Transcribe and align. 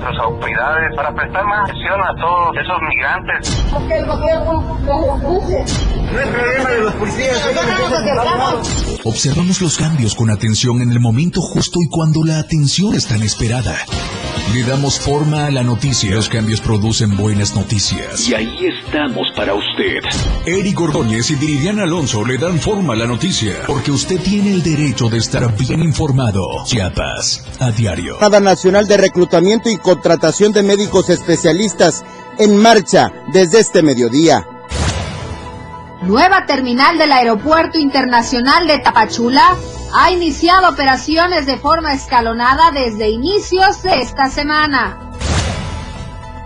nuestras 0.00 0.18
autoridades 0.24 0.96
para 0.96 1.14
prestar 1.14 1.44
más 1.44 1.68
atención 1.68 2.00
a 2.00 2.14
todos 2.20 2.56
esos 2.56 2.78
migrantes. 2.88 3.64
Porque 3.70 3.98
el 3.98 4.06
gobierno 4.06 4.52
los 4.52 5.22
No 5.22 6.20
es 6.20 6.28
problema 6.28 6.70
de 6.70 6.80
los 6.80 6.94
policías. 6.94 7.48
Observamos 9.04 9.60
los 9.60 9.76
cambios 9.76 10.14
con 10.14 10.30
atención 10.30 10.80
en 10.82 10.90
el 10.90 11.00
momento 11.00 11.40
justo 11.40 11.80
y 11.82 11.88
cuando 11.88 12.24
la 12.24 12.38
atención 12.38 12.94
es 12.94 13.06
tan 13.06 13.22
esperada. 13.22 13.76
Le 14.54 14.64
damos 14.64 14.98
forma 14.98 15.46
a 15.46 15.50
la 15.52 15.62
noticia. 15.62 16.10
Los 16.10 16.28
cambios 16.28 16.60
producen 16.60 17.16
buenas 17.16 17.54
noticias. 17.54 18.28
Y 18.28 18.34
ahí 18.34 18.66
estamos 18.66 19.30
para 19.36 19.54
usted. 19.54 20.02
Eric 20.44 20.80
Ordóñez 20.80 21.30
y 21.30 21.36
Viridian 21.36 21.78
Alonso 21.78 22.24
le 22.24 22.36
dan 22.36 22.58
forma 22.58 22.94
a 22.94 22.96
la 22.96 23.06
noticia. 23.06 23.62
Porque 23.68 23.92
usted 23.92 24.20
tiene 24.20 24.52
el 24.54 24.62
derecho 24.64 25.08
de 25.08 25.18
estar 25.18 25.56
bien 25.56 25.82
informado. 25.82 26.64
Chiapas, 26.64 27.46
a 27.60 27.70
diario. 27.70 28.16
Nada 28.20 28.40
Nacional 28.40 28.88
de 28.88 28.96
Reclutamiento 28.96 29.70
y 29.70 29.76
Contratación 29.90 30.52
de 30.52 30.62
Médicos 30.62 31.10
Especialistas 31.10 32.04
en 32.38 32.56
marcha 32.56 33.10
desde 33.32 33.58
este 33.58 33.82
mediodía. 33.82 34.46
Nueva 36.02 36.46
terminal 36.46 36.96
del 36.96 37.10
Aeropuerto 37.10 37.76
Internacional 37.76 38.68
de 38.68 38.78
Tapachula 38.78 39.56
ha 39.92 40.12
iniciado 40.12 40.68
operaciones 40.68 41.44
de 41.46 41.56
forma 41.56 41.92
escalonada 41.92 42.70
desde 42.70 43.10
inicios 43.10 43.82
de 43.82 44.00
esta 44.00 44.30
semana. 44.30 44.96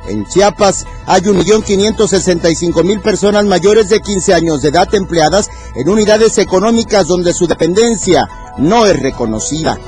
En 0.08 0.24
Chiapas 0.24 0.86
hay 1.04 1.20
1.565.000 1.20 3.02
personas 3.02 3.44
mayores 3.44 3.90
de 3.90 4.00
15 4.00 4.32
años 4.32 4.62
de 4.62 4.70
edad 4.70 4.88
empleadas 4.94 5.50
en 5.74 5.86
unidades 5.90 6.38
económicas 6.38 7.08
donde 7.08 7.34
su 7.34 7.46
dependencia 7.46 8.26
no 8.56 8.86
es 8.86 8.98
reconocida. 8.98 9.78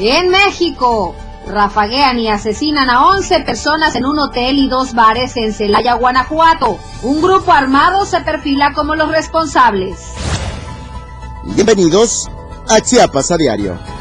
En 0.00 0.28
México, 0.30 1.14
rafaguean 1.46 2.18
y 2.18 2.28
asesinan 2.28 2.90
a 2.90 3.06
11 3.08 3.40
personas 3.40 3.94
en 3.96 4.04
un 4.04 4.18
hotel 4.18 4.58
y 4.58 4.68
dos 4.68 4.94
bares 4.94 5.36
en 5.36 5.52
Celaya, 5.52 5.94
Guanajuato. 5.94 6.78
Un 7.02 7.20
grupo 7.20 7.52
armado 7.52 8.04
se 8.06 8.20
perfila 8.20 8.72
como 8.72 8.94
los 8.94 9.10
responsables. 9.10 9.98
Bienvenidos 11.44 12.28
a 12.68 12.80
Chiapas 12.80 13.30
a 13.30 13.36
Diario. 13.36 13.99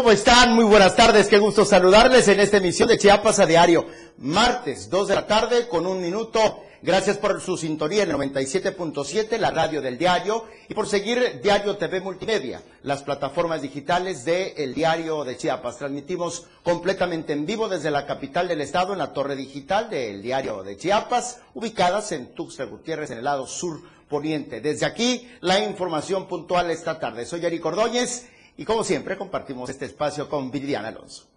¿Cómo 0.00 0.12
están? 0.12 0.54
Muy 0.54 0.64
buenas 0.64 0.96
tardes, 0.96 1.28
qué 1.28 1.36
gusto 1.36 1.66
saludarles 1.66 2.26
en 2.28 2.40
esta 2.40 2.56
emisión 2.56 2.88
de 2.88 2.96
Chiapas 2.96 3.38
a 3.38 3.44
Diario. 3.44 3.84
Martes, 4.16 4.88
2 4.88 5.08
de 5.08 5.14
la 5.14 5.26
tarde, 5.26 5.68
con 5.68 5.86
un 5.86 6.00
minuto. 6.00 6.62
Gracias 6.80 7.18
por 7.18 7.38
su 7.42 7.58
sintonía 7.58 8.04
en 8.04 8.10
el 8.12 8.16
97.7, 8.16 9.36
la 9.36 9.50
radio 9.50 9.82
del 9.82 9.98
diario, 9.98 10.46
y 10.70 10.72
por 10.72 10.88
seguir 10.88 11.42
Diario 11.42 11.76
TV 11.76 12.00
Multimedia, 12.00 12.62
las 12.82 13.02
plataformas 13.02 13.60
digitales 13.60 14.24
de 14.24 14.54
El 14.56 14.72
Diario 14.72 15.22
de 15.22 15.36
Chiapas. 15.36 15.76
Transmitimos 15.76 16.46
completamente 16.62 17.34
en 17.34 17.44
vivo 17.44 17.68
desde 17.68 17.90
la 17.90 18.06
capital 18.06 18.48
del 18.48 18.62
estado, 18.62 18.94
en 18.94 19.00
la 19.00 19.12
torre 19.12 19.36
digital 19.36 19.90
del 19.90 20.22
Diario 20.22 20.62
de 20.62 20.78
Chiapas, 20.78 21.40
ubicadas 21.52 22.10
en 22.12 22.34
Tuxtla 22.34 22.64
Gutiérrez, 22.64 23.10
en 23.10 23.18
el 23.18 23.24
lado 23.24 23.46
sur 23.46 23.82
poniente. 24.08 24.62
Desde 24.62 24.86
aquí, 24.86 25.28
la 25.42 25.58
información 25.58 26.26
puntual 26.26 26.70
esta 26.70 26.98
tarde. 26.98 27.26
Soy 27.26 27.44
Eric 27.44 27.66
Ordóñez 27.66 28.30
y 28.56 28.64
como 28.64 28.84
siempre 28.84 29.16
compartimos 29.16 29.70
este 29.70 29.86
espacio 29.86 30.28
con 30.28 30.50
Viridiana 30.50 30.88
Alonso. 30.88 31.30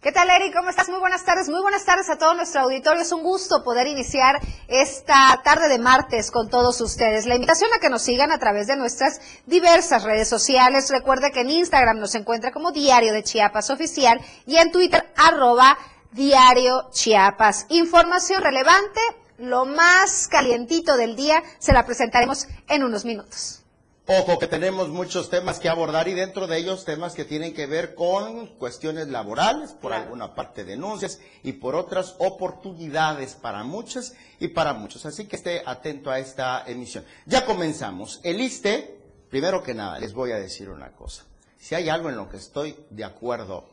¿Qué 0.00 0.12
tal, 0.12 0.30
Eric? 0.30 0.54
¿Cómo 0.54 0.70
estás? 0.70 0.88
Muy 0.88 0.98
buenas 0.98 1.26
tardes. 1.26 1.50
Muy 1.50 1.60
buenas 1.60 1.84
tardes 1.84 2.08
a 2.08 2.16
todo 2.16 2.32
nuestro 2.32 2.62
auditorio. 2.62 3.02
Es 3.02 3.12
un 3.12 3.22
gusto 3.22 3.62
poder 3.62 3.86
iniciar 3.86 4.40
esta 4.66 5.38
tarde 5.44 5.68
de 5.68 5.78
martes 5.78 6.30
con 6.30 6.48
todos 6.48 6.80
ustedes. 6.80 7.26
La 7.26 7.34
invitación 7.34 7.68
a 7.76 7.80
que 7.80 7.90
nos 7.90 8.00
sigan 8.00 8.32
a 8.32 8.38
través 8.38 8.66
de 8.66 8.76
nuestras 8.76 9.20
diversas 9.44 10.02
redes 10.02 10.26
sociales. 10.26 10.88
Recuerde 10.88 11.32
que 11.32 11.40
en 11.40 11.50
Instagram 11.50 11.98
nos 11.98 12.14
encuentra 12.14 12.50
como 12.50 12.72
Diario 12.72 13.12
de 13.12 13.22
Chiapas 13.22 13.68
Oficial 13.68 14.18
y 14.46 14.56
en 14.56 14.72
Twitter 14.72 15.06
arroba 15.16 15.76
Diario 16.12 16.88
Chiapas. 16.92 17.66
Información 17.68 18.42
relevante, 18.42 19.00
lo 19.36 19.66
más 19.66 20.28
calientito 20.28 20.96
del 20.96 21.14
día, 21.14 21.42
se 21.58 21.74
la 21.74 21.84
presentaremos 21.84 22.48
en 22.68 22.84
unos 22.84 23.04
minutos. 23.04 23.59
Ojo 24.12 24.40
que 24.40 24.48
tenemos 24.48 24.88
muchos 24.88 25.30
temas 25.30 25.60
que 25.60 25.68
abordar 25.68 26.08
y 26.08 26.14
dentro 26.14 26.48
de 26.48 26.58
ellos 26.58 26.84
temas 26.84 27.14
que 27.14 27.24
tienen 27.24 27.54
que 27.54 27.66
ver 27.66 27.94
con 27.94 28.48
cuestiones 28.56 29.06
laborales, 29.06 29.70
por 29.70 29.92
alguna 29.92 30.34
parte 30.34 30.64
denuncias 30.64 31.20
y 31.44 31.52
por 31.52 31.76
otras 31.76 32.16
oportunidades 32.18 33.36
para 33.36 33.62
muchas 33.62 34.16
y 34.40 34.48
para 34.48 34.72
muchos. 34.74 35.06
Así 35.06 35.28
que 35.28 35.36
esté 35.36 35.62
atento 35.64 36.10
a 36.10 36.18
esta 36.18 36.64
emisión. 36.66 37.04
Ya 37.24 37.46
comenzamos. 37.46 38.18
El 38.24 38.40
ISTE, 38.40 38.98
primero 39.30 39.62
que 39.62 39.74
nada, 39.74 40.00
les 40.00 40.12
voy 40.12 40.32
a 40.32 40.40
decir 40.40 40.70
una 40.70 40.90
cosa. 40.90 41.24
Si 41.56 41.76
hay 41.76 41.88
algo 41.88 42.08
en 42.08 42.16
lo 42.16 42.28
que 42.28 42.38
estoy 42.38 42.74
de 42.90 43.04
acuerdo, 43.04 43.68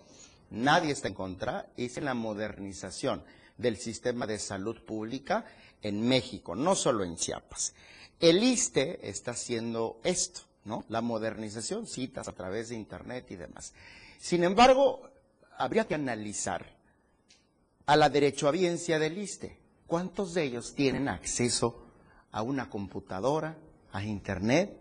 nadie 0.51 0.91
está 0.91 1.07
en 1.07 1.15
contra, 1.15 1.65
es 1.75 1.97
en 1.97 2.05
la 2.05 2.13
modernización 2.13 3.23
del 3.57 3.77
sistema 3.77 4.27
de 4.27 4.37
salud 4.37 4.85
pública 4.85 5.45
en 5.81 6.07
México, 6.07 6.53
no 6.53 6.75
solo 6.75 7.03
en 7.03 7.15
Chiapas. 7.15 7.73
El 8.19 8.43
ISTE 8.43 9.07
está 9.07 9.31
haciendo 9.31 9.99
esto, 10.03 10.41
¿no? 10.65 10.83
La 10.89 11.01
modernización, 11.01 11.85
citas 11.85 12.27
a 12.27 12.33
través 12.33 12.69
de 12.69 12.75
Internet 12.75 13.29
y 13.29 13.35
demás. 13.35 13.73
Sin 14.19 14.43
embargo, 14.43 15.09
habría 15.57 15.85
que 15.85 15.95
analizar 15.95 16.65
a 17.85 17.95
la 17.95 18.09
derechohabiencia 18.09 18.99
del 18.99 19.17
ISTE. 19.17 19.57
¿Cuántos 19.85 20.33
de 20.33 20.43
ellos 20.43 20.73
tienen 20.75 21.07
acceso 21.07 21.85
a 22.31 22.41
una 22.41 22.69
computadora, 22.69 23.57
a 23.91 24.03
Internet, 24.03 24.77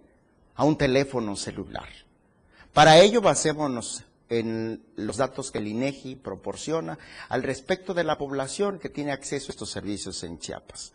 a 0.54 0.64
un 0.64 0.76
teléfono 0.76 1.36
celular? 1.36 1.88
Para 2.72 2.98
ello 2.98 3.20
basémonos 3.20 4.04
en 4.28 4.84
los 4.96 5.18
datos 5.18 5.50
que 5.50 5.58
el 5.58 5.68
INEGI 5.68 6.16
proporciona 6.16 6.98
al 7.28 7.42
respecto 7.42 7.94
de 7.94 8.04
la 8.04 8.18
población 8.18 8.78
que 8.78 8.88
tiene 8.88 9.12
acceso 9.12 9.48
a 9.48 9.52
estos 9.52 9.70
servicios 9.70 10.24
en 10.24 10.38
Chiapas. 10.38 10.92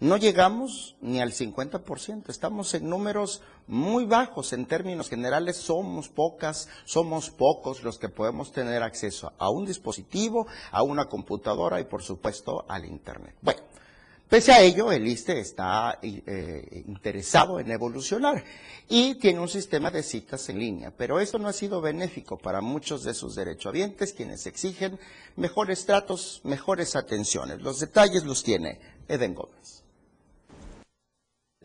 No 0.00 0.16
llegamos 0.16 0.96
ni 1.00 1.20
al 1.20 1.32
50%, 1.32 2.28
estamos 2.28 2.74
en 2.74 2.90
números 2.90 3.42
muy 3.68 4.04
bajos 4.04 4.52
en 4.52 4.66
términos 4.66 5.08
generales, 5.08 5.56
somos 5.56 6.08
pocas, 6.08 6.68
somos 6.84 7.30
pocos 7.30 7.84
los 7.84 7.98
que 7.98 8.08
podemos 8.08 8.50
tener 8.50 8.82
acceso 8.82 9.32
a 9.38 9.50
un 9.50 9.64
dispositivo, 9.64 10.48
a 10.72 10.82
una 10.82 11.04
computadora 11.04 11.80
y 11.80 11.84
por 11.84 12.02
supuesto 12.02 12.64
al 12.68 12.84
Internet. 12.84 13.36
Bueno, 13.40 13.60
pese 14.28 14.50
a 14.50 14.60
ello, 14.60 14.90
el 14.90 15.06
ISTE 15.06 15.38
está 15.38 16.00
eh, 16.02 16.82
interesado 16.88 17.60
en 17.60 17.70
evolucionar 17.70 18.42
y 18.88 19.14
tiene 19.14 19.38
un 19.38 19.48
sistema 19.48 19.92
de 19.92 20.02
citas 20.02 20.48
en 20.48 20.58
línea, 20.58 20.90
pero 20.90 21.20
eso 21.20 21.38
no 21.38 21.46
ha 21.46 21.52
sido 21.52 21.80
benéfico 21.80 22.36
para 22.36 22.60
muchos 22.60 23.04
de 23.04 23.14
sus 23.14 23.36
derechohabientes, 23.36 24.12
quienes 24.12 24.46
exigen 24.46 24.98
mejores 25.36 25.86
tratos, 25.86 26.40
mejores 26.42 26.96
atenciones. 26.96 27.62
Los 27.62 27.78
detalles 27.78 28.24
los 28.24 28.42
tiene 28.42 28.80
Eden 29.06 29.34
Gómez. 29.34 29.83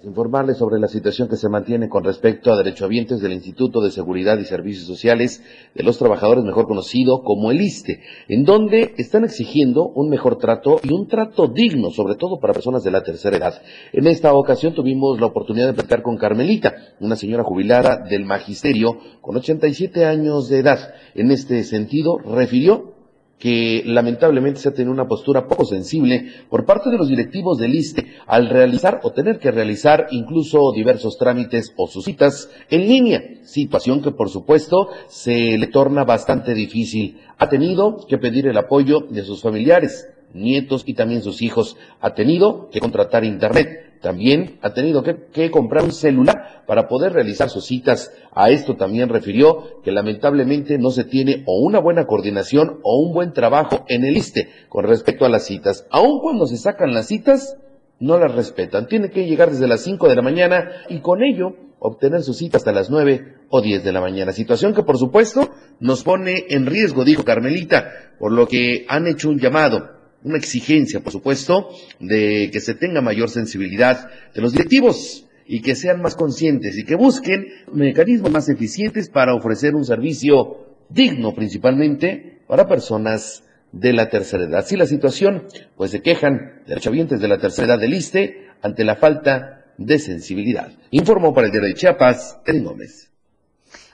Informarles 0.01 0.55
sobre 0.55 0.79
la 0.79 0.87
situación 0.87 1.27
que 1.27 1.35
se 1.35 1.49
mantiene 1.49 1.89
con 1.89 2.05
respecto 2.05 2.53
a 2.53 2.55
derechohabientes 2.55 3.19
del 3.19 3.33
Instituto 3.33 3.81
de 3.81 3.91
Seguridad 3.91 4.39
y 4.39 4.45
Servicios 4.45 4.85
Sociales 4.87 5.43
de 5.75 5.83
los 5.83 5.97
Trabajadores, 5.97 6.45
mejor 6.45 6.67
conocido 6.67 7.21
como 7.21 7.51
el 7.51 7.59
ISTE, 7.59 7.99
en 8.29 8.45
donde 8.45 8.93
están 8.97 9.25
exigiendo 9.25 9.89
un 9.89 10.09
mejor 10.09 10.37
trato 10.37 10.79
y 10.83 10.93
un 10.93 11.09
trato 11.09 11.49
digno, 11.49 11.89
sobre 11.89 12.15
todo 12.15 12.39
para 12.39 12.53
personas 12.53 12.85
de 12.85 12.91
la 12.91 13.03
tercera 13.03 13.35
edad. 13.35 13.61
En 13.91 14.07
esta 14.07 14.33
ocasión 14.33 14.73
tuvimos 14.73 15.19
la 15.19 15.27
oportunidad 15.27 15.67
de 15.67 15.73
platicar 15.73 16.01
con 16.01 16.15
Carmelita, 16.15 16.75
una 17.01 17.17
señora 17.17 17.43
jubilada 17.43 17.97
del 18.09 18.23
Magisterio 18.23 18.99
con 19.19 19.35
87 19.35 20.05
años 20.05 20.47
de 20.47 20.59
edad. 20.59 20.93
En 21.13 21.29
este 21.29 21.61
sentido, 21.65 22.19
refirió 22.19 22.98
que 23.39 23.81
lamentablemente 23.85 24.59
se 24.59 24.69
ha 24.69 24.73
tenido 24.73 24.91
una 24.91 25.07
postura 25.07 25.47
poco 25.47 25.65
sensible 25.65 26.25
por 26.49 26.65
parte 26.65 26.89
de 26.89 26.97
los 26.97 27.07
directivos 27.07 27.57
del 27.57 27.73
ISTE 27.73 28.05
al 28.27 28.49
realizar 28.49 28.99
o 29.03 29.11
tener 29.11 29.39
que 29.39 29.51
realizar 29.51 30.07
incluso 30.11 30.73
diversos 30.75 31.17
trámites 31.17 31.73
o 31.77 31.87
sus 31.87 32.03
citas 32.03 32.49
en 32.69 32.81
línea, 32.81 33.23
situación 33.43 34.01
que 34.01 34.11
por 34.11 34.29
supuesto 34.29 34.89
se 35.07 35.57
le 35.57 35.67
torna 35.67 36.03
bastante 36.03 36.53
difícil. 36.53 37.17
Ha 37.37 37.47
tenido 37.47 38.05
que 38.07 38.17
pedir 38.17 38.45
el 38.45 38.57
apoyo 38.57 38.99
de 39.09 39.23
sus 39.23 39.41
familiares, 39.41 40.09
nietos 40.33 40.83
y 40.85 40.93
también 40.93 41.21
sus 41.21 41.41
hijos. 41.41 41.77
Ha 42.01 42.13
tenido 42.13 42.69
que 42.69 42.81
contratar 42.81 43.23
internet 43.23 43.88
también 44.01 44.59
ha 44.61 44.73
tenido 44.73 45.03
que, 45.03 45.51
comprar 45.51 45.83
un 45.83 45.91
celular 45.91 46.63
para 46.65 46.87
poder 46.87 47.13
realizar 47.13 47.49
sus 47.49 47.65
citas. 47.65 48.11
A 48.33 48.49
esto 48.49 48.75
también 48.75 49.09
refirió 49.09 49.81
que 49.83 49.91
lamentablemente 49.91 50.77
no 50.77 50.91
se 50.91 51.03
tiene 51.03 51.43
o 51.45 51.59
una 51.65 51.79
buena 51.79 52.05
coordinación 52.05 52.79
o 52.83 52.99
un 52.99 53.13
buen 53.13 53.33
trabajo 53.33 53.85
en 53.87 54.05
el 54.05 54.15
ISTE 54.17 54.47
con 54.69 54.85
respecto 54.85 55.25
a 55.25 55.29
las 55.29 55.45
citas. 55.45 55.85
Aun 55.91 56.19
cuando 56.21 56.45
se 56.45 56.57
sacan 56.57 56.93
las 56.93 57.07
citas, 57.07 57.57
no 57.99 58.17
las 58.17 58.33
respetan. 58.33 58.87
Tiene 58.87 59.09
que 59.09 59.25
llegar 59.25 59.49
desde 59.49 59.67
las 59.67 59.81
5 59.81 60.07
de 60.07 60.15
la 60.15 60.21
mañana 60.21 60.71
y 60.87 60.99
con 61.01 61.21
ello 61.21 61.55
obtener 61.79 62.23
su 62.23 62.33
cita 62.33 62.57
hasta 62.57 62.71
las 62.71 62.89
9 62.89 63.35
o 63.49 63.61
10 63.61 63.83
de 63.83 63.91
la 63.91 64.01
mañana. 64.01 64.31
Situación 64.31 64.73
que 64.73 64.83
por 64.83 64.97
supuesto 64.97 65.49
nos 65.79 66.03
pone 66.03 66.45
en 66.49 66.65
riesgo, 66.65 67.03
dijo 67.03 67.23
Carmelita, 67.23 67.89
por 68.17 68.31
lo 68.31 68.47
que 68.47 68.85
han 68.87 69.07
hecho 69.07 69.29
un 69.29 69.39
llamado 69.39 69.98
una 70.23 70.37
exigencia, 70.37 70.99
por 70.99 71.11
supuesto, 71.11 71.69
de 71.99 72.49
que 72.51 72.59
se 72.59 72.75
tenga 72.75 73.01
mayor 73.01 73.29
sensibilidad 73.29 74.09
de 74.33 74.41
los 74.41 74.51
directivos 74.51 75.25
y 75.45 75.61
que 75.61 75.75
sean 75.75 76.01
más 76.01 76.15
conscientes 76.15 76.77
y 76.77 76.83
que 76.83 76.95
busquen 76.95 77.47
mecanismos 77.73 78.31
más 78.31 78.49
eficientes 78.49 79.09
para 79.09 79.33
ofrecer 79.33 79.75
un 79.75 79.85
servicio 79.85 80.75
digno 80.89 81.33
principalmente 81.33 82.41
para 82.47 82.67
personas 82.67 83.43
de 83.71 83.93
la 83.93 84.09
tercera 84.09 84.45
edad. 84.45 84.65
Si 84.65 84.75
la 84.75 84.85
situación, 84.85 85.43
pues 85.77 85.91
se 85.91 86.01
quejan 86.01 86.63
derechohabientes 86.67 87.19
de 87.19 87.27
la 87.27 87.37
tercera 87.37 87.67
edad 87.67 87.79
del 87.79 87.93
ISTE 87.93 88.47
ante 88.61 88.83
la 88.83 88.95
falta 88.95 89.73
de 89.77 89.99
sensibilidad. 89.99 90.71
Informó 90.91 91.33
para 91.33 91.47
el 91.47 91.51
Diario 91.51 91.69
de 91.69 91.75
Chiapas, 91.75 92.39
Erin 92.45 92.63
Gómez. 92.63 93.08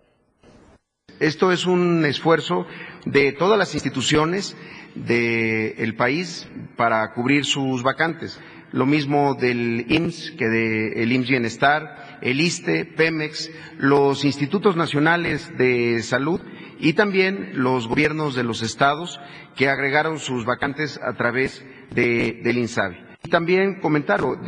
Esto 1.19 1.51
es 1.51 1.65
un 1.65 2.05
esfuerzo 2.05 2.65
de 3.05 3.33
todas 3.33 3.57
las 3.57 3.73
instituciones 3.73 4.55
del 4.95 5.95
país 5.95 6.47
para 6.77 7.11
cubrir 7.13 7.43
sus 7.45 7.83
vacantes. 7.83 8.39
Lo 8.71 8.85
mismo 8.85 9.33
del 9.35 9.85
IMSS 9.89 10.31
que 10.37 10.47
del 10.47 11.11
IMSS 11.11 11.29
Bienestar, 11.29 12.19
el 12.21 12.39
ISTE, 12.39 12.85
Pemex, 12.85 13.49
los 13.77 14.23
institutos 14.23 14.75
nacionales 14.75 15.51
de 15.57 16.01
salud 16.03 16.39
y 16.79 16.93
también 16.93 17.51
los 17.55 17.87
gobiernos 17.87 18.35
de 18.35 18.43
los 18.43 18.61
estados 18.61 19.19
que 19.57 19.67
agregaron 19.69 20.19
sus 20.19 20.45
vacantes 20.45 20.99
a 21.03 21.13
través 21.13 21.65
del 21.91 22.57
INSABI. 22.57 22.97
Y 23.25 23.29
también 23.29 23.81
comentarlo 23.81 24.39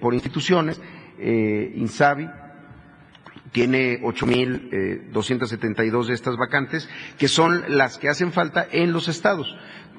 por 0.00 0.14
instituciones, 0.14 0.80
eh, 1.18 1.72
INSABI, 1.76 2.28
tiene 3.54 4.02
8.272 4.02 6.06
de 6.08 6.14
estas 6.14 6.36
vacantes, 6.36 6.88
que 7.16 7.28
son 7.28 7.62
las 7.68 7.98
que 7.98 8.08
hacen 8.08 8.32
falta 8.32 8.66
en 8.70 8.92
los 8.92 9.06
estados 9.06 9.46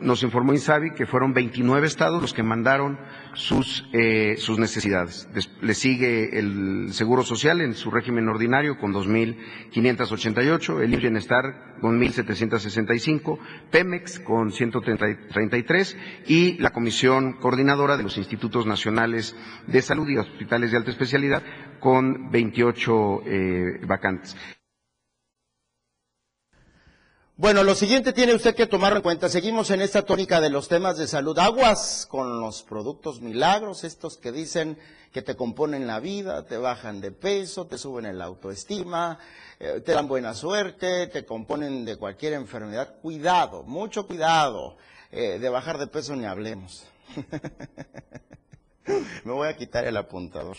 nos 0.02 0.24
informó 0.24 0.54
Insabi 0.54 0.94
que 0.94 1.06
fueron 1.06 1.34
29 1.34 1.88
estados 1.88 2.22
los 2.22 2.34
que 2.34 2.44
mandaron 2.44 3.00
sus, 3.34 3.88
eh, 3.94 4.36
necesidades. 4.58 5.28
le 5.62 5.74
sigue 5.74 6.38
el 6.38 6.90
Seguro 6.92 7.24
Social 7.24 7.62
en 7.62 7.74
su 7.74 7.92
régimen 7.92 8.28
ordinario 8.28 8.78
con 8.78 8.94
2.588, 8.94 10.82
el 10.82 10.98
Bienestar 10.98 11.76
con 11.82 12.00
1.765, 12.00 13.38
Pemex 13.72 14.20
con 14.20 14.52
133 14.52 15.98
y 16.28 16.58
la 16.60 16.72
Comisión 16.72 17.34
Coordinadora 17.34 17.98
de 17.98 18.04
los 18.04 18.18
Institutos 18.18 18.66
Nacionales 18.66 19.36
de 19.68 19.82
Salud 19.82 20.08
y 20.10 20.18
Hospitales 20.18 20.72
de 20.72 20.78
Alta 20.78 20.92
Especialidad 20.92 21.44
con 21.86 22.32
28 22.32 23.22
eh, 23.28 23.80
vacantes. 23.86 24.36
Bueno, 27.38 27.64
lo 27.64 27.76
siguiente 27.76 28.12
tiene 28.12 28.34
usted 28.34 28.56
que 28.56 28.66
tomar 28.66 28.96
en 28.96 29.04
cuenta. 29.04 29.30
Seguimos 29.30 29.70
en 29.70 29.82
esta 29.82 30.02
tónica 30.02 30.42
de 30.42 30.50
los 30.50 30.68
temas 30.68 30.98
de 30.98 31.06
salud. 31.06 31.38
Aguas 31.38 32.08
con 32.10 32.40
los 32.40 32.64
productos 32.64 33.22
milagros, 33.22 33.84
estos 33.84 34.18
que 34.18 34.32
dicen 34.32 34.80
que 35.12 35.22
te 35.22 35.36
componen 35.36 35.86
la 35.86 36.00
vida, 36.00 36.48
te 36.48 36.58
bajan 36.58 37.02
de 37.02 37.12
peso, 37.12 37.68
te 37.68 37.78
suben 37.78 38.08
el 38.08 38.20
autoestima, 38.20 39.20
eh, 39.60 39.80
te 39.86 39.92
dan 39.92 40.08
buena 40.08 40.34
suerte, 40.34 41.06
te 41.06 41.24
componen 41.24 41.86
de 41.86 41.98
cualquier 41.98 42.34
enfermedad. 42.34 42.96
Cuidado, 43.00 43.62
mucho 43.62 44.08
cuidado. 44.08 44.78
Eh, 45.12 45.38
de 45.38 45.50
bajar 45.50 45.78
de 45.78 45.86
peso 45.86 46.16
ni 46.16 46.26
hablemos. 46.26 46.84
Me 49.24 49.32
voy 49.32 49.48
a 49.48 49.56
quitar 49.56 49.86
el 49.86 49.98
apuntador. 49.98 50.58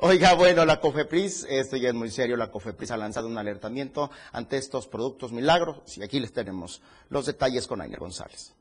Oiga, 0.00 0.34
bueno, 0.34 0.64
la 0.64 0.78
COFEPRIS, 0.78 1.48
esto 1.50 1.76
ya 1.76 1.88
es 1.88 1.94
muy 1.94 2.08
serio, 2.08 2.36
la 2.36 2.52
COFEPRIS 2.52 2.92
ha 2.92 2.96
lanzado 2.96 3.26
un 3.26 3.36
alertamiento 3.36 4.12
ante 4.30 4.56
estos 4.56 4.86
productos 4.86 5.32
milagros 5.32 5.98
y 5.98 6.04
aquí 6.04 6.20
les 6.20 6.32
tenemos 6.32 6.80
los 7.10 7.26
detalles 7.26 7.66
con 7.66 7.80
Ainer 7.80 7.98
González. 7.98 8.54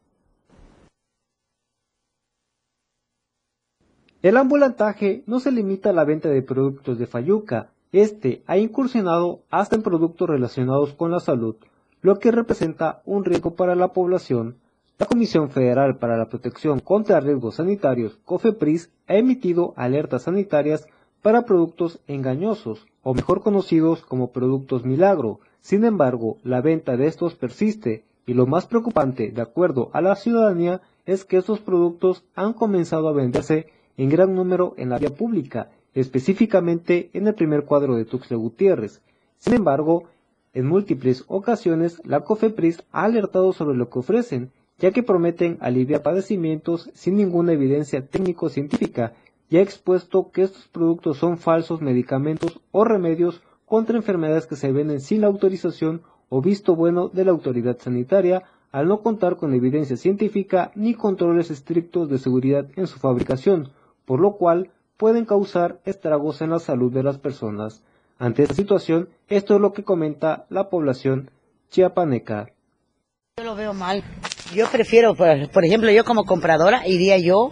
El 4.24 4.36
ambulantaje 4.36 5.22
no 5.28 5.40
se 5.40 5.52
limita 5.52 5.92
a 5.92 5.94
la 5.94 6.06
venta 6.06 6.28
de 6.28 6.42
productos 6.42 6.98
de 6.98 7.06
Fayuca, 7.06 7.70
este 7.92 8.42
ha 8.48 8.58
incursionado 8.58 9.44
hasta 9.52 9.76
en 9.76 9.84
productos 9.84 10.28
relacionados 10.28 10.94
con 10.94 11.12
la 11.12 11.20
salud, 11.20 11.56
lo 12.02 12.18
que 12.18 12.32
representa 12.32 13.04
un 13.06 13.24
riesgo 13.24 13.54
para 13.54 13.76
la 13.76 13.94
población. 13.94 14.58
La 14.98 15.06
Comisión 15.06 15.52
Federal 15.52 16.00
para 16.00 16.18
la 16.18 16.30
Protección 16.30 16.80
contra 16.80 17.20
Riesgos 17.20 17.58
Sanitarios, 17.58 18.18
COFEPRIS, 18.26 18.90
ha 19.06 19.14
emitido 19.14 19.76
alertas 19.78 20.24
sanitarias 20.24 20.88
para 21.22 21.46
productos 21.46 22.00
engañosos, 22.08 22.86
o 23.04 23.14
mejor 23.14 23.42
conocidos 23.42 24.02
como 24.04 24.32
productos 24.32 24.86
milagro. 24.86 25.40
Sin 25.62 25.86
embargo, 25.86 26.38
la 26.44 26.62
venta 26.62 26.98
de 26.98 27.08
estos 27.08 27.36
persiste 27.36 28.04
y 28.26 28.34
lo 28.34 28.46
más 28.46 28.68
preocupante, 28.68 29.32
de 29.32 29.42
acuerdo 29.42 29.90
a 29.94 30.02
la 30.02 30.16
ciudadanía, 30.16 30.82
es 31.06 31.24
que 31.24 31.38
estos 31.38 31.60
productos 31.60 32.24
han 32.36 32.54
comenzado 32.54 33.08
a 33.08 33.14
venderse 33.14 33.68
en 33.96 34.10
gran 34.10 34.36
número 34.36 34.74
en 34.78 34.90
la 34.90 35.00
vía 35.00 35.10
pública, 35.10 35.72
específicamente 35.94 37.10
en 37.14 37.28
el 37.28 37.34
primer 37.34 37.64
cuadro 37.64 37.96
de 37.96 38.06
Tuxtla 38.06 38.38
Gutiérrez. 38.38 39.02
Sin 39.38 39.54
embargo, 39.54 40.04
en 40.54 40.68
múltiples 40.68 41.24
ocasiones 41.28 42.02
la 42.04 42.22
COFEPRIS 42.22 42.84
ha 42.92 43.04
alertado 43.04 43.54
sobre 43.54 43.78
lo 43.78 43.90
que 43.90 44.00
ofrecen, 44.00 44.52
ya 44.80 44.92
que 44.92 45.04
prometen 45.04 45.58
aliviar 45.62 46.04
padecimientos 46.04 46.90
sin 46.94 47.16
ninguna 47.16 47.54
evidencia 47.54 48.06
técnico-científica 48.06 49.14
y 49.50 49.58
ha 49.58 49.62
expuesto 49.62 50.32
que 50.32 50.44
estos 50.44 50.68
productos 50.68 51.18
son 51.18 51.38
falsos 51.38 51.82
medicamentos 51.82 52.60
o 52.72 52.84
remedios 52.84 53.42
contra 53.66 53.98
enfermedades 53.98 54.48
que 54.48 54.56
se 54.56 54.72
venden 54.72 55.00
sin 55.00 55.22
la 55.22 55.28
autorización 55.28 56.02
o 56.30 56.42
visto 56.42 56.76
bueno 56.76 57.10
de 57.10 57.26
la 57.26 57.32
autoridad 57.32 57.78
sanitaria 57.80 58.44
al 58.72 58.88
no 58.88 59.02
contar 59.02 59.38
con 59.38 59.54
evidencia 59.54 59.96
científica 59.96 60.72
ni 60.76 60.94
controles 60.94 61.50
estrictos 61.52 62.10
de 62.10 62.18
seguridad 62.18 62.68
en 62.76 62.88
su 62.88 63.00
fabricación, 63.00 63.72
por 64.06 64.20
lo 64.20 64.34
cual 64.34 64.72
pueden 64.98 65.26
causar 65.26 65.80
estragos 65.86 66.42
en 66.42 66.50
la 66.50 66.60
salud 66.60 66.92
de 66.92 67.04
las 67.04 67.18
personas. 67.18 67.84
Ante 68.20 68.44
esta 68.44 68.56
situación, 68.56 69.10
esto 69.28 69.56
es 69.56 69.62
lo 69.62 69.74
que 69.74 69.84
comenta 69.84 70.46
la 70.50 70.70
población 70.70 71.32
chiapaneca. 71.70 72.52
Yo 73.38 73.44
lo 73.44 73.56
veo 73.56 73.74
mal. 73.74 74.04
Yo 74.54 74.66
prefiero, 74.72 75.14
por 75.16 75.66
ejemplo, 75.66 75.92
yo 75.92 76.04
como 76.04 76.24
compradora 76.24 76.88
iría 76.88 77.18
yo 77.20 77.52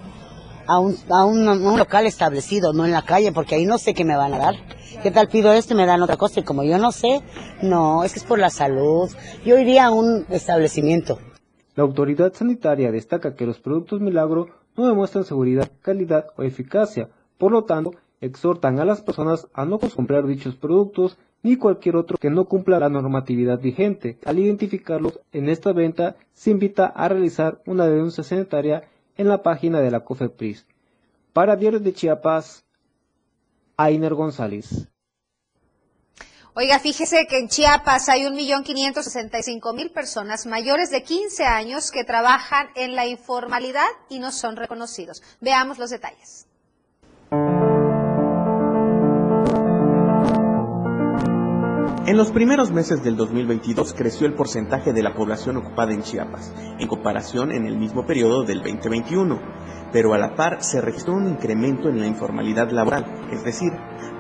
a, 0.68 0.80
un, 0.80 0.96
a 1.10 1.26
un, 1.26 1.78
local 1.78 2.06
establecido, 2.06 2.74
no 2.74 2.86
en 2.86 2.92
la 2.92 3.04
calle, 3.04 3.32
porque 3.32 3.56
ahí 3.56 3.66
no 3.66 3.78
sé 3.78 3.94
qué 3.94 4.06
me 4.06 4.16
van 4.16 4.34
a 4.34 4.38
dar. 4.38 4.56
¿Qué 5.04 5.12
tal 5.12 5.28
pido 5.28 5.54
esto 5.54 5.74
y 5.74 5.78
me 5.78 5.86
dan 5.86 6.02
otra 6.02 6.18
cosa? 6.18 6.40
Y 6.40 6.44
como 6.44 6.64
yo 6.64 6.78
no 6.78 6.92
sé, 6.92 7.22
no, 7.62 8.04
es 8.04 8.14
que 8.14 8.20
es 8.20 8.26
por 8.26 8.40
la 8.40 8.50
salud. 8.50 9.10
Yo 9.46 9.58
iría 9.58 9.86
a 9.86 9.92
un 9.92 10.26
establecimiento. 10.30 11.20
La 11.76 11.84
autoridad 11.84 12.34
sanitaria 12.34 12.92
destaca 12.92 13.36
que 13.36 13.46
los 13.46 13.60
productos 13.60 14.00
milagro 14.00 14.48
no 14.78 14.88
demuestran 14.88 15.26
seguridad, 15.26 15.72
calidad 15.82 16.28
o 16.38 16.44
eficacia. 16.44 17.10
Por 17.38 17.52
lo 17.52 17.66
tanto, 17.66 17.92
exhortan 18.22 18.80
a 18.80 18.86
las 18.86 19.02
personas 19.02 19.48
a 19.54 19.66
no 19.66 19.80
comprar 19.80 20.26
dichos 20.26 20.56
productos 20.56 21.18
ni 21.44 21.58
cualquier 21.58 21.96
otro 21.96 22.18
que 22.18 22.32
no 22.32 22.46
cumpla 22.46 22.80
la 22.80 22.90
normatividad 22.90 23.60
vigente. 23.60 24.18
Al 24.26 24.40
identificarlos 24.40 25.20
en 25.32 25.50
esta 25.50 25.74
venta, 25.74 26.16
se 26.34 26.50
invita 26.50 26.88
a 26.88 27.08
realizar 27.08 27.62
una 27.68 27.86
denuncia 27.86 28.24
sanitaria 28.24 28.84
en 29.18 29.28
la 29.28 29.44
página 29.44 29.80
de 29.80 29.92
la 29.92 30.02
COFEPRIS. 30.02 30.66
Para 31.34 31.56
Diario 31.56 31.80
de 31.80 31.94
Chiapas, 31.94 32.66
Ainer 33.78 34.14
González. 34.14 34.88
Oiga, 36.58 36.80
fíjese 36.80 37.28
que 37.28 37.38
en 37.38 37.50
Chiapas 37.50 38.08
hay 38.08 38.22
1.565.000 38.24 39.92
personas 39.92 40.46
mayores 40.46 40.90
de 40.90 41.04
15 41.04 41.44
años 41.44 41.92
que 41.92 42.06
trabajan 42.06 42.70
en 42.76 42.96
la 42.96 43.06
informalidad 43.06 43.90
y 44.08 44.20
no 44.20 44.32
son 44.32 44.56
reconocidos. 44.56 45.22
Veamos 45.42 45.80
los 45.80 45.90
detalles. 45.90 46.45
En 52.08 52.18
los 52.18 52.32
primeros 52.32 52.72
meses 52.72 53.04
del 53.04 53.18
2022 53.18 53.96
creció 53.96 54.28
el 54.28 54.36
porcentaje 54.36 54.94
de 54.94 55.02
la 55.02 55.16
población 55.16 55.58
ocupada 55.58 55.92
en 55.92 56.04
Chiapas, 56.04 56.54
en 56.78 56.88
comparación 56.88 57.52
en 57.52 57.66
el 57.66 57.80
mismo 57.80 58.06
periodo 58.06 58.44
del 58.44 58.60
2021, 58.60 59.40
pero 59.92 60.14
a 60.14 60.20
la 60.20 60.36
par 60.36 60.62
se 60.62 60.82
registró 60.82 61.16
un 61.16 61.28
incremento 61.28 61.90
en 61.90 62.00
la 62.00 62.06
informalidad 62.06 62.70
laboral, 62.70 63.06
es 63.32 63.44
decir, 63.44 63.72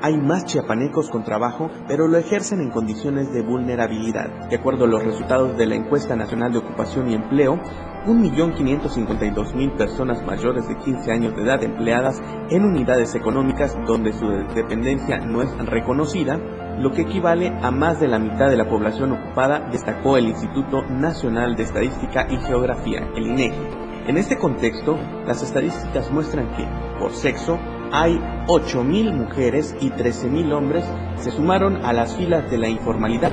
hay 0.01 0.17
más 0.17 0.45
chiapanecos 0.45 1.11
con 1.11 1.23
trabajo, 1.23 1.69
pero 1.87 2.07
lo 2.07 2.17
ejercen 2.17 2.59
en 2.59 2.71
condiciones 2.71 3.31
de 3.31 3.43
vulnerabilidad. 3.43 4.49
De 4.49 4.55
acuerdo 4.55 4.85
a 4.85 4.87
los 4.87 5.03
resultados 5.03 5.55
de 5.55 5.67
la 5.67 5.75
Encuesta 5.75 6.15
Nacional 6.15 6.53
de 6.53 6.57
Ocupación 6.57 7.11
y 7.11 7.13
Empleo, 7.13 7.59
1.552.000 8.07 9.77
personas 9.77 10.25
mayores 10.25 10.67
de 10.67 10.75
15 10.77 11.11
años 11.11 11.35
de 11.35 11.43
edad 11.43 11.63
empleadas 11.63 12.19
en 12.49 12.63
unidades 12.63 13.13
económicas 13.13 13.77
donde 13.85 14.11
su 14.11 14.27
dependencia 14.55 15.19
no 15.19 15.43
es 15.43 15.55
reconocida, 15.67 16.39
lo 16.77 16.91
que 16.91 17.03
equivale 17.03 17.47
a 17.61 17.71
más 17.71 17.99
de 17.99 18.07
la 18.07 18.19
mitad 18.19 18.49
de 18.49 18.57
la 18.57 18.69
población 18.69 19.13
ocupada, 19.13 19.69
destacó 19.71 20.17
el 20.17 20.27
Instituto 20.27 20.83
Nacional 20.83 21.55
de 21.55 21.63
Estadística 21.63 22.27
y 22.29 22.37
Geografía, 22.37 23.07
el 23.15 23.27
INEGI. 23.27 23.85
En 24.07 24.17
este 24.17 24.37
contexto, 24.37 24.99
las 25.25 25.41
estadísticas 25.41 26.11
muestran 26.11 26.55
que, 26.55 26.67
por 26.99 27.11
sexo, 27.13 27.57
hay 27.91 28.17
8.000 28.47 29.13
mujeres 29.13 29.75
y 29.79 29.89
13.000 29.89 30.53
hombres 30.53 30.85
se 31.15 31.31
sumaron 31.31 31.83
a 31.83 31.93
las 31.93 32.15
filas 32.15 32.49
de 32.51 32.57
la 32.57 32.67
informalidad, 32.67 33.31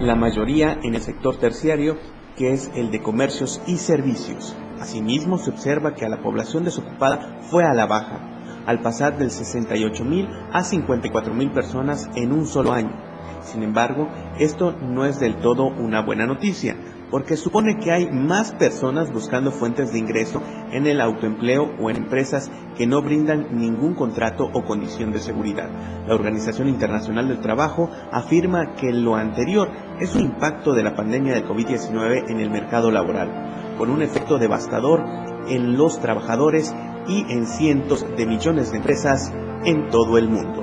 la 0.00 0.14
mayoría 0.14 0.78
en 0.82 0.94
el 0.94 1.02
sector 1.02 1.36
terciario, 1.36 1.98
que 2.36 2.52
es 2.52 2.70
el 2.74 2.90
de 2.90 3.02
comercios 3.02 3.60
y 3.66 3.76
servicios. 3.76 4.56
Asimismo, 4.80 5.38
se 5.38 5.50
observa 5.50 5.94
que 5.94 6.06
a 6.06 6.08
la 6.08 6.22
población 6.22 6.64
desocupada 6.64 7.40
fue 7.50 7.64
a 7.64 7.74
la 7.74 7.86
baja, 7.86 8.37
al 8.68 8.80
pasar 8.80 9.16
del 9.16 9.30
68.000 9.30 10.50
a 10.52 10.60
54.000 10.60 11.52
personas 11.54 12.10
en 12.14 12.32
un 12.32 12.46
solo 12.46 12.74
año. 12.74 12.92
Sin 13.40 13.62
embargo, 13.62 14.08
esto 14.38 14.76
no 14.82 15.06
es 15.06 15.18
del 15.18 15.36
todo 15.36 15.68
una 15.68 16.02
buena 16.02 16.26
noticia, 16.26 16.76
porque 17.10 17.38
supone 17.38 17.78
que 17.78 17.92
hay 17.92 18.10
más 18.10 18.52
personas 18.52 19.10
buscando 19.10 19.52
fuentes 19.52 19.90
de 19.90 19.98
ingreso 19.98 20.42
en 20.70 20.86
el 20.86 21.00
autoempleo 21.00 21.76
o 21.80 21.88
en 21.88 21.96
empresas 21.96 22.50
que 22.76 22.86
no 22.86 23.00
brindan 23.00 23.56
ningún 23.56 23.94
contrato 23.94 24.50
o 24.52 24.62
condición 24.64 25.12
de 25.12 25.20
seguridad. 25.20 25.70
La 26.06 26.14
Organización 26.14 26.68
Internacional 26.68 27.26
del 27.28 27.40
Trabajo 27.40 27.88
afirma 28.12 28.74
que 28.74 28.92
lo 28.92 29.16
anterior 29.16 29.70
es 29.98 30.14
un 30.14 30.24
impacto 30.24 30.74
de 30.74 30.82
la 30.82 30.94
pandemia 30.94 31.32
de 31.32 31.46
COVID-19 31.46 32.30
en 32.30 32.38
el 32.38 32.50
mercado 32.50 32.90
laboral, 32.90 33.74
con 33.78 33.88
un 33.88 34.02
efecto 34.02 34.36
devastador 34.36 35.02
en 35.48 35.78
los 35.78 36.00
trabajadores 36.00 36.74
y 37.08 37.20
en 37.32 37.46
cientos 37.46 38.04
de 38.16 38.26
millones 38.26 38.70
de 38.70 38.76
empresas 38.76 39.32
en 39.64 39.88
todo 39.90 40.18
el 40.18 40.28
mundo. 40.28 40.62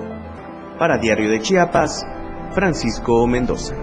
Para 0.77 0.99
Diario 0.99 1.29
de 1.29 1.41
Chiapas, 1.41 2.05
Francisco 2.53 3.25
Mendoza. 3.25 3.75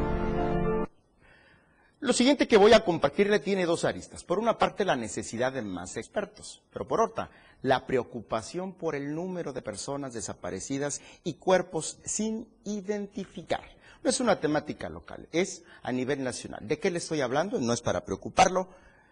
Lo 1.99 2.13
siguiente 2.13 2.49
que 2.49 2.57
voy 2.57 2.73
a 2.73 2.85
compartirle 2.85 3.39
tiene 3.39 3.67
dos 3.67 3.85
aristas. 3.85 4.25
Por 4.25 4.39
una 4.39 4.59
parte, 4.59 4.85
la 4.85 4.97
necesidad 4.97 5.53
de 5.53 5.63
más 5.63 5.97
expertos, 5.97 6.63
pero 6.73 6.87
por 6.87 7.01
otra, 7.01 7.31
la 7.63 7.87
preocupación 7.87 8.73
por 8.73 8.95
el 8.95 9.15
número 9.15 9.53
de 9.53 9.63
personas 9.63 10.13
desaparecidas 10.13 11.01
y 11.25 11.35
cuerpos 11.35 11.99
sin 12.05 12.49
identificar. 12.65 13.63
No 14.03 14.11
es 14.11 14.19
una 14.19 14.41
temática 14.41 14.89
local, 14.89 15.29
es 15.31 15.63
a 15.83 15.93
nivel 15.93 16.25
nacional. 16.25 16.67
¿De 16.67 16.79
qué 16.79 16.91
le 16.91 16.99
estoy 16.99 17.21
hablando? 17.21 17.61
No 17.61 17.73
es 17.73 17.83
para 17.83 18.05
preocuparlo, 18.05 18.69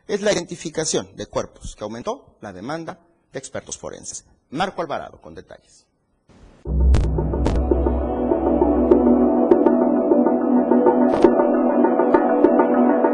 es 0.09 0.21
la 0.23 0.33
identificación 0.33 1.14
de 1.14 1.26
cuerpos, 1.26 1.76
que 1.76 1.85
aumentó 1.85 2.37
la 2.40 2.52
demanda 2.52 2.99
de 3.33 3.39
expertos 3.39 3.79
forenses. 3.79 4.25
Marco 4.51 4.83
Alvarado, 4.83 5.21
con 5.21 5.35
detalles. 5.35 5.87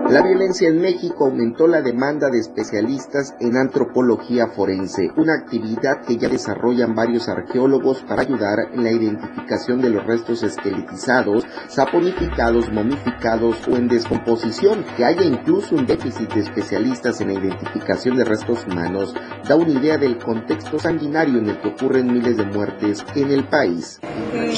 La 0.08 0.22
violencia 0.22 0.68
en 0.68 0.80
México 0.80 1.24
aumentó 1.24 1.66
la 1.66 1.82
demanda 1.82 2.30
de 2.30 2.38
especialistas 2.38 3.34
en 3.40 3.56
antropología 3.56 4.46
forense, 4.46 5.10
una 5.16 5.34
actividad 5.34 6.02
que 6.06 6.16
ya 6.16 6.28
desarrollan 6.28 6.94
varios 6.94 7.28
arqueólogos 7.28 8.02
para 8.02 8.22
ayudar 8.22 8.70
en 8.72 8.84
la 8.84 8.92
identificación 8.92 9.80
de 9.82 9.90
los 9.90 10.06
restos 10.06 10.44
esqueletizados, 10.44 11.44
saponificados, 11.66 12.72
momificados 12.72 13.66
o 13.66 13.76
en 13.76 13.88
descomposición. 13.88 14.84
Que 14.96 15.04
haya 15.04 15.24
incluso 15.24 15.74
un 15.74 15.86
déficit 15.86 16.32
de 16.32 16.40
especialistas 16.42 17.20
en 17.20 17.34
la 17.34 17.40
identificación 17.40 18.16
de 18.16 18.24
restos 18.24 18.64
humanos 18.64 19.12
da 19.48 19.56
una 19.56 19.70
idea 19.70 19.98
del 19.98 20.18
contexto 20.18 20.78
sanguinario 20.78 21.40
en 21.40 21.48
el 21.48 21.60
que 21.60 21.68
ocurren 21.70 22.12
miles 22.12 22.36
de 22.36 22.44
muertes 22.44 23.04
en 23.16 23.32
el 23.32 23.48
país. 23.48 23.98
Eh, 24.32 24.54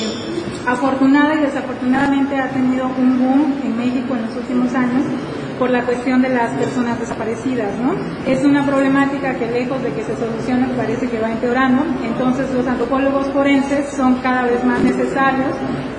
afortunada 0.66 1.34
y 1.36 1.40
desafortunadamente 1.40 2.36
ha 2.36 2.50
tenido 2.50 2.86
un 2.86 3.18
boom 3.18 3.54
en 3.64 3.78
México 3.78 4.14
en 4.14 4.26
los 4.26 4.36
últimos 4.36 4.74
años 4.74 5.04
por 5.58 5.70
la 5.70 5.84
cuestión 5.84 6.22
de 6.22 6.28
las 6.28 6.50
personas 6.56 7.00
desaparecidas, 7.00 7.76
¿no? 7.78 7.94
Es 8.26 8.44
una 8.44 8.64
problemática 8.64 9.34
que 9.34 9.46
lejos 9.46 9.82
de 9.82 9.92
que 9.92 10.04
se 10.04 10.16
solucione 10.16 10.68
parece 10.76 11.08
que 11.08 11.18
va 11.18 11.32
empeorando, 11.32 11.84
entonces 12.04 12.52
los 12.54 12.66
antropólogos 12.66 13.26
forenses 13.32 13.90
son 13.90 14.16
cada 14.16 14.42
vez 14.42 14.62
más 14.64 14.80
necesarios 14.80 15.50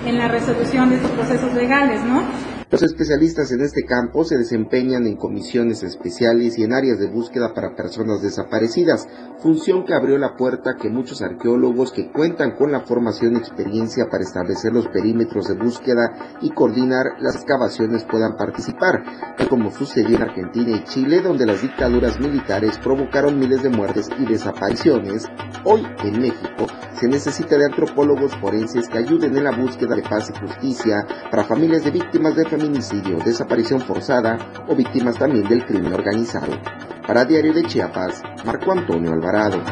en 0.06 0.18
la 0.18 0.28
resolución 0.28 0.90
de 0.90 0.96
estos 0.96 1.12
procesos 1.12 1.54
legales, 1.54 2.04
¿no? 2.04 2.24
Los 2.72 2.84
especialistas 2.84 3.52
en 3.52 3.62
este 3.62 3.84
campo 3.84 4.24
se 4.24 4.38
desempeñan 4.38 5.08
en 5.08 5.16
comisiones 5.16 5.82
especiales 5.82 6.60
y 6.60 6.64
en 6.64 6.72
áreas 6.72 7.00
de 7.00 7.08
búsqueda 7.08 7.52
para 7.56 7.76
personas 7.76 8.22
desaparecidas, 8.22 9.08
función 9.40 9.86
que 9.86 9.96
abrió 9.96 10.20
la 10.20 10.36
puerta 10.38 10.76
que 10.80 10.88
muchos 10.88 11.24
arqueólogos 11.24 11.92
que 11.92 12.12
cuentan 12.12 12.52
con 12.56 12.72
la 12.72 12.82
formación 12.82 13.34
y 13.34 13.38
experiencia 13.40 14.06
para 14.12 14.24
establecer 14.24 14.72
los 14.72 14.88
perímetros 14.90 15.48
de 15.48 15.56
búsqueda 15.56 16.38
y 16.42 16.52
coordinar 16.52 17.14
las 17.20 17.38
excavaciones 17.38 18.06
puedan 18.06 18.38
participar, 18.38 19.04
como 19.50 19.72
sucedió 19.72 20.18
en 20.18 20.22
Argentina 20.22 20.78
y 20.78 20.84
Chile, 20.84 21.22
donde 21.22 21.48
las 21.48 21.64
dictaduras 21.64 22.20
militares 22.20 22.78
provocaron 22.78 23.40
miles 23.40 23.64
de 23.64 23.70
muertes 23.70 24.10
y 24.20 24.26
desapariciones. 24.26 25.26
Hoy 25.64 25.88
en 26.04 26.22
México 26.22 26.68
se 27.00 27.08
necesita 27.08 27.58
de 27.58 27.66
antropólogos 27.66 28.36
forenses 28.36 28.88
que 28.90 29.00
ayuden 29.00 29.36
en 29.36 29.46
la 29.46 29.58
búsqueda 29.58 29.96
de 29.96 30.04
paz 30.04 30.30
y 30.30 30.40
justicia 30.40 31.08
para 31.32 31.46
familias 31.46 31.84
de 31.84 31.92
víctimas 31.92 32.36
de 32.36 32.44
feminicidio, 32.60 33.20
desaparición 33.20 33.80
forzada 33.80 34.38
o 34.68 34.76
víctimas 34.76 35.18
también 35.18 35.48
del 35.48 35.66
crimen 35.66 35.94
organizado. 35.94 36.62
Para 37.08 37.24
Diario 37.24 37.54
de 37.54 37.64
Chiapas, 37.64 38.22
Marco 38.44 38.74
Antonio 38.74 39.14
Alvarado. 39.14 39.64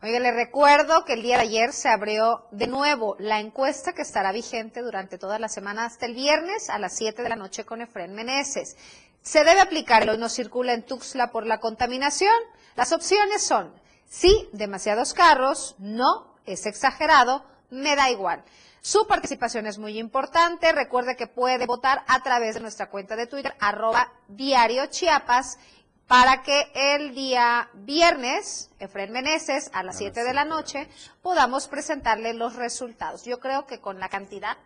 Oiga, 0.00 0.20
le 0.20 0.30
recuerdo 0.30 1.04
que 1.04 1.14
el 1.14 1.22
día 1.22 1.38
de 1.38 1.42
ayer 1.42 1.72
se 1.72 1.88
abrió 1.88 2.46
de 2.52 2.68
nuevo 2.68 3.16
la 3.18 3.40
encuesta 3.40 3.92
que 3.92 4.02
estará 4.02 4.30
vigente 4.30 4.80
durante 4.80 5.18
toda 5.18 5.40
la 5.40 5.48
semana 5.48 5.86
hasta 5.86 6.06
el 6.06 6.14
viernes 6.14 6.70
a 6.70 6.78
las 6.78 6.96
7 6.96 7.22
de 7.22 7.28
la 7.28 7.36
noche 7.36 7.64
con 7.64 7.82
Efren 7.82 8.14
Meneses. 8.14 8.76
Se 9.22 9.42
debe 9.42 9.60
aplicar, 9.60 10.08
hoy 10.08 10.18
no 10.18 10.28
circula 10.28 10.72
en 10.72 10.86
Tuxtla 10.86 11.32
por 11.32 11.46
la 11.46 11.58
contaminación. 11.58 12.32
Las 12.76 12.92
opciones 12.92 13.42
son 13.42 13.72
sí, 14.08 14.48
demasiados 14.52 15.14
carros, 15.14 15.74
no, 15.78 16.36
es 16.46 16.64
exagerado, 16.66 17.44
me 17.70 17.96
da 17.96 18.08
igual. 18.08 18.44
Su 18.82 19.06
participación 19.06 19.66
es 19.66 19.78
muy 19.78 19.98
importante. 19.98 20.72
Recuerde 20.72 21.16
que 21.16 21.26
puede 21.26 21.66
votar 21.66 22.02
a 22.06 22.22
través 22.22 22.54
de 22.54 22.60
nuestra 22.60 22.88
cuenta 22.88 23.16
de 23.16 23.26
Twitter, 23.26 23.54
arroba 23.60 24.12
diario 24.28 24.86
Chiapas, 24.86 25.58
para 26.06 26.42
que 26.42 26.72
el 26.74 27.14
día 27.14 27.68
viernes, 27.74 28.70
Efren 28.78 29.12
Meneses, 29.12 29.70
a 29.74 29.82
las 29.82 29.98
7 29.98 30.24
de 30.24 30.34
la 30.34 30.44
noche, 30.44 30.88
podamos 31.22 31.68
presentarle 31.68 32.34
los 32.34 32.56
resultados. 32.56 33.24
Yo 33.24 33.38
creo 33.38 33.66
que 33.66 33.80
con 33.80 34.00
la 34.00 34.08
cantidad 34.08 34.56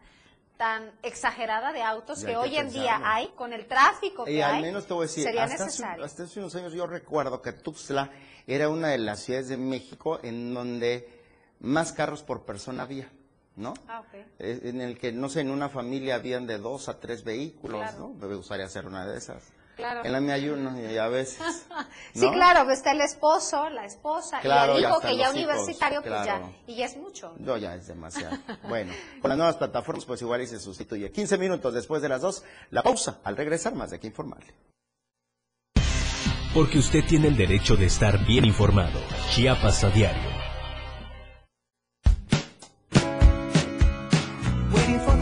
tan 0.57 0.93
exagerada 1.03 1.73
de 1.73 1.83
autos 1.83 2.25
que 2.25 2.37
hoy 2.37 2.57
en 2.57 2.71
día 2.71 3.01
hay, 3.05 3.29
con 3.35 3.53
el 3.53 3.67
tráfico 3.67 4.25
que 4.25 4.33
y 4.33 4.41
al 4.41 4.55
hay, 4.55 4.63
menos 4.63 4.87
te 4.87 4.95
voy 4.95 5.05
a 5.05 5.09
decir, 5.09 5.25
sería 5.25 5.45
hasta, 5.45 5.65
necesario. 5.65 6.05
Hace, 6.05 6.13
hasta 6.13 6.23
hace 6.23 6.39
unos 6.39 6.55
años 6.55 6.73
yo 6.73 6.87
recuerdo 6.87 7.43
que 7.43 7.53
Tuxtla 7.53 8.11
era 8.47 8.69
una 8.69 8.89
de 8.89 8.99
las 8.99 9.21
ciudades 9.21 9.49
de 9.49 9.57
México 9.57 10.21
en 10.23 10.55
donde 10.55 11.09
más 11.59 11.93
carros 11.93 12.23
por 12.23 12.45
persona 12.45 12.85
había. 12.85 13.11
¿No? 13.57 13.75
Ah, 13.89 14.01
ok. 14.01 14.15
Eh, 14.39 14.61
En 14.65 14.81
el 14.81 14.99
que, 14.99 15.13
no 15.13 15.29
sé, 15.29 15.41
en 15.41 15.51
una 15.51 15.69
familia 15.69 16.17
habían 16.17 16.47
de 16.47 16.59
dos 16.59 16.89
a 16.89 16.99
tres 17.01 17.25
vehículos, 17.25 17.81
Claro. 17.81 18.13
¿no? 18.19 18.29
Me 18.29 18.35
gustaría 18.35 18.67
hacer 18.67 18.87
una 18.87 19.07
de 19.07 19.19
esas. 19.19 19.43
Claro. 19.77 20.05
En 20.05 20.13
la 20.13 20.21
mía 20.21 20.35
hay 20.35 20.49
uno 20.49 20.81
y 20.81 20.97
a 20.99 21.09
veces. 21.09 21.41
Sí, 22.15 22.31
claro, 22.31 22.71
está 22.71 22.93
el 22.93 23.01
esposo, 23.01 23.69
la 23.71 23.85
esposa 23.87 24.39
Claro, 24.41 24.75
y 24.75 24.85
el 24.85 24.89
hijo 24.91 25.01
que 25.01 25.17
ya 25.17 25.25
hijos, 25.25 25.35
universitario, 25.35 26.01
pues 26.01 26.13
claro. 26.15 26.53
ya, 26.67 26.73
y 26.73 26.77
ya 26.77 26.87
es 26.87 26.97
mucho. 26.97 27.35
No, 27.39 27.57
ya 27.57 27.75
es 27.75 27.89
demasiado. 27.89 28.37
bueno, 28.69 28.93
con 29.21 29.29
las 29.31 29.37
nuevas 29.37 29.57
plataformas, 29.57 30.05
pues 30.05 30.23
igual 30.23 30.43
y 30.43 30.47
se 30.47 30.61
sustituye. 30.61 31.11
15 31.11 31.39
minutos 31.39 31.75
después 31.75 32.03
de 32.03 32.09
las 32.09 32.21
dos, 32.23 32.45
la 32.71 32.85
pausa. 32.85 33.19
Al 33.25 33.37
regresar, 33.37 33.75
más 33.75 33.91
de 33.91 33.99
que 33.99 34.07
informarle. 34.07 34.55
Porque 36.55 36.79
usted 36.79 37.05
tiene 37.05 37.27
el 37.27 37.37
derecho 37.37 37.75
de 37.75 37.87
estar 37.87 38.25
bien 38.25 38.45
informado. 38.45 39.01
Chiapas 39.31 39.83
a 39.83 39.91
diario. 39.91 40.34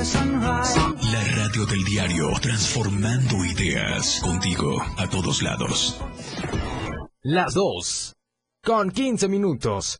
La 0.02 1.22
radio 1.36 1.64
del 1.64 1.84
diario, 1.84 2.32
transformando 2.40 3.44
ideas 3.44 4.18
contigo 4.20 4.82
a 4.96 5.08
todos 5.08 5.42
lados. 5.42 6.00
Las 7.22 7.54
2. 7.54 8.12
Con 8.64 8.90
15 8.90 9.28
minutos. 9.28 9.98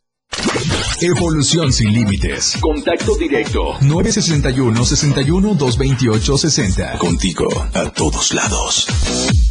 Evolución 0.99 1.71
sin 1.71 1.93
límites. 1.93 2.57
Contacto 2.59 3.15
directo. 3.15 3.77
961 3.79 4.83
61 4.83 5.53
228 5.55 6.37
60. 6.37 6.97
Contigo 6.97 7.47
a 7.73 7.89
todos 7.91 8.33
lados. 8.33 9.42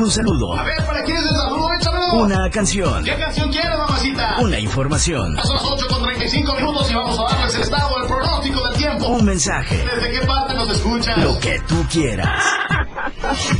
¿Algún 0.00 0.12
saludo? 0.12 0.58
A 0.58 0.62
ver, 0.62 0.82
¿para 0.86 1.04
quién 1.04 1.18
es 1.18 1.24
el 1.24 1.36
saludo? 1.36 1.74
Échamelo. 1.74 2.14
Una 2.14 2.48
canción. 2.48 3.04
¿Qué 3.04 3.14
canción 3.16 3.50
quieres, 3.50 3.76
mamacita? 3.76 4.36
Una 4.40 4.58
información. 4.58 5.36
Son 5.42 5.56
las 5.56 5.62
8 5.62 5.86
con 5.90 6.02
35 6.04 6.54
minutos 6.54 6.90
y 6.90 6.94
vamos 6.94 7.20
a 7.20 7.34
darles 7.34 7.54
el 7.56 7.60
estado, 7.60 8.00
el 8.00 8.08
pronóstico 8.08 8.66
del 8.66 8.76
tiempo. 8.78 9.08
Un 9.08 9.24
mensaje. 9.26 9.84
¿Desde 9.94 10.18
qué 10.18 10.26
parte 10.26 10.54
nos 10.54 10.70
escuchas? 10.70 11.18
Lo 11.18 11.38
que 11.38 11.60
tú 11.68 11.84
quieras. 11.92 12.42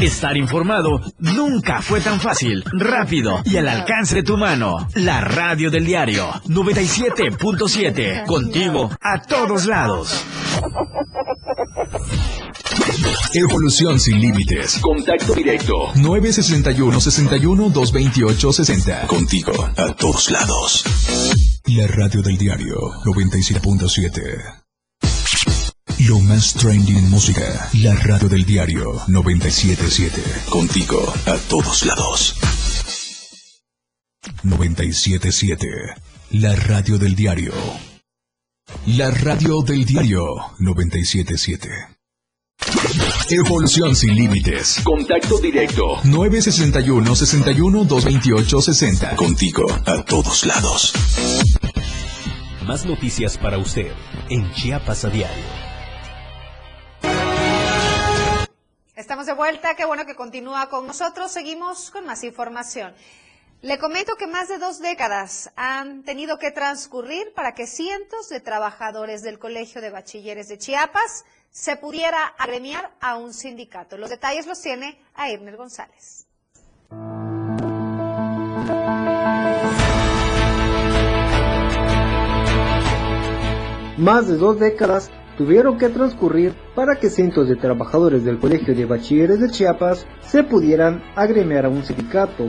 Estar 0.00 0.36
informado 0.36 1.00
nunca 1.18 1.82
fue 1.82 2.00
tan 2.00 2.20
fácil, 2.20 2.64
rápido 2.72 3.40
y 3.44 3.56
al 3.56 3.68
alcance 3.68 4.16
de 4.16 4.22
tu 4.22 4.36
mano. 4.36 4.88
La 4.94 5.20
radio 5.20 5.70
del 5.70 5.84
diario 5.84 6.30
97.7. 6.46 8.26
Contigo 8.26 8.90
a 9.00 9.20
todos 9.22 9.66
lados. 9.66 10.24
Evolución 13.34 13.98
sin 13.98 14.20
límites. 14.20 14.78
Contacto 14.80 15.34
directo. 15.34 15.90
961 15.96 17.00
61 17.00 17.70
228 17.70 18.52
60. 18.52 19.06
Contigo 19.06 19.52
a 19.76 19.92
todos 19.94 20.30
lados. 20.30 20.84
La 21.66 21.86
radio 21.86 22.22
del 22.22 22.38
diario 22.38 22.76
97.7. 23.04 24.63
Lo 26.06 26.20
más 26.20 26.52
trending 26.54 26.96
en 26.96 27.08
música. 27.08 27.70
La 27.80 27.94
radio 27.94 28.28
del 28.28 28.44
diario 28.44 29.00
977. 29.08 30.22
Contigo 30.50 31.00
a 31.24 31.36
todos 31.48 31.86
lados. 31.86 32.34
977. 34.42 35.66
La 36.32 36.54
radio 36.56 36.98
del 36.98 37.14
diario. 37.14 37.52
La 38.86 39.10
radio 39.12 39.62
del 39.62 39.86
diario 39.86 40.24
977. 40.58 41.70
Evolución 43.30 43.96
sin 43.96 44.14
límites. 44.14 44.80
Contacto 44.84 45.38
directo. 45.38 46.00
961 46.04 47.16
61 47.16 47.84
228 47.84 48.60
60. 48.60 49.16
Contigo 49.16 49.64
a 49.86 50.04
todos 50.04 50.44
lados. 50.44 50.92
Más 52.66 52.84
noticias 52.84 53.38
para 53.38 53.56
usted 53.56 53.90
en 54.28 54.52
Chiapas 54.52 55.06
a 55.06 55.08
diario. 55.08 55.63
Estamos 58.96 59.26
de 59.26 59.32
vuelta, 59.32 59.74
qué 59.74 59.84
bueno 59.84 60.06
que 60.06 60.14
continúa 60.14 60.68
con 60.68 60.86
nosotros. 60.86 61.32
Seguimos 61.32 61.90
con 61.90 62.06
más 62.06 62.22
información. 62.22 62.94
Le 63.60 63.76
comento 63.76 64.14
que 64.14 64.28
más 64.28 64.46
de 64.46 64.58
dos 64.58 64.78
décadas 64.78 65.50
han 65.56 66.04
tenido 66.04 66.38
que 66.38 66.52
transcurrir 66.52 67.32
para 67.34 67.54
que 67.54 67.66
cientos 67.66 68.28
de 68.28 68.38
trabajadores 68.38 69.22
del 69.22 69.40
Colegio 69.40 69.80
de 69.80 69.90
Bachilleres 69.90 70.46
de 70.46 70.58
Chiapas 70.58 71.24
se 71.50 71.74
pudiera 71.74 72.24
agremiar 72.38 72.92
a 73.00 73.16
un 73.16 73.34
sindicato. 73.34 73.98
Los 73.98 74.10
detalles 74.10 74.46
los 74.46 74.60
tiene 74.60 74.96
Airner 75.16 75.56
González. 75.56 76.28
Más 83.98 84.28
de 84.28 84.36
dos 84.36 84.60
décadas 84.60 85.10
tuvieron 85.36 85.78
que 85.78 85.88
transcurrir 85.88 86.54
para 86.74 86.96
que 86.96 87.10
cientos 87.10 87.48
de 87.48 87.56
trabajadores 87.56 88.24
del 88.24 88.38
Colegio 88.38 88.74
de 88.74 88.84
Bachilleres 88.84 89.40
de 89.40 89.50
Chiapas 89.50 90.06
se 90.20 90.42
pudieran 90.42 91.02
agremiar 91.16 91.66
a 91.66 91.68
un 91.68 91.84
sindicato, 91.84 92.48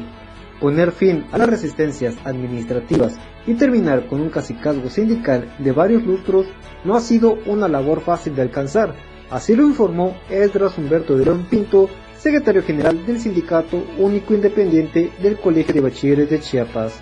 poner 0.60 0.91
fin 0.91 1.26
a 1.32 1.38
las 1.38 1.50
resistencias 1.50 2.15
administrativas 2.24 3.17
y 3.48 3.56
terminar 3.56 4.08
con 4.08 4.21
un 4.21 4.30
casicazgo 4.30 4.89
sindical 4.89 5.54
de 5.60 5.71
varios 5.71 6.04
lustros 6.04 6.48
no 6.84 6.95
ha 6.95 7.02
sido 7.02 7.38
una 7.45 7.67
labor 7.67 8.02
fácil 8.02 8.36
de 8.36 8.43
alcanzar. 8.43 8.95
Así 9.30 9.56
lo 9.56 9.63
informó 9.63 10.15
Esdras 10.30 10.78
Humberto 10.78 11.17
de 11.17 11.26
León 11.26 11.48
Pinto, 11.50 11.89
secretario 12.17 12.63
general 12.63 13.06
del 13.06 13.19
Sindicato 13.19 13.84
Único 13.98 14.34
Independiente 14.34 15.12
del 15.21 15.38
Colegio 15.38 15.74
de 15.74 15.82
Bachilleres 15.82 16.30
de 16.30 16.39
Chiapas, 16.39 17.00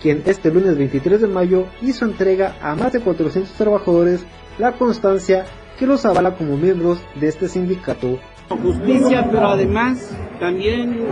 quien 0.00 0.22
este 0.26 0.50
lunes 0.50 0.76
23 0.76 1.20
de 1.20 1.26
mayo 1.26 1.66
hizo 1.82 2.04
entrega 2.04 2.56
a 2.62 2.74
más 2.74 2.92
de 2.92 3.00
400 3.00 3.52
trabajadores 3.54 4.24
la 4.58 4.72
constancia 4.72 5.46
que 5.78 5.86
los 5.86 6.04
avala 6.04 6.34
como 6.34 6.56
miembros 6.56 6.98
de 7.14 7.28
este 7.28 7.48
sindicato. 7.48 8.18
Justicia, 8.48 9.28
pero 9.30 9.48
además 9.48 10.10
también 10.40 11.06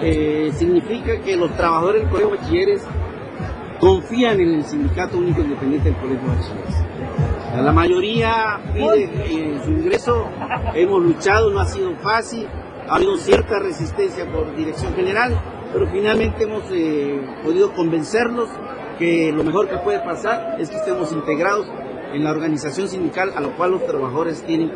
eh, 0.00 0.50
significa 0.54 1.20
que 1.20 1.36
los 1.36 1.50
trabajadores 1.56 2.02
del 2.02 2.10
Colegio 2.10 2.30
de 2.30 2.36
Bachilleres 2.36 2.82
confían 3.80 4.40
en 4.40 4.54
el 4.54 4.64
Sindicato 4.64 5.18
Único 5.18 5.40
Independiente 5.40 5.90
del 5.90 5.98
Colegio 5.98 6.28
de 6.28 6.36
Bachilleres. 6.36 6.92
La 7.64 7.72
mayoría 7.72 8.60
pide 8.74 9.60
su 9.64 9.70
ingreso, 9.70 10.26
hemos 10.74 11.02
luchado, 11.02 11.50
no 11.50 11.60
ha 11.60 11.66
sido 11.66 11.94
fácil, 11.96 12.46
ha 12.88 12.96
habido 12.96 13.16
cierta 13.16 13.58
resistencia 13.58 14.30
por 14.30 14.54
dirección 14.54 14.94
general, 14.94 15.38
pero 15.72 15.86
finalmente 15.88 16.44
hemos 16.44 16.62
eh, 16.70 17.20
podido 17.42 17.72
convencerlos 17.72 18.48
que 18.98 19.32
lo 19.32 19.44
mejor 19.44 19.68
que 19.68 19.76
puede 19.78 20.00
pasar 20.00 20.56
es 20.60 20.70
que 20.70 20.76
estemos 20.76 21.10
integrados 21.12 21.66
en 22.12 22.24
la 22.24 22.30
organización 22.30 22.88
sindical 22.88 23.32
a 23.34 23.40
lo 23.40 23.56
cual 23.56 23.72
los 23.72 23.86
trabajadores 23.86 24.42
tienen 24.42 24.70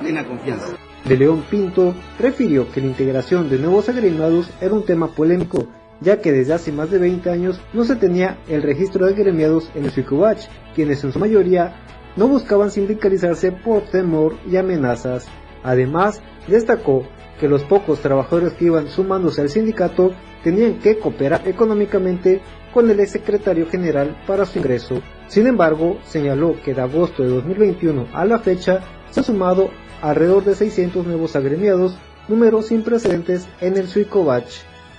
plena 0.00 0.26
confianza. 0.26 0.76
De 1.04 1.16
León 1.16 1.44
Pinto 1.50 1.94
refirió 2.18 2.70
que 2.70 2.80
la 2.80 2.88
integración 2.88 3.48
de 3.48 3.58
nuevos 3.58 3.88
agremiados 3.88 4.50
era 4.60 4.74
un 4.74 4.84
tema 4.84 5.08
polémico, 5.08 5.66
ya 6.00 6.20
que 6.20 6.32
desde 6.32 6.54
hace 6.54 6.72
más 6.72 6.90
de 6.90 6.98
20 6.98 7.30
años 7.30 7.60
no 7.72 7.84
se 7.84 7.96
tenía 7.96 8.38
el 8.48 8.62
registro 8.62 9.06
de 9.06 9.14
agremiados 9.14 9.70
en 9.74 9.84
el 9.84 9.90
Suicubach, 9.90 10.48
quienes 10.74 11.02
en 11.04 11.12
su 11.12 11.18
mayoría 11.18 11.74
no 12.16 12.28
buscaban 12.28 12.70
sindicalizarse 12.70 13.52
por 13.52 13.82
temor 13.82 14.36
y 14.46 14.56
amenazas. 14.56 15.26
Además, 15.62 16.20
destacó 16.48 17.04
que 17.38 17.48
los 17.48 17.64
pocos 17.64 18.00
trabajadores 18.00 18.52
que 18.52 18.66
iban 18.66 18.88
sumándose 18.88 19.40
al 19.40 19.48
sindicato 19.48 20.12
tenían 20.44 20.78
que 20.78 20.98
cooperar 20.98 21.42
económicamente 21.46 22.42
con 22.72 22.90
el 22.90 23.06
secretario 23.06 23.68
general 23.68 24.16
para 24.26 24.46
su 24.46 24.58
ingreso. 24.58 25.02
Sin 25.28 25.46
embargo, 25.46 25.98
señaló 26.04 26.56
que 26.64 26.74
de 26.74 26.82
agosto 26.82 27.22
de 27.22 27.30
2021 27.30 28.08
a 28.12 28.24
la 28.24 28.38
fecha 28.38 28.80
se 29.10 29.20
han 29.20 29.24
sumado 29.24 29.70
alrededor 30.02 30.44
de 30.44 30.54
600 30.54 31.06
nuevos 31.06 31.36
agremiados, 31.36 31.96
números 32.28 32.66
sin 32.66 32.82
precedentes 32.82 33.48
en 33.60 33.76
el 33.76 33.88
Suicobach. 33.88 34.50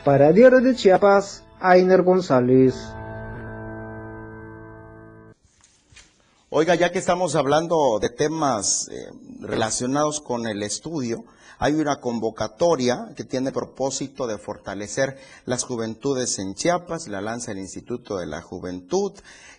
Para 0.04 0.32
Diario 0.32 0.62
de 0.62 0.76
Chiapas, 0.76 1.44
Ainer 1.60 2.02
González. 2.02 2.94
Oiga, 6.54 6.76
ya 6.76 6.92
que 6.92 7.00
estamos 7.00 7.36
hablando 7.36 7.98
de 8.02 8.10
temas 8.10 8.90
eh, 8.90 9.10
relacionados 9.40 10.20
con 10.20 10.48
el 10.48 10.64
estudio, 10.64 11.24
hay 11.60 11.76
una 11.76 12.02
convocatoria 12.02 13.14
que 13.16 13.24
tiene 13.24 13.54
propósito 13.54 14.28
de 14.28 14.38
fortalecer 14.38 15.18
las 15.46 15.64
juventudes 15.64 16.40
en 16.40 16.54
Chiapas, 16.54 17.08
la 17.08 17.22
lanza 17.22 17.52
el 17.54 17.60
Instituto 17.60 18.18
de 18.18 18.26
la 18.26 18.42
Juventud, 18.42 19.14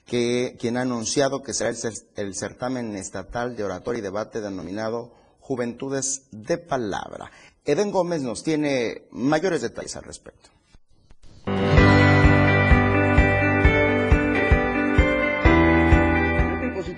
que 0.04 0.54
quien 0.60 0.76
ha 0.76 0.82
anunciado 0.82 1.42
que 1.42 1.54
será 1.54 1.70
el, 1.70 1.76
cer- 1.76 2.04
el 2.16 2.34
certamen 2.34 2.94
estatal 2.94 3.56
de 3.56 3.64
oratoria 3.64 4.00
y 4.00 4.02
debate 4.02 4.42
denominado 4.42 5.14
Juventudes 5.40 6.24
de 6.30 6.58
Palabra. 6.58 7.30
Eden 7.64 7.90
Gómez 7.90 8.20
nos 8.20 8.42
tiene 8.42 9.06
mayores 9.12 9.62
detalles 9.62 9.96
al 9.96 10.02
respecto. 10.02 10.50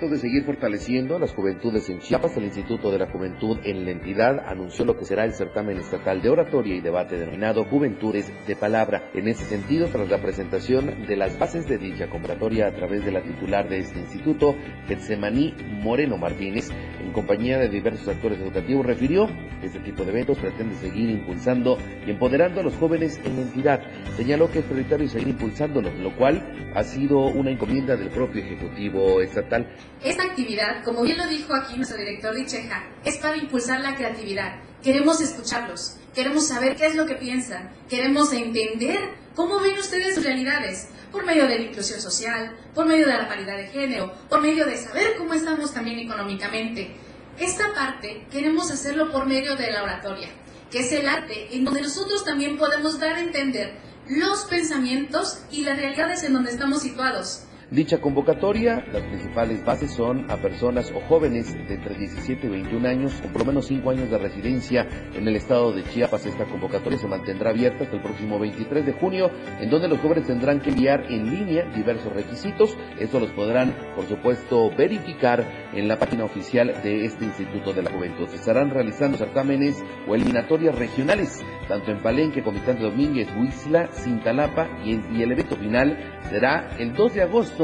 De 0.08 0.18
seguir 0.18 0.44
fortaleciendo 0.44 1.16
a 1.16 1.18
las 1.18 1.32
juventudes 1.32 1.88
en 1.88 1.98
Chiapas, 1.98 2.36
el 2.36 2.44
Instituto 2.44 2.90
de 2.90 2.98
la 2.98 3.10
Juventud 3.10 3.58
en 3.64 3.84
la 3.84 3.92
entidad 3.92 4.40
anunció 4.46 4.84
lo 4.84 4.96
que 4.96 5.04
será 5.04 5.24
el 5.24 5.32
certamen 5.32 5.78
estatal 5.78 6.20
de 6.20 6.28
oratoria 6.28 6.74
y 6.74 6.80
debate 6.80 7.16
denominado 7.16 7.64
Juventudes 7.64 8.32
de 8.46 8.56
Palabra. 8.56 9.10
En 9.14 9.28
ese 9.28 9.44
sentido, 9.44 9.88
tras 9.88 10.08
la 10.08 10.20
presentación 10.20 11.06
de 11.06 11.16
las 11.16 11.38
bases 11.38 11.66
de 11.68 11.78
dicha 11.78 12.08
convocatoria 12.08 12.66
a 12.66 12.72
través 12.72 13.04
de 13.04 13.12
la 13.12 13.22
titular 13.22 13.68
de 13.68 13.78
este 13.78 13.98
instituto, 13.98 14.54
Getsemaní 14.88 15.54
Moreno 15.82 16.16
Martínez, 16.16 16.70
en 17.00 17.12
compañía 17.12 17.58
de 17.58 17.68
diversos 17.68 18.08
actores 18.08 18.38
educativos, 18.40 18.84
refirió 18.84 19.26
que 19.60 19.66
este 19.66 19.80
tipo 19.80 20.04
de 20.04 20.10
eventos 20.10 20.38
pretende 20.38 20.74
seguir 20.76 21.10
impulsando 21.10 21.78
y 22.06 22.10
empoderando 22.10 22.60
a 22.60 22.64
los 22.64 22.74
jóvenes 22.76 23.20
en 23.24 23.36
la 23.36 23.42
entidad. 23.42 23.80
Señaló 24.16 24.50
que 24.50 24.60
es 24.60 24.64
prioritario 24.64 25.08
seguir 25.08 25.28
impulsándolos, 25.28 25.94
lo 25.98 26.14
cual 26.16 26.72
ha 26.74 26.82
sido 26.82 27.26
una 27.26 27.50
encomienda 27.50 27.96
del 27.96 28.10
propio 28.10 28.42
Ejecutivo 28.42 29.20
Estatal. 29.20 29.68
Esta 30.02 30.24
actividad, 30.24 30.84
como 30.84 31.02
bien 31.02 31.18
lo 31.18 31.26
dijo 31.26 31.54
aquí 31.54 31.76
nuestro 31.76 31.98
director 31.98 32.34
Dicheja, 32.34 32.84
es 33.04 33.16
para 33.18 33.36
impulsar 33.36 33.80
la 33.80 33.96
creatividad. 33.96 34.60
Queremos 34.82 35.20
escucharlos, 35.20 35.96
queremos 36.14 36.46
saber 36.46 36.76
qué 36.76 36.86
es 36.86 36.94
lo 36.94 37.06
que 37.06 37.14
piensan, 37.14 37.70
queremos 37.88 38.32
entender 38.32 38.98
cómo 39.34 39.60
ven 39.60 39.78
ustedes 39.78 40.14
sus 40.14 40.24
realidades, 40.24 40.88
por 41.10 41.24
medio 41.24 41.46
de 41.46 41.58
la 41.58 41.64
inclusión 41.64 42.00
social, 42.00 42.56
por 42.74 42.86
medio 42.86 43.06
de 43.06 43.14
la 43.14 43.28
paridad 43.28 43.56
de 43.56 43.68
género, 43.68 44.12
por 44.28 44.42
medio 44.42 44.66
de 44.66 44.76
saber 44.76 45.16
cómo 45.16 45.32
estamos 45.32 45.72
también 45.72 46.00
económicamente. 46.00 46.96
Esta 47.38 47.72
parte 47.72 48.26
queremos 48.30 48.70
hacerlo 48.70 49.10
por 49.10 49.26
medio 49.26 49.56
de 49.56 49.70
la 49.70 49.84
oratoria, 49.84 50.28
que 50.70 50.80
es 50.80 50.92
el 50.92 51.08
arte 51.08 51.54
en 51.54 51.64
donde 51.64 51.82
nosotros 51.82 52.24
también 52.24 52.58
podemos 52.58 52.98
dar 52.98 53.14
a 53.14 53.20
entender 53.20 53.78
los 54.08 54.44
pensamientos 54.44 55.38
y 55.50 55.62
las 55.62 55.78
realidades 55.78 56.24
en 56.24 56.32
donde 56.34 56.50
estamos 56.50 56.82
situados. 56.82 57.44
Dicha 57.70 57.98
convocatoria, 57.98 58.84
las 58.92 59.02
principales 59.04 59.64
bases 59.64 59.90
son 59.90 60.30
a 60.30 60.36
personas 60.36 60.92
o 60.94 61.00
jóvenes 61.00 61.54
de 61.66 61.74
entre 61.74 61.94
17 61.94 62.46
y 62.46 62.50
21 62.50 62.88
años 62.88 63.14
con 63.22 63.30
por 63.32 63.40
lo 63.40 63.46
menos 63.46 63.66
5 63.66 63.90
años 63.90 64.10
de 64.10 64.18
residencia 64.18 64.86
en 65.14 65.26
el 65.26 65.34
estado 65.36 65.72
de 65.72 65.82
Chiapas. 65.82 66.26
Esta 66.26 66.44
convocatoria 66.44 66.98
se 66.98 67.08
mantendrá 67.08 67.50
abierta 67.50 67.84
hasta 67.84 67.96
el 67.96 68.02
próximo 68.02 68.38
23 68.38 68.84
de 68.84 68.92
junio, 68.92 69.30
en 69.60 69.70
donde 69.70 69.88
los 69.88 69.98
jóvenes 70.00 70.26
tendrán 70.26 70.60
que 70.60 70.70
enviar 70.70 71.10
en 71.10 71.30
línea 71.30 71.64
diversos 71.74 72.12
requisitos. 72.12 72.76
Estos 72.98 73.22
los 73.22 73.30
podrán, 73.30 73.74
por 73.96 74.06
supuesto, 74.06 74.70
verificar 74.76 75.70
en 75.72 75.88
la 75.88 75.98
página 75.98 76.24
oficial 76.24 76.82
de 76.82 77.06
este 77.06 77.24
Instituto 77.24 77.72
de 77.72 77.82
la 77.82 77.90
Juventud. 77.90 78.28
Se 78.28 78.36
estarán 78.36 78.70
realizando 78.70 79.16
certámenes 79.16 79.82
o 80.06 80.14
eliminatorias 80.14 80.74
regionales, 80.74 81.42
tanto 81.66 81.90
en 81.90 82.02
Palenque, 82.02 82.42
Comitán 82.42 82.76
de 82.76 82.84
Domínguez, 82.84 83.28
Huixla, 83.34 83.86
Cintalapa 83.86 84.68
y, 84.84 85.00
y 85.16 85.22
el 85.22 85.32
evento 85.32 85.56
final 85.56 86.20
será 86.28 86.70
el 86.78 86.92
2 86.94 87.14
de 87.14 87.22
agosto 87.22 87.63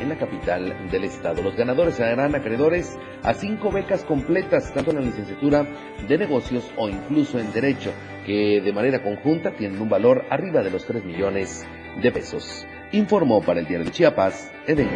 en 0.00 0.08
la 0.08 0.18
capital 0.18 0.90
del 0.90 1.04
estado. 1.04 1.42
Los 1.42 1.56
ganadores 1.56 1.96
serán 1.96 2.34
acreedores 2.34 2.96
a 3.22 3.34
cinco 3.34 3.70
becas 3.70 4.04
completas, 4.04 4.72
tanto 4.72 4.90
en 4.90 4.98
la 4.98 5.02
licenciatura 5.02 5.66
de 6.06 6.18
negocios 6.18 6.70
o 6.76 6.88
incluso 6.88 7.38
en 7.38 7.52
derecho, 7.52 7.92
que 8.26 8.60
de 8.60 8.72
manera 8.72 9.02
conjunta 9.02 9.56
tienen 9.56 9.80
un 9.80 9.88
valor 9.88 10.24
arriba 10.30 10.62
de 10.62 10.70
los 10.70 10.84
3 10.84 11.04
millones 11.04 11.64
de 12.02 12.12
pesos. 12.12 12.66
Informó 12.92 13.42
para 13.42 13.60
el 13.60 13.66
diario 13.66 13.86
de 13.86 13.92
Chiapas, 13.92 14.50
Eden. 14.66 14.88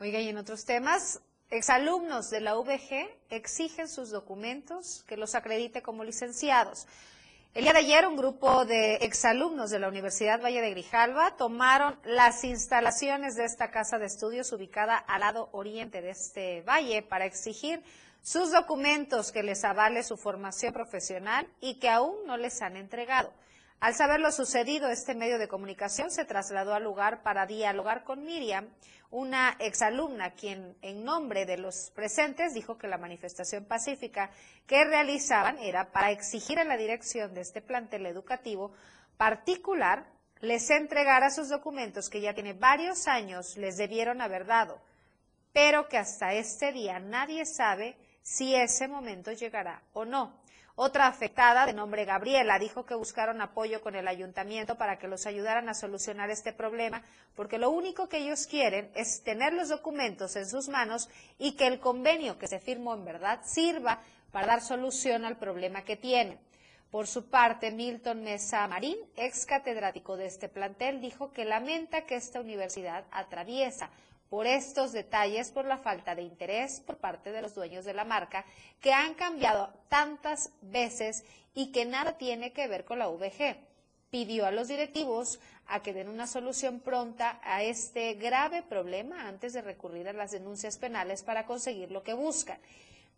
Oiga, 0.00 0.20
y 0.20 0.28
en 0.28 0.38
otros 0.38 0.64
temas, 0.64 1.20
exalumnos 1.50 2.30
de 2.30 2.40
la 2.40 2.54
VG 2.54 3.08
exigen 3.30 3.88
sus 3.88 4.10
documentos 4.10 5.04
que 5.06 5.16
los 5.16 5.34
acredite 5.34 5.82
como 5.82 6.02
licenciados. 6.02 6.86
El 7.54 7.64
día 7.64 7.74
de 7.74 7.80
ayer, 7.80 8.06
un 8.06 8.16
grupo 8.16 8.64
de 8.64 8.94
exalumnos 9.02 9.68
de 9.68 9.78
la 9.78 9.88
Universidad 9.88 10.40
Valle 10.40 10.62
de 10.62 10.70
Grijalva 10.70 11.36
tomaron 11.36 11.98
las 12.02 12.44
instalaciones 12.44 13.36
de 13.36 13.44
esta 13.44 13.70
casa 13.70 13.98
de 13.98 14.06
estudios 14.06 14.50
ubicada 14.52 14.96
al 14.96 15.20
lado 15.20 15.50
oriente 15.52 16.00
de 16.00 16.12
este 16.12 16.62
valle 16.62 17.02
para 17.02 17.26
exigir 17.26 17.82
sus 18.22 18.52
documentos 18.52 19.32
que 19.32 19.42
les 19.42 19.64
avale 19.64 20.02
su 20.02 20.16
formación 20.16 20.72
profesional 20.72 21.46
y 21.60 21.74
que 21.74 21.90
aún 21.90 22.16
no 22.24 22.38
les 22.38 22.62
han 22.62 22.78
entregado. 22.78 23.30
Al 23.80 23.94
saber 23.94 24.20
lo 24.20 24.32
sucedido, 24.32 24.88
este 24.88 25.14
medio 25.14 25.38
de 25.38 25.48
comunicación 25.48 26.10
se 26.10 26.24
trasladó 26.24 26.72
al 26.72 26.84
lugar 26.84 27.22
para 27.22 27.44
dialogar 27.44 28.02
con 28.02 28.24
Miriam, 28.24 28.66
una 29.12 29.56
exalumna 29.58 30.30
quien 30.30 30.74
en 30.80 31.04
nombre 31.04 31.44
de 31.44 31.58
los 31.58 31.90
presentes 31.94 32.54
dijo 32.54 32.78
que 32.78 32.88
la 32.88 32.96
manifestación 32.96 33.66
pacífica 33.66 34.30
que 34.66 34.84
realizaban 34.84 35.58
era 35.58 35.92
para 35.92 36.10
exigir 36.10 36.58
a 36.58 36.64
la 36.64 36.78
dirección 36.78 37.34
de 37.34 37.42
este 37.42 37.60
plantel 37.60 38.06
educativo 38.06 38.72
particular 39.18 40.06
les 40.40 40.70
entregara 40.70 41.30
sus 41.30 41.50
documentos 41.50 42.08
que 42.08 42.22
ya 42.22 42.32
tiene 42.32 42.54
varios 42.54 43.06
años 43.06 43.58
les 43.58 43.76
debieron 43.76 44.22
haber 44.22 44.46
dado, 44.46 44.80
pero 45.52 45.88
que 45.88 45.98
hasta 45.98 46.32
este 46.32 46.72
día 46.72 46.98
nadie 46.98 47.44
sabe 47.44 47.96
si 48.22 48.54
ese 48.54 48.88
momento 48.88 49.30
llegará 49.32 49.82
o 49.92 50.06
no. 50.06 50.41
Otra 50.74 51.06
afectada, 51.06 51.66
de 51.66 51.74
nombre 51.74 52.06
Gabriela, 52.06 52.58
dijo 52.58 52.86
que 52.86 52.94
buscaron 52.94 53.42
apoyo 53.42 53.82
con 53.82 53.94
el 53.94 54.08
ayuntamiento 54.08 54.76
para 54.76 54.98
que 54.98 55.06
los 55.06 55.26
ayudaran 55.26 55.68
a 55.68 55.74
solucionar 55.74 56.30
este 56.30 56.54
problema, 56.54 57.02
porque 57.36 57.58
lo 57.58 57.68
único 57.68 58.08
que 58.08 58.18
ellos 58.18 58.46
quieren 58.46 58.90
es 58.94 59.22
tener 59.22 59.52
los 59.52 59.68
documentos 59.68 60.34
en 60.36 60.48
sus 60.48 60.70
manos 60.70 61.10
y 61.38 61.56
que 61.56 61.66
el 61.66 61.78
convenio 61.78 62.38
que 62.38 62.46
se 62.46 62.58
firmó 62.58 62.94
en 62.94 63.04
verdad 63.04 63.40
sirva 63.44 64.00
para 64.30 64.46
dar 64.46 64.62
solución 64.62 65.26
al 65.26 65.36
problema 65.36 65.82
que 65.82 65.96
tienen. 65.96 66.38
Por 66.90 67.06
su 67.06 67.28
parte, 67.28 67.70
Milton 67.70 68.22
Mesa 68.22 68.66
Marín, 68.66 68.96
ex 69.16 69.44
catedrático 69.44 70.16
de 70.16 70.26
este 70.26 70.48
plantel, 70.48 71.02
dijo 71.02 71.32
que 71.32 71.44
lamenta 71.44 72.06
que 72.06 72.16
esta 72.16 72.40
universidad 72.40 73.04
atraviesa 73.10 73.90
por 74.32 74.46
estos 74.46 74.92
detalles, 74.92 75.50
por 75.50 75.66
la 75.66 75.76
falta 75.76 76.14
de 76.14 76.22
interés 76.22 76.80
por 76.80 76.96
parte 76.96 77.32
de 77.32 77.42
los 77.42 77.54
dueños 77.54 77.84
de 77.84 77.92
la 77.92 78.06
marca, 78.06 78.46
que 78.80 78.90
han 78.90 79.12
cambiado 79.12 79.68
tantas 79.90 80.54
veces 80.62 81.22
y 81.52 81.70
que 81.70 81.84
nada 81.84 82.16
tiene 82.16 82.50
que 82.50 82.66
ver 82.66 82.86
con 82.86 82.98
la 82.98 83.08
VG. 83.08 83.58
Pidió 84.08 84.46
a 84.46 84.50
los 84.50 84.68
directivos 84.68 85.38
a 85.66 85.82
que 85.82 85.92
den 85.92 86.08
una 86.08 86.26
solución 86.26 86.80
pronta 86.80 87.40
a 87.44 87.62
este 87.62 88.14
grave 88.14 88.62
problema 88.62 89.28
antes 89.28 89.52
de 89.52 89.60
recurrir 89.60 90.08
a 90.08 90.14
las 90.14 90.30
denuncias 90.30 90.78
penales 90.78 91.22
para 91.22 91.44
conseguir 91.44 91.90
lo 91.90 92.02
que 92.02 92.14
buscan. 92.14 92.58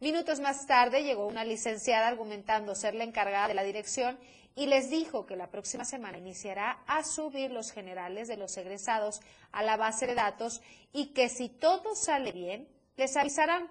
Minutos 0.01 0.41
más 0.41 0.67
tarde 0.67 1.03
llegó 1.05 1.27
una 1.27 1.45
licenciada 1.45 2.09
argumentando 2.09 2.75
ser 2.75 2.95
la 2.95 3.05
encargada 3.05 3.49
de 3.49 3.55
la 3.55 3.63
dirección 3.63 4.19
y 4.57 4.67
les 4.67 4.91
dijo 4.91 5.27
que 5.27 5.37
la 5.37 5.51
próxima 5.51 5.85
semana 5.85 6.19
iniciará 6.19 6.83
a 6.87 7.03
subir 7.05 7.51
los 7.51 7.73
generales 7.73 8.29
de 8.29 8.37
los 8.37 8.57
egresados 8.57 9.21
a 9.53 9.63
la 9.63 9.77
base 9.77 10.07
de 10.07 10.15
datos 10.15 10.61
y 10.93 11.07
que 11.07 11.29
si 11.29 11.49
todo 11.49 11.95
sale 11.95 12.33
bien, 12.33 12.69
les 12.97 13.17
avisarán. 13.17 13.69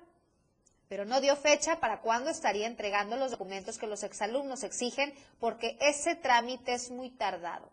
Pero 0.89 1.05
no 1.05 1.21
dio 1.21 1.35
fecha 1.35 1.79
para 1.79 2.01
cuándo 2.01 2.29
estaría 2.29 2.67
entregando 2.67 3.15
los 3.15 3.31
documentos 3.31 3.77
que 3.77 3.87
los 3.87 4.03
exalumnos 4.03 4.63
exigen 4.63 5.13
porque 5.39 5.77
ese 5.81 6.15
trámite 6.15 6.73
es 6.73 6.89
muy 6.91 7.09
tardado. 7.09 7.69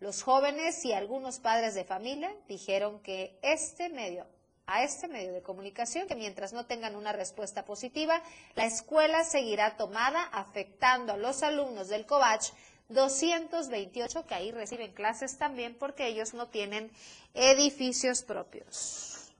Los 0.00 0.22
jóvenes 0.22 0.84
y 0.84 0.92
algunos 0.92 1.38
padres 1.38 1.74
de 1.74 1.84
familia 1.84 2.34
dijeron 2.48 3.00
que 3.00 3.38
este 3.42 3.88
medio 3.90 4.26
a 4.66 4.82
este 4.82 5.08
medio 5.08 5.32
de 5.32 5.42
comunicación 5.42 6.06
que 6.06 6.14
mientras 6.14 6.52
no 6.52 6.66
tengan 6.66 6.96
una 6.96 7.12
respuesta 7.12 7.64
positiva, 7.64 8.22
la 8.54 8.64
escuela 8.64 9.24
seguirá 9.24 9.76
tomada 9.76 10.22
afectando 10.32 11.12
a 11.12 11.16
los 11.16 11.42
alumnos 11.42 11.88
del 11.88 12.06
COVACH 12.06 12.50
228 12.88 14.26
que 14.26 14.34
ahí 14.34 14.52
reciben 14.52 14.92
clases 14.92 15.38
también 15.38 15.76
porque 15.78 16.06
ellos 16.06 16.34
no 16.34 16.48
tienen 16.48 16.90
edificios 17.34 18.22
propios. 18.22 19.32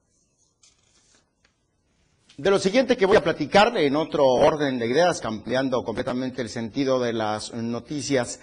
De 2.37 2.51
lo 2.51 2.59
siguiente 2.59 2.97
que 2.97 3.07
voy 3.07 3.17
a 3.17 3.23
platicar 3.23 3.77
en 3.77 3.95
otro 3.95 4.27
orden 4.27 4.79
de 4.79 4.87
ideas, 4.87 5.25
ampliando 5.25 5.85
completamente 5.85 6.43
el 6.43 6.49
sentido 6.49 6.99
de 6.99 7.13
las 7.13 7.53
noticias, 7.53 8.41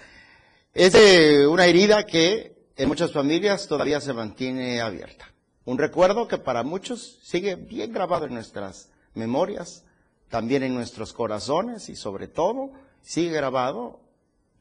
es 0.72 0.94
de 0.94 1.46
una 1.46 1.66
herida 1.66 2.06
que 2.06 2.70
en 2.74 2.88
muchas 2.88 3.12
familias 3.12 3.68
todavía 3.68 4.00
se 4.00 4.14
mantiene 4.14 4.80
abierta. 4.80 5.31
Un 5.64 5.78
recuerdo 5.78 6.26
que 6.26 6.38
para 6.38 6.62
muchos 6.62 7.20
sigue 7.22 7.54
bien 7.54 7.92
grabado 7.92 8.26
en 8.26 8.34
nuestras 8.34 8.90
memorias, 9.14 9.84
también 10.28 10.62
en 10.62 10.74
nuestros 10.74 11.12
corazones 11.12 11.88
y 11.88 11.96
sobre 11.96 12.26
todo 12.26 12.72
sigue 13.02 13.30
grabado 13.30 14.00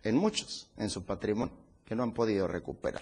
en 0.04 0.16
muchos, 0.16 0.70
en 0.78 0.90
su 0.90 1.06
patrimonio, 1.06 1.56
que 1.86 1.96
no 1.96 2.04
han 2.04 2.14
podido 2.14 2.48
recuperar. 2.48 3.02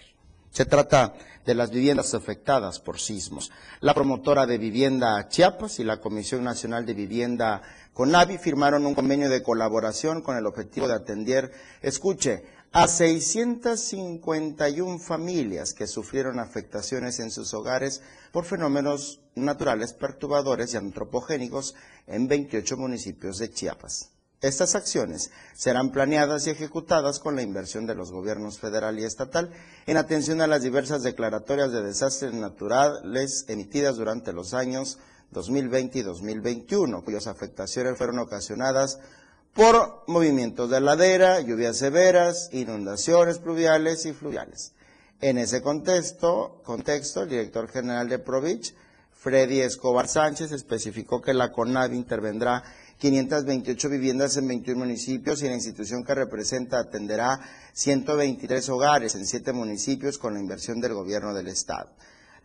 Se 0.51 0.65
trata 0.65 1.13
de 1.45 1.53
las 1.53 1.69
viviendas 1.69 2.13
afectadas 2.15 2.79
por 2.79 2.99
sismos. 2.99 3.51
La 3.81 3.93
promotora 3.93 4.47
de 4.47 4.57
vivienda 4.57 5.27
Chiapas 5.27 5.79
y 5.79 5.83
la 5.83 6.01
Comisión 6.01 6.43
Nacional 6.43 6.85
de 6.85 6.95
Vivienda 6.95 7.61
CONAVI 7.93 8.39
firmaron 8.39 8.85
un 8.85 8.95
convenio 8.95 9.29
de 9.29 9.43
colaboración 9.43 10.21
con 10.21 10.37
el 10.37 10.47
objetivo 10.47 10.87
de 10.87 10.95
atender, 10.95 11.51
escuche, 11.81 12.43
a 12.71 12.87
651 12.87 14.99
familias 14.99 15.73
que 15.73 15.87
sufrieron 15.87 16.39
afectaciones 16.39 17.19
en 17.19 17.31
sus 17.31 17.55
hogares 17.55 18.03
por 18.31 18.45
fenómenos 18.45 19.21
naturales 19.33 19.93
perturbadores 19.93 20.73
y 20.73 20.77
antropogénicos 20.77 21.73
en 22.05 22.27
28 22.27 22.77
municipios 22.77 23.39
de 23.39 23.49
Chiapas. 23.49 24.11
Estas 24.41 24.75
acciones 24.75 25.31
serán 25.53 25.91
planeadas 25.91 26.47
y 26.47 26.51
ejecutadas 26.51 27.19
con 27.19 27.35
la 27.35 27.41
inversión 27.41 27.85
de 27.85 27.95
los 27.95 28.11
gobiernos 28.11 28.59
federal 28.59 28.97
y 28.99 29.03
estatal 29.03 29.51
en 29.85 29.97
atención 29.97 30.39
a 30.39 30.47
las 30.47 30.61
diversas 30.61 31.03
declaratorias 31.03 31.71
de 31.71 31.81
desastres 31.81 32.33
naturales 32.33 33.45
emitidas 33.49 33.97
durante 33.97 34.31
los 34.31 34.53
años 34.53 34.99
2020 35.31 35.99
y 35.99 36.01
2021, 36.03 37.03
cuyas 37.03 37.27
afectaciones 37.27 37.97
fueron 37.97 38.19
ocasionadas 38.19 38.99
por 39.53 40.03
movimientos 40.07 40.69
de 40.69 40.79
ladera, 40.79 41.41
lluvias 41.41 41.77
severas, 41.77 42.49
inundaciones 42.53 43.39
pluviales 43.39 44.05
y 44.05 44.13
fluviales. 44.13 44.73
En 45.21 45.37
ese 45.37 45.61
contexto, 45.61 46.61
contexto 46.63 47.23
el 47.23 47.29
director 47.29 47.67
general 47.67 48.07
de 48.07 48.19
Provich, 48.19 48.73
Freddy 49.11 49.59
Escobar 49.59 50.07
Sánchez, 50.07 50.53
especificó 50.53 51.21
que 51.21 51.33
la 51.33 51.51
CONAV 51.51 51.93
intervendrá 51.93 52.63
528 52.99 53.89
viviendas 53.89 54.37
en 54.37 54.47
21 54.47 54.79
municipios 54.79 55.41
y 55.41 55.47
la 55.47 55.55
institución 55.55 56.03
que 56.03 56.15
representa 56.15 56.79
atenderá 56.79 57.39
123 57.73 58.69
hogares 58.69 59.15
en 59.15 59.25
7 59.25 59.51
municipios 59.51 60.17
con 60.17 60.33
la 60.33 60.39
inversión 60.39 60.79
del 60.79 60.93
gobierno 60.93 61.33
del 61.33 61.47
Estado. 61.47 61.89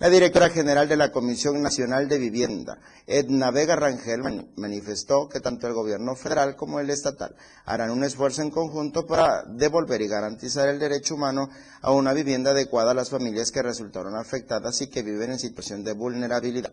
La 0.00 0.11
directora 0.11 0.50
general 0.50 0.88
de 0.88 0.96
la 0.96 1.12
Comisión 1.12 1.62
Nacional 1.62 2.09
de 2.09 2.18
Vivienda, 2.18 2.78
Edna 3.07 3.52
Vega 3.52 3.76
Rangel, 3.76 4.48
manifestó 4.57 5.28
que 5.28 5.38
tanto 5.38 5.68
el 5.68 5.72
gobierno 5.72 6.16
federal 6.16 6.57
como 6.57 6.80
el 6.80 6.90
estatal 6.90 7.37
harán 7.64 7.92
un 7.92 8.02
esfuerzo 8.02 8.42
en 8.42 8.50
conjunto 8.50 9.07
para 9.07 9.44
devolver 9.44 10.02
y 10.02 10.09
garantizar 10.09 10.68
el 10.68 10.80
derecho 10.80 11.14
humano 11.14 11.48
a 11.80 11.92
una 11.92 12.12
vivienda 12.12 12.50
adecuada 12.50 12.90
a 12.90 12.94
las 12.94 13.11
familias 13.11 13.52
que 13.52 13.62
resultaron 13.62 14.16
afectadas 14.16 14.80
y 14.83 14.88
que 14.88 15.04
viven 15.04 15.30
en 15.30 15.38
situación 15.38 15.85
de 15.85 15.92
vulnerabilidad. 15.92 16.72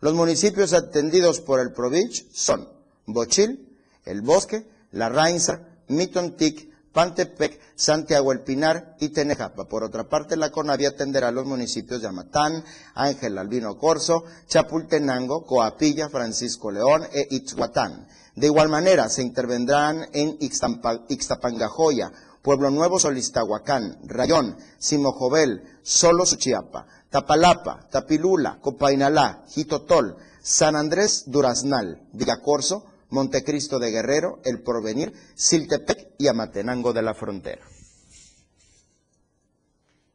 Los 0.00 0.14
municipios 0.14 0.72
atendidos 0.72 1.40
por 1.40 1.60
el 1.60 1.72
Provich 1.72 2.30
son 2.32 2.66
Bochil, 3.04 3.76
El 4.06 4.22
Bosque, 4.22 4.66
La 4.92 5.10
Rainza, 5.10 5.68
Mitontic, 5.88 6.70
Pantepec, 6.98 7.60
Santiago 7.76 8.32
El 8.32 8.40
Pinar 8.40 8.96
y 8.98 9.10
Tenejapa. 9.10 9.68
Por 9.68 9.84
otra 9.84 10.08
parte, 10.08 10.36
la 10.36 10.50
CONAVI 10.50 10.86
atenderá 10.86 11.28
a 11.28 11.30
los 11.30 11.46
municipios 11.46 12.02
de 12.02 12.08
Amatán, 12.08 12.64
Ángel 12.96 13.38
Albino 13.38 13.78
Corso, 13.78 14.24
Chapultenango, 14.48 15.46
Coapilla, 15.46 16.08
Francisco 16.08 16.72
León 16.72 17.04
e 17.12 17.28
Itzhuatán. 17.30 18.08
De 18.34 18.48
igual 18.48 18.68
manera, 18.68 19.08
se 19.08 19.22
intervendrán 19.22 20.08
en 20.12 20.38
Ixtapangajoya, 20.40 22.10
Pueblo 22.42 22.72
Nuevo 22.72 22.98
Solistahuacán, 22.98 23.98
Rayón, 24.02 24.56
Simojovel, 24.78 25.78
Solo 25.84 26.26
Suchiapa, 26.26 26.84
Tapalapa, 27.10 27.86
Tapilula, 27.92 28.58
Copainalá, 28.60 29.44
Jitotol, 29.46 30.16
San 30.42 30.74
Andrés 30.74 31.22
Duraznal, 31.28 32.08
Villacorso, 32.12 32.86
Montecristo 33.10 33.78
de 33.78 33.90
Guerrero, 33.90 34.40
El 34.44 34.62
Porvenir, 34.62 35.12
Siltepec 35.34 36.14
y 36.18 36.28
Amatenango 36.28 36.92
de 36.92 37.02
la 37.02 37.14
Frontera. 37.14 37.62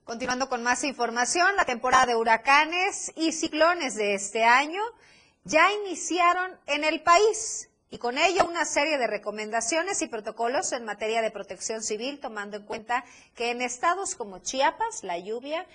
Continuando 0.04 0.50
con 0.50 0.64
más 0.64 0.84
información, 0.84 1.56
la 1.56 1.66
temporada 1.66 2.08
de 2.08 2.16
huracanes 2.16 3.12
y 3.16 3.32
ciclones 3.32 3.96
de 3.96 4.16
este 4.16 4.44
año 4.44 4.82
ya 5.46 5.72
iniciaron 5.72 6.52
en 6.68 6.84
el 6.84 7.02
país 7.02 7.70
y 7.90 8.00
con 8.00 8.18
ello 8.18 8.46
una 8.46 8.66
serie 8.66 8.98
de 8.98 9.08
recomendaciones 9.08 10.02
y 10.02 10.08
protocolos 10.08 10.72
en 10.74 10.84
materia 10.84 11.22
de 11.22 11.32
protección 11.32 11.84
civil, 11.84 12.20
tomando 12.20 12.58
en 12.58 12.66
cuenta 12.66 13.06
que 13.36 13.52
en 13.52 13.62
estados 13.62 14.16
como 14.16 14.40
Chiapas 14.40 15.04
la 15.04 15.18
lluvia 15.20 15.66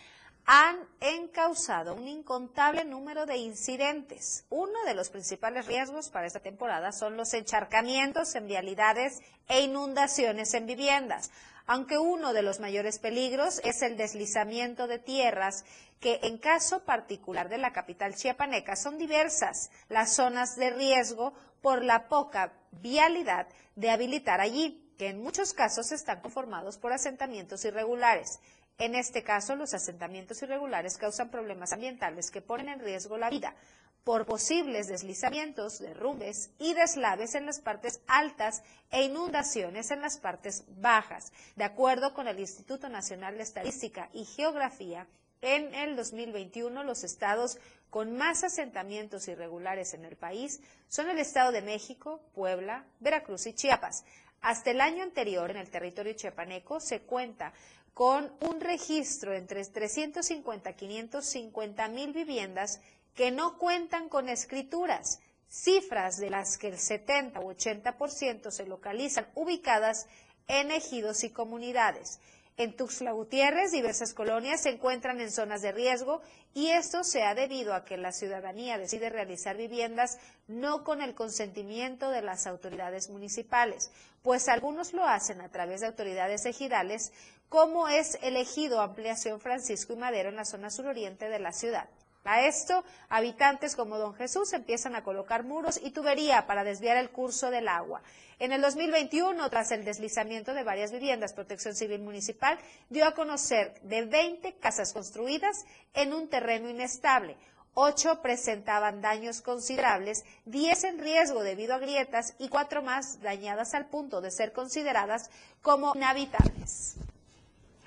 han 0.51 0.79
encausado 1.03 1.95
un 1.95 2.09
incontable 2.09 2.83
número 2.87 3.27
de 3.27 3.37
incidentes. 3.37 4.47
Uno 4.49 4.83
de 4.87 4.95
los 4.95 5.11
principales 5.11 5.67
riesgos 5.67 6.09
para 6.09 6.27
esta 6.27 6.41
temporada 6.41 6.91
son 6.93 7.19
los 7.19 7.35
encharcamientos 7.35 8.35
en 8.35 8.47
vialidades 8.47 9.21
e 9.47 9.61
inundaciones 9.61 10.55
en 10.55 10.65
viviendas, 10.65 11.31
aunque 11.67 11.99
uno 11.99 12.33
de 12.33 12.41
los 12.41 12.61
mayores 12.61 12.99
peligros 12.99 13.61
es 13.63 13.83
el 13.83 13.99
deslizamiento 13.99 14.87
de 14.87 14.99
tierras, 14.99 15.67
que 16.01 16.19
en 16.23 16.39
caso 16.39 16.83
particular 16.83 17.51
de 17.51 17.59
la 17.59 17.75
capital 17.75 18.15
chiapaneca 18.15 18.75
son 18.75 18.97
diversas 18.97 19.71
las 19.91 20.15
zonas 20.15 20.57
de 20.57 20.71
riesgo 20.71 21.35
por 21.61 21.85
la 21.85 22.09
poca 22.09 22.55
vialidad 22.73 23.49
de 23.77 23.91
habilitar 23.91 24.41
allí, 24.41 24.83
que 24.97 25.09
en 25.09 25.23
muchos 25.23 25.53
casos 25.53 25.93
están 25.93 26.23
conformados 26.23 26.79
por 26.79 26.95
asentamientos 26.95 27.67
irregulares. 27.67 28.41
En 28.79 28.95
este 28.95 29.25
caso, 29.25 29.57
los 29.57 29.75
asentamientos 29.75 30.41
irregulares 30.43 30.99
causan 30.99 31.31
problemas 31.31 31.73
ambientales 31.73 32.31
que 32.31 32.41
ponen 32.41 32.69
en 32.69 32.79
riesgo 32.79 33.19
la 33.19 33.29
vida 33.29 33.57
por 34.05 34.25
posibles 34.25 34.87
deslizamientos, 34.87 35.81
derrumbes 35.81 36.51
y 36.61 36.75
deslaves 36.75 37.35
en 37.35 37.45
las 37.45 37.61
partes 37.61 38.01
altas 38.07 38.62
e 38.91 39.03
inundaciones 39.03 39.91
en 39.91 40.01
las 40.01 40.19
partes 40.19 40.64
bajas. 40.69 41.33
De 41.57 41.64
acuerdo 41.64 42.14
con 42.14 42.29
el 42.29 42.38
Instituto 42.38 42.88
Nacional 42.88 43.37
de 43.37 43.43
Estadística 43.43 44.09
y 44.12 44.25
Geografía, 44.25 45.09
en 45.43 45.75
el 45.75 45.97
2021 45.97 46.85
los 46.85 47.03
estados 47.05 47.59
con 47.91 48.17
más 48.17 48.45
asentamientos 48.45 49.27
irregulares 49.29 49.93
en 49.93 50.05
el 50.05 50.17
país 50.17 50.61
son 50.88 51.11
el 51.11 51.19
Estado 51.19 51.53
de 51.53 51.62
México, 51.62 52.21
Puebla, 52.33 52.85
Veracruz 53.01 53.47
y 53.47 53.55
Chiapas. 53.55 54.05
Hasta 54.41 54.71
el 54.71 54.81
año 54.81 55.03
anterior, 55.03 55.51
en 55.51 55.57
el 55.57 55.69
territorio 55.69 56.12
chiapaneco, 56.12 56.79
se 56.81 57.01
cuenta 57.01 57.53
con 57.99 58.33
un 58.43 58.61
registro 58.61 59.35
entre 59.35 59.65
350 59.65 60.71
y 60.71 60.75
550 60.75 61.89
mil 61.89 62.13
viviendas 62.13 62.81
que 63.17 63.33
no 63.33 63.59
cuentan 63.59 64.09
con 64.09 64.29
escrituras, 64.29 65.19
cifras 65.49 66.17
de 66.19 66.31
las 66.31 66.59
que 66.59 66.69
el 66.69 66.79
70 66.79 67.41
u 67.41 67.51
80% 67.51 68.53
se 68.53 68.67
localizan 68.67 69.27
ubicadas 69.35 70.07
en 70.47 70.71
ejidos 70.71 71.25
y 71.25 71.31
comunidades. 71.31 72.21
En 72.57 72.77
Tuxtla 72.77 73.13
Gutiérrez, 73.13 73.71
diversas 73.71 74.15
colonias 74.15 74.63
se 74.63 74.71
encuentran 74.71 75.21
en 75.21 75.31
zonas 75.31 75.63
de 75.63 75.71
riesgo 75.71 76.23
y 76.55 76.71
esto 76.71 77.05
se 77.05 77.23
ha 77.23 77.37
debido 77.37 77.73
a 77.73 77.85
que 77.85 77.97
la 77.97 78.11
ciudadanía 78.11 78.79
decide 78.79 79.11
realizar 79.11 79.57
viviendas 79.57 80.19
no 80.49 80.83
con 80.83 81.01
el 81.01 81.15
consentimiento 81.15 82.11
de 82.11 82.23
las 82.23 82.49
autoridades 82.49 83.11
municipales, 83.11 83.93
pues 84.23 84.49
algunos 84.49 84.93
lo 84.93 85.05
hacen 85.05 85.41
a 85.41 85.51
través 85.51 85.83
de 85.83 85.87
autoridades 85.87 86.47
ejidales, 86.47 87.13
como 87.49 87.89
es 87.89 88.19
elegido 88.23 88.81
Ampliación 88.81 89.41
Francisco 89.41 89.93
y 89.93 89.97
Madero 89.97 90.29
en 90.29 90.37
la 90.37 90.45
zona 90.45 90.71
suroriente 90.71 91.29
de 91.29 91.39
la 91.39 91.53
ciudad. 91.53 91.89
A 92.25 92.43
esto, 92.43 92.85
habitantes 93.09 93.75
como 93.75 93.97
Don 93.97 94.15
Jesús 94.15 94.53
empiezan 94.53 94.95
a 94.95 95.03
colocar 95.03 95.45
muros 95.45 95.81
y 95.83 95.93
tubería 95.93 96.47
para 96.47 96.63
desviar 96.63 96.99
el 96.99 97.09
curso 97.09 97.51
del 97.51 97.69
agua. 97.69 98.03
En 98.39 98.53
el 98.53 98.61
2021, 98.61 99.49
tras 99.49 99.71
el 99.71 99.85
deslizamiento 99.85 100.53
de 100.53 100.63
varias 100.63 100.93
viviendas, 100.93 101.33
Protección 101.33 101.75
Civil 101.75 102.03
Municipal 102.03 102.59
dio 102.91 103.07
a 103.07 103.15
conocer 103.15 103.81
de 103.81 104.05
20 104.05 104.57
casas 104.57 104.93
construidas 104.93 105.65
en 105.95 106.13
un 106.13 106.29
terreno 106.29 106.69
inestable. 106.69 107.37
Ocho 107.73 108.21
presentaban 108.21 109.01
daños 109.01 109.41
considerables, 109.41 110.25
diez 110.45 110.85
en 110.85 110.99
riesgo 110.99 111.43
debido 111.43 111.75
a 111.75 111.79
grietas 111.79 112.35
y 112.39 112.49
cuatro 112.49 112.83
más 112.83 113.23
dañadas 113.23 113.73
al 113.73 113.87
punto 113.87 114.21
de 114.21 114.33
ser 114.33 114.53
consideradas 114.53 115.31
como 115.63 115.95
inhabitables. 115.95 116.97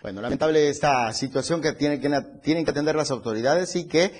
Bueno, 0.01 0.21
lamentable 0.21 0.69
esta 0.69 1.13
situación 1.13 1.61
que, 1.61 1.73
tienen 1.73 1.99
que 2.01 2.71
atender 2.71 2.95
las 2.95 3.11
autoridades 3.11 3.75
y 3.75 3.87
que 3.87 4.11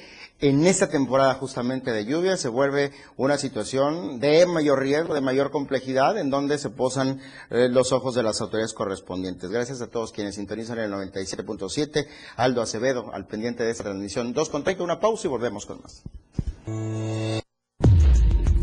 en 0.42 0.66
esta 0.66 0.90
temporada 0.90 1.36
justamente 1.36 1.92
de 1.92 2.06
lluvia 2.06 2.36
se 2.36 2.50
vuelve 2.50 2.92
una 3.16 3.38
situación 3.38 4.20
de 4.20 4.46
mayor 4.48 4.80
riesgo, 4.80 5.14
de 5.14 5.22
mayor 5.22 5.52
complejidad, 5.52 6.18
en 6.18 6.30
donde 6.30 6.58
se 6.58 6.70
posan 6.70 7.20
eh, 7.50 7.68
los 7.70 7.92
ojos 7.92 8.16
de 8.16 8.24
las 8.24 8.42
autoridades 8.42 8.74
correspondientes. 8.74 9.52
Gracias 9.52 9.82
a 9.82 9.88
todos 9.88 10.12
quienes 10.12 10.36
sintonizan 10.36 10.80
el 10.80 10.92
97.7. 10.92 12.08
Aldo 12.38 12.62
Acevedo, 12.62 13.14
al 13.14 13.28
pendiente 13.28 13.64
de 13.64 13.72
esta 13.72 13.84
transmisión. 13.84 14.34
Dos 14.34 14.50
con 14.50 14.64
una 14.80 15.00
pausa 15.00 15.28
y 15.28 15.30
volvemos 15.30 15.66
con 15.66 15.82
más. 15.82 16.02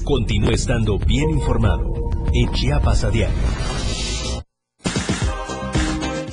Continúe 0.04 0.52
estando 0.52 0.98
bien 0.98 1.30
informado 1.30 2.10
en 2.32 2.52
Chiapas 2.52 3.04
a 3.04 3.10
diario. 3.10 3.77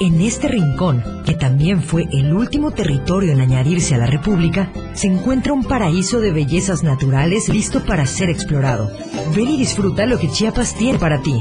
en 0.00 0.20
este 0.20 0.48
rincón, 0.48 1.02
que 1.24 1.34
también 1.34 1.82
fue 1.82 2.06
el 2.12 2.32
último 2.32 2.70
territorio 2.70 3.32
en 3.32 3.40
añadirse 3.40 3.94
a 3.94 3.98
la 3.98 4.06
República, 4.06 4.70
se 4.94 5.06
encuentra 5.06 5.52
un 5.52 5.64
paraíso 5.64 6.20
de 6.20 6.32
bellezas 6.32 6.82
naturales 6.82 7.48
listo 7.48 7.84
para 7.84 8.06
ser 8.06 8.28
explorado. 8.30 8.90
Ven 9.34 9.48
y 9.48 9.58
disfruta 9.58 10.06
lo 10.06 10.18
que 10.18 10.30
Chiapas 10.30 10.74
tiene 10.74 10.98
para 10.98 11.22
ti. 11.22 11.34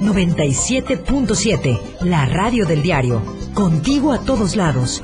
97.7, 0.00 1.80
la 2.02 2.26
radio 2.26 2.66
del 2.66 2.82
diario. 2.82 3.22
Contigo 3.54 4.12
a 4.12 4.20
todos 4.20 4.56
lados. 4.56 5.02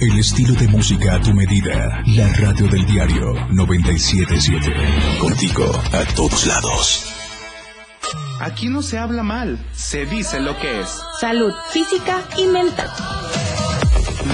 El 0.00 0.18
estilo 0.18 0.54
de 0.54 0.66
música 0.68 1.14
a 1.14 1.20
tu 1.20 1.32
medida. 1.32 2.02
La 2.06 2.32
radio 2.32 2.66
del 2.66 2.84
diario 2.86 3.34
977. 3.50 4.74
Contigo 5.20 5.64
a 5.92 6.04
todos 6.14 6.46
lados. 6.46 7.21
Aquí 8.42 8.66
no 8.66 8.82
se 8.82 8.98
habla 8.98 9.22
mal, 9.22 9.56
se 9.72 10.04
dice 10.04 10.40
lo 10.40 10.58
que 10.58 10.80
es. 10.80 11.00
Salud 11.20 11.52
física 11.70 12.24
y 12.36 12.46
mental. 12.46 12.90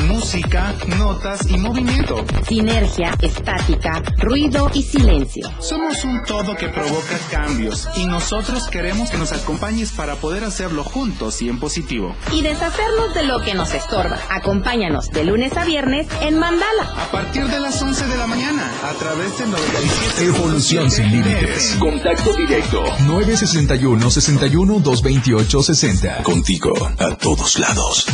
Música, 0.06 0.74
notas 0.98 1.48
y 1.48 1.56
movimiento. 1.56 2.24
Sinergia, 2.46 3.14
estática, 3.20 4.02
ruido 4.18 4.70
y 4.74 4.82
silencio. 4.82 5.50
Somos 5.60 6.04
un 6.04 6.22
todo 6.24 6.56
que 6.56 6.68
provoca 6.68 7.18
cambios 7.30 7.88
y 7.96 8.06
nosotros 8.06 8.68
queremos 8.68 9.10
que 9.10 9.18
nos 9.18 9.32
acompañes 9.32 9.92
para 9.92 10.16
poder 10.16 10.44
hacerlo 10.44 10.84
juntos 10.84 11.40
y 11.42 11.48
en 11.48 11.58
positivo. 11.58 12.14
Y 12.32 12.42
deshacernos 12.42 13.14
de 13.14 13.24
lo 13.24 13.40
que 13.40 13.54
nos 13.54 13.72
estorba. 13.72 14.18
Acompáñanos 14.28 15.10
de 15.10 15.24
lunes 15.24 15.56
a 15.56 15.64
viernes 15.64 16.06
en 16.20 16.38
Mandala. 16.38 16.84
A 16.96 17.10
partir 17.10 17.46
de 17.48 17.60
las 17.60 17.80
11 17.80 18.06
de 18.06 18.16
la 18.16 18.26
mañana, 18.26 18.70
a 18.84 18.92
través 18.94 19.38
de 19.38 19.46
97. 19.46 20.24
Evolución 20.24 20.90
sin 20.90 21.10
límites. 21.10 21.76
Contacto 21.78 22.34
directo. 22.34 22.82
961 23.06 24.10
61 24.10 24.80
228 24.80 25.62
60. 25.62 26.22
Contigo 26.22 26.72
a 26.98 27.16
todos 27.16 27.58
lados. 27.58 28.06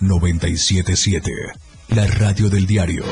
977. 0.00 1.30
La 1.88 2.06
radio 2.06 2.48
del 2.48 2.66
diario. 2.66 3.04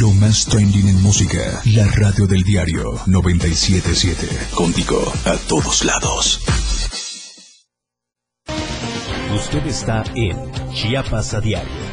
Lo 0.00 0.10
más 0.12 0.46
trending 0.46 0.88
en 0.88 1.02
música. 1.02 1.60
La 1.66 1.86
radio 1.86 2.26
del 2.26 2.42
diario 2.42 3.00
977. 3.06 4.54
Contigo 4.54 5.00
a 5.24 5.36
todos 5.48 5.84
lados. 5.84 6.40
Usted 9.34 9.66
está 9.66 10.04
en 10.14 10.36
Chiapas 10.72 11.34
a 11.34 11.40
diario. 11.40 11.83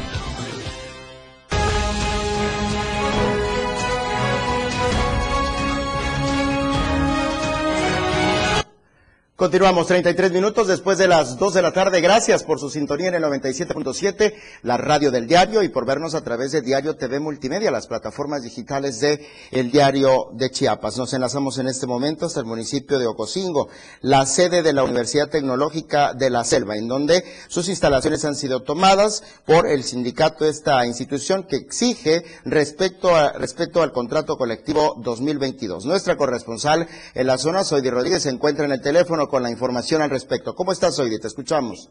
Continuamos 9.34 9.86
33 9.86 10.30
minutos 10.30 10.68
después 10.68 10.98
de 10.98 11.08
las 11.08 11.38
2 11.38 11.54
de 11.54 11.62
la 11.62 11.72
tarde. 11.72 12.02
Gracias 12.02 12.44
por 12.44 12.60
su 12.60 12.68
sintonía 12.68 13.08
en 13.08 13.14
el 13.14 13.22
97.7, 13.24 14.34
la 14.62 14.76
radio 14.76 15.10
del 15.10 15.26
diario 15.26 15.62
y 15.62 15.70
por 15.70 15.86
vernos 15.86 16.14
a 16.14 16.22
través 16.22 16.52
de 16.52 16.60
Diario 16.60 16.96
TV 16.96 17.18
Multimedia, 17.18 17.70
las 17.70 17.86
plataformas 17.86 18.42
digitales 18.42 19.00
de 19.00 19.26
el 19.50 19.72
diario 19.72 20.28
de 20.34 20.50
Chiapas. 20.50 20.98
Nos 20.98 21.14
enlazamos 21.14 21.56
en 21.56 21.66
este 21.66 21.86
momento 21.86 22.26
hasta 22.26 22.40
el 22.40 22.46
municipio 22.46 22.98
de 22.98 23.06
Ocosingo, 23.06 23.68
la 24.02 24.26
sede 24.26 24.62
de 24.62 24.74
la 24.74 24.84
Universidad 24.84 25.30
Tecnológica 25.30 26.12
de 26.12 26.28
la 26.28 26.44
Selva, 26.44 26.76
en 26.76 26.86
donde 26.86 27.24
sus 27.48 27.70
instalaciones 27.70 28.26
han 28.26 28.36
sido 28.36 28.62
tomadas 28.62 29.24
por 29.46 29.66
el 29.66 29.82
sindicato 29.82 30.44
de 30.44 30.50
esta 30.50 30.84
institución 30.86 31.44
que 31.44 31.56
exige 31.56 32.22
respecto, 32.44 33.16
a, 33.16 33.32
respecto 33.32 33.82
al 33.82 33.92
contrato 33.92 34.36
colectivo 34.36 34.94
2022. 34.98 35.86
Nuestra 35.86 36.18
corresponsal 36.18 36.86
en 37.14 37.26
la 37.26 37.38
zona, 37.38 37.64
Soydi 37.64 37.88
Rodríguez, 37.88 38.22
se 38.24 38.28
encuentra 38.28 38.66
en 38.66 38.72
el 38.72 38.82
teléfono 38.82 39.22
con 39.32 39.42
la 39.42 39.50
información 39.50 40.02
al 40.02 40.10
respecto. 40.10 40.52
¿Cómo 40.54 40.72
estás, 40.72 40.96
Soydi? 40.96 41.18
Te 41.18 41.26
escuchamos. 41.26 41.90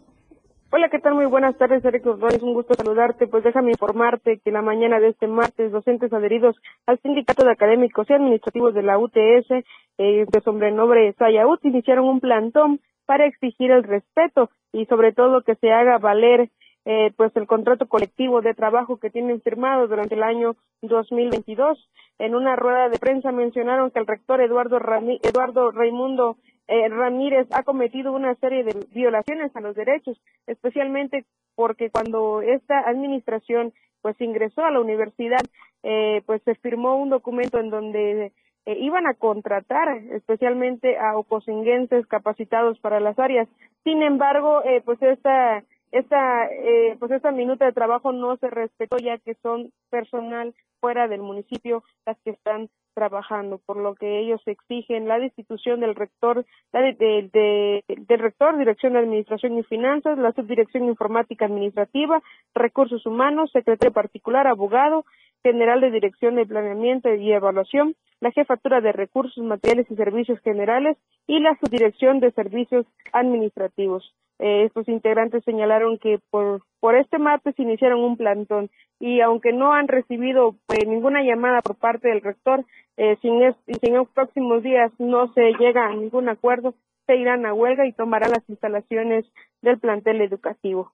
Hola, 0.72 0.90
¿qué 0.92 1.00
tal? 1.00 1.16
Muy 1.16 1.26
buenas 1.26 1.58
tardes, 1.58 1.84
Eric 1.84 2.06
Es 2.06 2.44
un 2.44 2.54
gusto 2.54 2.76
saludarte. 2.76 3.26
Pues 3.26 3.44
déjame 3.44 3.72
informarte 3.72 4.40
que 4.46 4.52
la 4.52 4.62
mañana 4.62 5.00
de 5.00 5.10
este 5.10 5.26
martes, 5.26 5.72
docentes 5.72 6.14
adheridos 6.14 6.56
al 6.86 7.00
Sindicato 7.02 7.44
de 7.44 7.52
Académicos 7.52 8.08
y 8.08 8.14
Administrativos 8.14 8.76
de 8.76 8.84
la 8.84 9.00
UTS, 9.00 9.50
eh, 9.98 10.26
de 10.32 10.42
sobrenombre 10.46 11.16
Sayaut, 11.18 11.66
iniciaron 11.66 12.06
un 12.06 12.20
plantón 12.20 12.80
para 13.08 13.26
exigir 13.26 13.72
el 13.72 13.86
respeto 13.86 14.52
y 14.72 14.86
sobre 14.86 15.12
todo 15.12 15.42
que 15.42 15.56
se 15.56 15.72
haga 15.72 15.98
valer 15.98 16.52
eh, 16.86 17.12
pues 17.18 17.36
el 17.36 17.48
contrato 17.48 17.88
colectivo 17.88 18.42
de 18.42 18.54
trabajo 18.54 18.98
que 18.98 19.10
tienen 19.10 19.42
firmado 19.42 19.88
durante 19.88 20.14
el 20.14 20.22
año 20.22 20.58
2022. 20.84 21.90
En 22.20 22.36
una 22.36 22.56
rueda 22.56 22.88
de 22.90 23.00
prensa 23.00 23.32
mencionaron 23.32 23.90
que 23.90 24.00
el 24.00 24.06
rector 24.06 24.42
Eduardo, 24.42 24.78
Eduardo 25.24 25.72
Raimundo 25.72 26.38
eh, 26.72 26.88
Ramírez 26.88 27.48
ha 27.52 27.64
cometido 27.64 28.14
una 28.14 28.34
serie 28.36 28.64
de 28.64 28.88
violaciones 28.94 29.54
a 29.56 29.60
los 29.60 29.76
derechos, 29.76 30.18
especialmente 30.48 31.26
porque 31.54 31.90
cuando 31.90 32.42
esta 32.42 32.80
administración 32.80 33.74
pues 34.02 34.20
ingresó 34.22 34.64
a 34.64 34.72
la 34.72 34.80
universidad, 34.80 35.42
eh, 35.84 36.22
pues 36.26 36.42
se 36.44 36.56
firmó 36.56 36.96
un 36.96 37.10
documento 37.10 37.60
en 37.60 37.70
donde 37.70 38.32
eh, 38.66 38.78
iban 38.80 39.06
a 39.06 39.16
contratar 39.16 39.98
especialmente 40.12 40.98
a 40.98 41.18
ocosinguenses 41.18 42.08
capacitados 42.08 42.80
para 42.80 43.02
las 43.02 43.20
áreas. 43.20 43.50
Sin 43.84 44.02
embargo, 44.02 44.64
eh, 44.64 44.82
pues 44.86 45.02
esta 45.02 45.64
esta 45.92 46.46
eh, 46.48 46.96
pues 47.00 47.12
esta 47.12 47.32
minuta 47.32 47.66
de 47.66 47.74
trabajo 47.74 48.12
no 48.12 48.38
se 48.38 48.50
respetó 48.50 48.98
ya 48.98 49.18
que 49.18 49.36
son 49.42 49.72
personal 49.90 50.54
fuera 50.80 51.08
del 51.08 51.22
municipio 51.22 51.84
las 52.06 52.18
que 52.24 52.32
están 52.32 52.70
trabajando, 52.94 53.60
por 53.66 53.78
lo 53.78 53.96
que 53.96 54.20
ellos 54.20 54.42
exigen 54.46 55.08
la 55.08 55.20
destitución 55.20 55.80
del 55.80 55.96
rector, 55.96 56.46
la 56.74 56.82
de, 56.82 57.84
del 57.88 58.20
rector, 58.20 58.58
Dirección 58.58 58.94
de 58.94 59.00
Administración 59.00 59.58
y 59.58 59.64
Finanzas, 59.64 60.18
la 60.18 60.34
Subdirección 60.34 60.86
Informática 60.86 61.46
Administrativa, 61.46 62.22
Recursos 62.54 63.06
Humanos, 63.06 63.52
Secretario 63.52 63.94
Particular, 63.94 64.48
Abogado, 64.48 65.06
General 65.44 65.82
de 65.82 65.92
Dirección 65.92 66.36
de 66.36 66.46
Planeamiento 66.46 67.14
y 67.14 67.32
Evaluación, 67.32 67.96
la 68.20 68.32
Jefatura 68.32 68.82
de 68.82 68.92
Recursos 68.92 69.44
Materiales 69.44 69.90
y 69.90 69.96
Servicios 69.96 70.40
Generales 70.42 70.98
y 71.28 71.40
la 71.40 71.58
Subdirección 71.60 72.20
de 72.20 72.32
Servicios 72.32 72.86
Administrativos. 73.14 74.14
Eh, 74.42 74.66
estos 74.66 74.88
integrantes 74.88 75.44
señalaron 75.44 76.00
que 76.00 76.20
por, 76.32 76.64
por 76.80 76.96
este 76.96 77.20
martes 77.20 77.54
iniciaron 77.60 78.04
un 78.04 78.18
plantón 78.18 78.72
y 79.00 79.22
aunque 79.22 79.54
no 79.54 79.72
han 79.74 79.88
recibido 79.88 80.56
eh, 80.70 80.86
ninguna 80.88 81.22
llamada 81.24 81.62
por 81.62 81.76
parte 81.76 82.08
del 82.10 82.22
rector, 82.22 82.66
eh, 82.98 83.18
si, 83.22 83.28
en 83.28 83.56
en 83.68 83.94
los 83.94 84.10
próximos 84.10 84.64
días 84.64 84.92
no 84.98 85.32
se 85.34 85.54
llega 85.60 85.86
a 85.86 85.96
ningún 85.96 86.28
acuerdo, 86.28 86.74
se 87.06 87.18
irán 87.18 87.46
a 87.46 87.54
huelga 87.54 87.86
y 87.86 87.94
tomarán 87.94 88.32
las 88.32 88.44
instalaciones 88.50 89.26
del 89.62 89.80
plantel 89.80 90.22
educativo. 90.22 90.92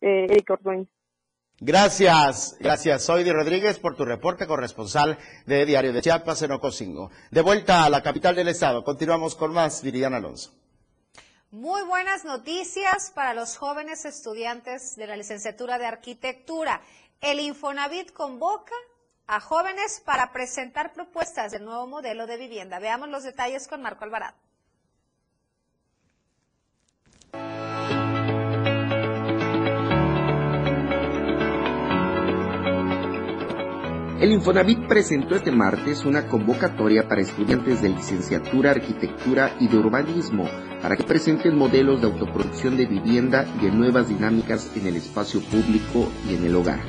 Eh, 0.00 0.26
Eric 0.30 0.48
Ordóñez. 0.48 0.88
Gracias, 1.60 2.56
gracias. 2.58 3.04
Soy 3.04 3.22
Di 3.22 3.32
Rodríguez 3.32 3.78
por 3.78 3.96
tu 3.96 4.06
reporte 4.06 4.46
corresponsal 4.46 5.18
de 5.46 5.66
Diario 5.66 5.92
de 5.92 6.00
Chiapas 6.00 6.42
en 6.42 6.52
Ocosingo. 6.52 7.10
De 7.30 7.42
vuelta 7.42 7.84
a 7.84 7.90
la 7.90 8.02
capital 8.02 8.34
del 8.34 8.48
estado, 8.48 8.82
continuamos 8.82 9.34
con 9.34 9.52
más, 9.52 9.82
Viridiana 9.82 10.18
Alonso. 10.18 10.65
Muy 11.56 11.84
buenas 11.84 12.26
noticias 12.26 13.10
para 13.14 13.32
los 13.32 13.56
jóvenes 13.56 14.04
estudiantes 14.04 14.94
de 14.94 15.06
la 15.06 15.16
licenciatura 15.16 15.78
de 15.78 15.86
arquitectura. 15.86 16.82
El 17.22 17.40
Infonavit 17.40 18.12
convoca 18.12 18.74
a 19.26 19.40
jóvenes 19.40 20.02
para 20.04 20.34
presentar 20.34 20.92
propuestas 20.92 21.52
del 21.52 21.64
nuevo 21.64 21.86
modelo 21.86 22.26
de 22.26 22.36
vivienda. 22.36 22.78
Veamos 22.78 23.08
los 23.08 23.22
detalles 23.22 23.68
con 23.68 23.80
Marco 23.80 24.04
Alvarado. 24.04 24.36
El 34.18 34.32
Infonavit 34.32 34.86
presentó 34.88 35.36
este 35.36 35.52
martes 35.52 36.06
una 36.06 36.26
convocatoria 36.26 37.06
para 37.06 37.20
estudiantes 37.20 37.82
de 37.82 37.90
licenciatura, 37.90 38.70
arquitectura 38.70 39.54
y 39.60 39.68
de 39.68 39.76
urbanismo 39.76 40.48
para 40.80 40.96
que 40.96 41.04
presenten 41.04 41.54
modelos 41.54 42.00
de 42.00 42.06
autoproducción 42.06 42.78
de 42.78 42.86
vivienda 42.86 43.46
y 43.60 43.66
de 43.66 43.72
nuevas 43.72 44.08
dinámicas 44.08 44.70
en 44.74 44.86
el 44.86 44.96
espacio 44.96 45.42
público 45.42 46.10
y 46.26 46.34
en 46.34 46.46
el 46.46 46.56
hogar, 46.56 46.80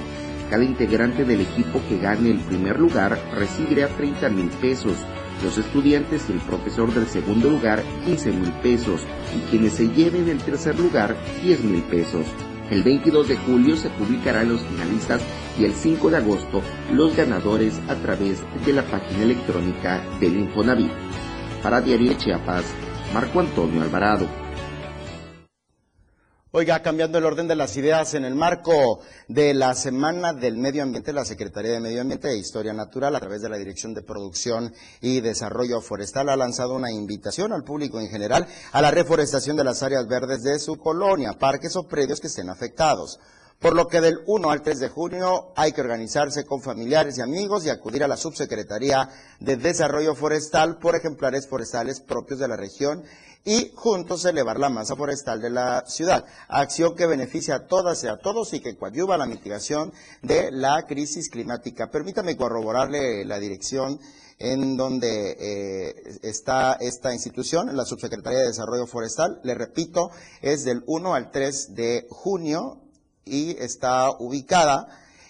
Cada 0.49 0.64
integrante 0.64 1.26
del 1.26 1.41
equipo 1.41 1.80
que 1.88 1.99
gane 1.99 2.32
el 2.32 2.39
primer 2.39 2.80
lugar 2.80 3.20
recibirá 3.36 3.88
30 3.88 4.30
mil 4.30 4.49
pesos. 4.49 4.97
Los 5.43 5.58
estudiantes 5.58 6.24
y 6.30 6.34
el 6.34 6.39
profesor 6.39 6.93
del 6.93 7.08
segundo 7.08 7.49
lugar 7.49 7.84
15 8.06 8.32
mil 8.32 8.51
pesos 8.53 9.01
y 9.36 9.49
quienes 9.49 9.74
se 9.74 9.89
lleven 9.89 10.30
el 10.30 10.39
tercer 10.39 10.80
lugar 10.80 11.16
10 11.43 11.64
mil 11.64 11.84
pesos. 11.84 12.26
El 12.70 12.82
22 12.82 13.28
de 13.28 13.38
julio 13.38 13.78
se 13.78 13.89
publicarán 13.89 14.49
los 14.49 14.61
finalistas 14.61 15.22
y 15.59 15.66
el 15.66 15.74
5 15.74 16.09
de 16.09 16.18
agosto 16.18 16.61
los 16.91 17.16
ganadores 17.16 17.80
a 17.88 17.95
través 17.95 18.41
de 18.66 18.74
la 18.74 18.84
página 18.84 19.24
electrónica 19.24 20.03
del 20.20 20.38
Infonavit. 20.38 20.91
Para 21.61 21.82
Diario 21.82 22.09
de 22.09 22.18
Chiapas, 22.18 22.66
Marco 23.13 23.39
Antonio 23.39 23.82
Alvarado. 23.82 24.45
Oiga, 26.58 26.82
cambiando 26.82 27.18
el 27.18 27.26
orden 27.26 27.49
de 27.49 27.56
las 27.58 27.76
ideas, 27.76 28.14
en 28.14 28.24
el 28.24 28.34
marco 28.34 29.01
de 29.28 29.53
la 29.53 29.76
Semana 29.76 30.32
del 30.32 30.56
Medio 30.56 30.84
Ambiente, 30.84 31.12
la 31.12 31.26
Secretaría 31.26 31.74
de 31.74 31.82
Medio 31.82 31.99
Ambiente 31.99 32.30
e 32.30 32.38
Historia 32.38 32.72
Natural, 32.72 33.14
a 33.14 33.20
través 33.20 33.41
de 33.41 33.49
la 33.49 33.58
Dirección 33.58 33.93
de 33.93 34.03
Producción 34.03 34.74
y 35.01 35.20
Desarrollo 35.20 35.82
Forestal, 35.82 36.30
ha 36.30 36.38
lanzado 36.38 36.76
una 36.76 36.93
invitación 36.93 37.51
al 37.51 37.66
público 37.66 37.99
en 37.99 38.08
general 38.08 38.47
a 38.72 38.82
la 38.82 38.89
reforestación 38.89 39.58
de 39.58 39.66
las 39.66 39.84
áreas 39.84 40.08
verdes 40.08 40.43
de 40.43 40.58
su 40.60 40.78
colonia, 40.78 41.34
parques 41.34 41.76
o 41.76 41.89
predios 41.89 42.22
que 42.22 42.28
estén 42.28 42.49
afectados. 42.49 43.20
Por 43.60 43.76
lo 43.76 43.88
que 43.88 43.99
del 43.99 44.20
1 44.26 44.49
al 44.49 44.62
3 44.62 44.80
de 44.80 44.89
junio 44.89 45.51
hay 45.58 45.74
que 45.74 45.82
organizarse 45.82 46.45
con 46.45 46.62
familiares 46.62 47.18
y 47.18 47.22
amigos 47.22 47.66
y 47.66 47.70
acudir 47.70 48.03
a 48.03 48.08
la 48.08 48.16
Subsecretaría 48.16 49.10
de 49.41 49.58
Desarrollo 49.58 50.16
Forestal 50.16 50.78
por 50.78 50.95
ejemplares 50.95 51.47
forestales 51.47 51.99
propios 51.99 52.39
de 52.39 52.47
la 52.47 52.56
región 52.58 53.03
y 53.46 53.72
juntos 53.76 54.26
elevar 54.26 54.60
la 54.60 54.70
masa 54.70 54.96
forestal 54.96 55.39
de 55.39 55.52
la 55.52 55.86
ciudad. 55.86 56.26
Acción 56.48 56.96
que 56.96 57.06
beneficia 57.06 57.56
a 57.56 57.68
todas 57.68 58.04
y 58.04 58.08
a 58.08 58.18
todos 58.18 58.52
y 58.54 58.60
que 58.60 58.76
coadyuva 58.76 59.18
la 59.18 59.28
mitigación 59.28 59.93
de 60.24 60.52
la 60.52 60.86
crisis 60.88 61.30
climática. 61.30 61.91
Permítame 61.91 62.36
corroborarle 62.36 63.24
la 63.24 63.39
dirección 63.39 64.00
en 64.39 64.76
donde 64.76 65.38
eh, 65.39 66.20
está 66.24 66.74
esta 66.74 67.14
institución, 67.14 67.76
la 67.76 67.86
Subsecretaría 67.86 68.39
de 68.39 68.48
Desarrollo 68.48 68.88
Forestal. 68.88 69.39
Le 69.43 69.54
repito, 69.54 70.10
es 70.41 70.66
del 70.66 70.84
1 70.88 71.14
al 71.14 71.32
3 71.32 71.76
de 71.76 72.08
junio 72.10 72.82
y 73.24 73.52
está 73.60 74.10
ubicada 74.10 74.88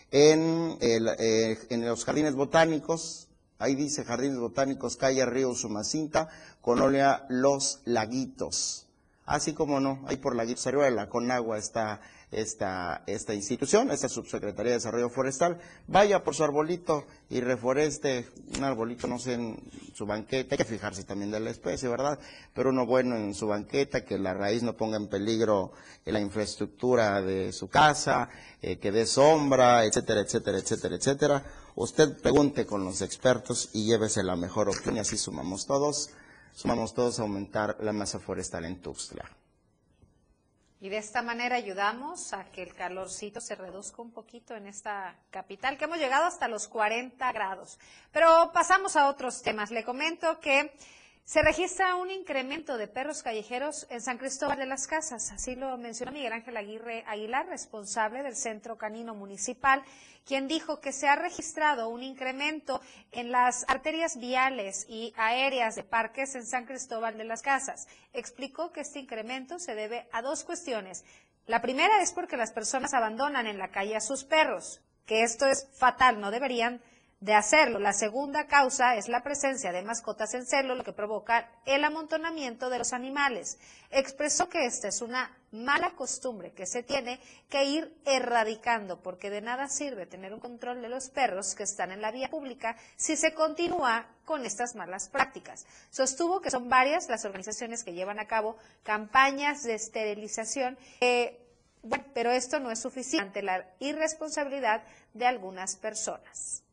en, 0.09 0.77
el, 0.79 1.09
eh, 1.19 1.57
en 1.69 1.85
los 1.85 2.05
jardines 2.05 2.35
botánicos, 2.35 3.27
ahí 3.59 3.75
dice 3.75 4.03
Jardines 4.03 4.37
Botánicos, 4.37 4.97
calle 4.97 5.25
Río 5.25 5.53
Sumacinta, 5.55 6.29
Colonia 6.65 7.27
Los 7.29 7.81
Laguitos. 7.85 8.87
Así 9.27 9.53
como 9.53 9.79
no, 9.79 10.03
ahí 10.07 10.17
por 10.17 10.35
Laguitos, 10.35 10.65
arriba 10.65 10.85
de 10.85 10.91
la 10.91 11.09
Conagua 11.09 11.59
está 11.59 12.01
esta, 12.31 13.03
esta 13.05 13.35
institución, 13.35 13.91
esta 13.91 14.09
Subsecretaría 14.09 14.71
de 14.71 14.77
Desarrollo 14.77 15.09
Forestal. 15.09 15.59
Vaya 15.85 16.23
por 16.23 16.33
su 16.33 16.43
arbolito 16.43 17.05
y 17.29 17.39
reforeste 17.39 18.27
un 18.57 18.63
arbolito, 18.63 19.05
no 19.05 19.19
sé, 19.19 19.33
en 19.33 19.59
su 19.93 20.07
banqueta. 20.07 20.55
Hay 20.55 20.57
que 20.57 20.65
fijarse 20.65 21.03
también 21.03 21.29
de 21.29 21.39
la 21.39 21.51
especie, 21.51 21.87
¿verdad? 21.87 22.17
Pero 22.55 22.71
uno 22.71 22.87
bueno 22.87 23.15
en 23.15 23.35
su 23.35 23.45
banqueta, 23.45 24.03
que 24.03 24.17
la 24.17 24.33
raíz 24.33 24.63
no 24.63 24.73
ponga 24.73 24.97
en 24.97 25.07
peligro 25.07 25.71
la 26.05 26.19
infraestructura 26.19 27.21
de 27.21 27.53
su 27.53 27.67
casa, 27.67 28.27
eh, 28.59 28.79
que 28.79 28.91
dé 28.91 29.05
sombra, 29.05 29.85
etcétera, 29.85 30.21
etcétera, 30.21 30.57
etcétera, 30.57 30.95
etcétera. 30.95 31.43
Usted 31.75 32.19
pregunte 32.23 32.65
con 32.65 32.83
los 32.83 33.03
expertos 33.03 33.69
y 33.73 33.85
llévese 33.85 34.23
la 34.23 34.35
mejor 34.35 34.69
opinión, 34.69 34.97
así 34.97 35.15
sumamos 35.15 35.67
todos 35.67 36.09
sumamos 36.55 36.93
todos 36.93 37.19
a 37.19 37.23
aumentar 37.23 37.77
la 37.81 37.91
masa 37.91 38.19
forestal 38.19 38.65
en 38.65 38.81
Tuxtla. 38.81 39.29
Y 40.79 40.89
de 40.89 40.97
esta 40.97 41.21
manera 41.21 41.55
ayudamos 41.55 42.33
a 42.33 42.45
que 42.45 42.63
el 42.63 42.73
calorcito 42.73 43.41
se 43.41 43.55
reduzca 43.55 44.01
un 44.01 44.11
poquito 44.11 44.55
en 44.55 44.67
esta 44.67 45.15
capital, 45.31 45.77
que 45.77 45.85
hemos 45.85 45.97
llegado 45.97 46.25
hasta 46.25 46.47
los 46.47 46.67
40 46.67 47.31
grados. 47.31 47.79
Pero 48.11 48.51
pasamos 48.53 48.95
a 48.95 49.09
otros 49.09 49.41
temas. 49.41 49.71
Le 49.71 49.83
comento 49.83 50.39
que 50.39 50.75
se 51.25 51.41
registra 51.41 51.95
un 51.95 52.11
incremento 52.11 52.77
de 52.77 52.87
perros 52.87 53.23
callejeros 53.23 53.87
en 53.89 53.99
San 53.99 54.19
Cristóbal 54.19 54.59
de 54.59 54.67
las 54.67 54.85
Casas, 54.85 55.31
así 55.31 55.55
lo 55.55 55.75
mencionó 55.75 56.11
Miguel 56.11 56.33
Ángel 56.33 56.55
Aguirre 56.55 57.03
Aguilar, 57.07 57.47
responsable 57.47 58.21
del 58.21 58.35
Centro 58.35 58.77
Canino 58.77 59.15
Municipal, 59.15 59.83
quien 60.23 60.47
dijo 60.47 60.79
que 60.79 60.91
se 60.91 61.07
ha 61.07 61.15
registrado 61.15 61.89
un 61.89 62.03
incremento 62.03 62.79
en 63.11 63.31
las 63.31 63.65
arterias 63.67 64.19
viales 64.19 64.85
y 64.87 65.15
aéreas 65.17 65.75
de 65.75 65.83
parques 65.83 66.35
en 66.35 66.45
San 66.45 66.67
Cristóbal 66.67 67.17
de 67.17 67.23
las 67.23 67.41
Casas. 67.41 67.87
Explicó 68.13 68.71
que 68.71 68.81
este 68.81 68.99
incremento 68.99 69.57
se 69.57 69.73
debe 69.73 70.07
a 70.11 70.21
dos 70.21 70.43
cuestiones. 70.43 71.05
La 71.47 71.59
primera 71.59 72.03
es 72.03 72.11
porque 72.11 72.37
las 72.37 72.51
personas 72.51 72.93
abandonan 72.93 73.47
en 73.47 73.57
la 73.57 73.71
calle 73.71 73.95
a 73.95 74.01
sus 74.01 74.25
perros, 74.25 74.79
que 75.07 75.23
esto 75.23 75.47
es 75.47 75.67
fatal, 75.73 76.21
no 76.21 76.29
deberían 76.29 76.83
de 77.25 77.33
hacerlo. 77.33 77.79
La 77.79 77.91
segunda 77.91 78.45
causa 78.45 78.95
es 78.95 79.09
la 79.09 79.23
presencia 79.23 79.71
de 79.71 79.81
mascotas 79.81 80.35
en 80.35 80.45
celo, 80.45 80.75
lo 80.75 80.83
que 80.83 80.93
provoca 80.93 81.49
el 81.65 81.83
amontonamiento 81.83 82.69
de 82.69 82.77
los 82.77 82.93
animales. 82.93 83.57
Expresó 83.89 84.47
que 84.47 84.67
esta 84.67 84.89
es 84.89 85.01
una 85.01 85.35
mala 85.51 85.95
costumbre 85.95 86.51
que 86.51 86.67
se 86.67 86.83
tiene 86.83 87.19
que 87.49 87.65
ir 87.65 87.91
erradicando, 88.05 89.01
porque 89.01 89.31
de 89.31 89.41
nada 89.41 89.67
sirve 89.69 90.05
tener 90.05 90.35
un 90.35 90.39
control 90.39 90.83
de 90.83 90.89
los 90.89 91.09
perros 91.09 91.55
que 91.55 91.63
están 91.63 91.91
en 91.91 92.01
la 92.01 92.11
vía 92.11 92.29
pública 92.29 92.77
si 92.95 93.17
se 93.17 93.33
continúa 93.33 94.05
con 94.23 94.45
estas 94.45 94.75
malas 94.75 95.09
prácticas. 95.09 95.65
Sostuvo 95.89 96.41
que 96.41 96.51
son 96.51 96.69
varias 96.69 97.09
las 97.09 97.25
organizaciones 97.25 97.83
que 97.83 97.93
llevan 97.93 98.19
a 98.19 98.27
cabo 98.27 98.55
campañas 98.83 99.63
de 99.63 99.73
esterilización. 99.73 100.77
bueno, 101.81 102.05
pero 102.13 102.29
esto 102.29 102.59
no 102.59 102.69
es 102.69 102.79
suficiente 102.79 103.39
ante 103.39 103.41
la 103.41 103.65
irresponsabilidad 103.79 104.83
de 105.15 105.25
algunas 105.25 105.75
personas. 105.75 106.64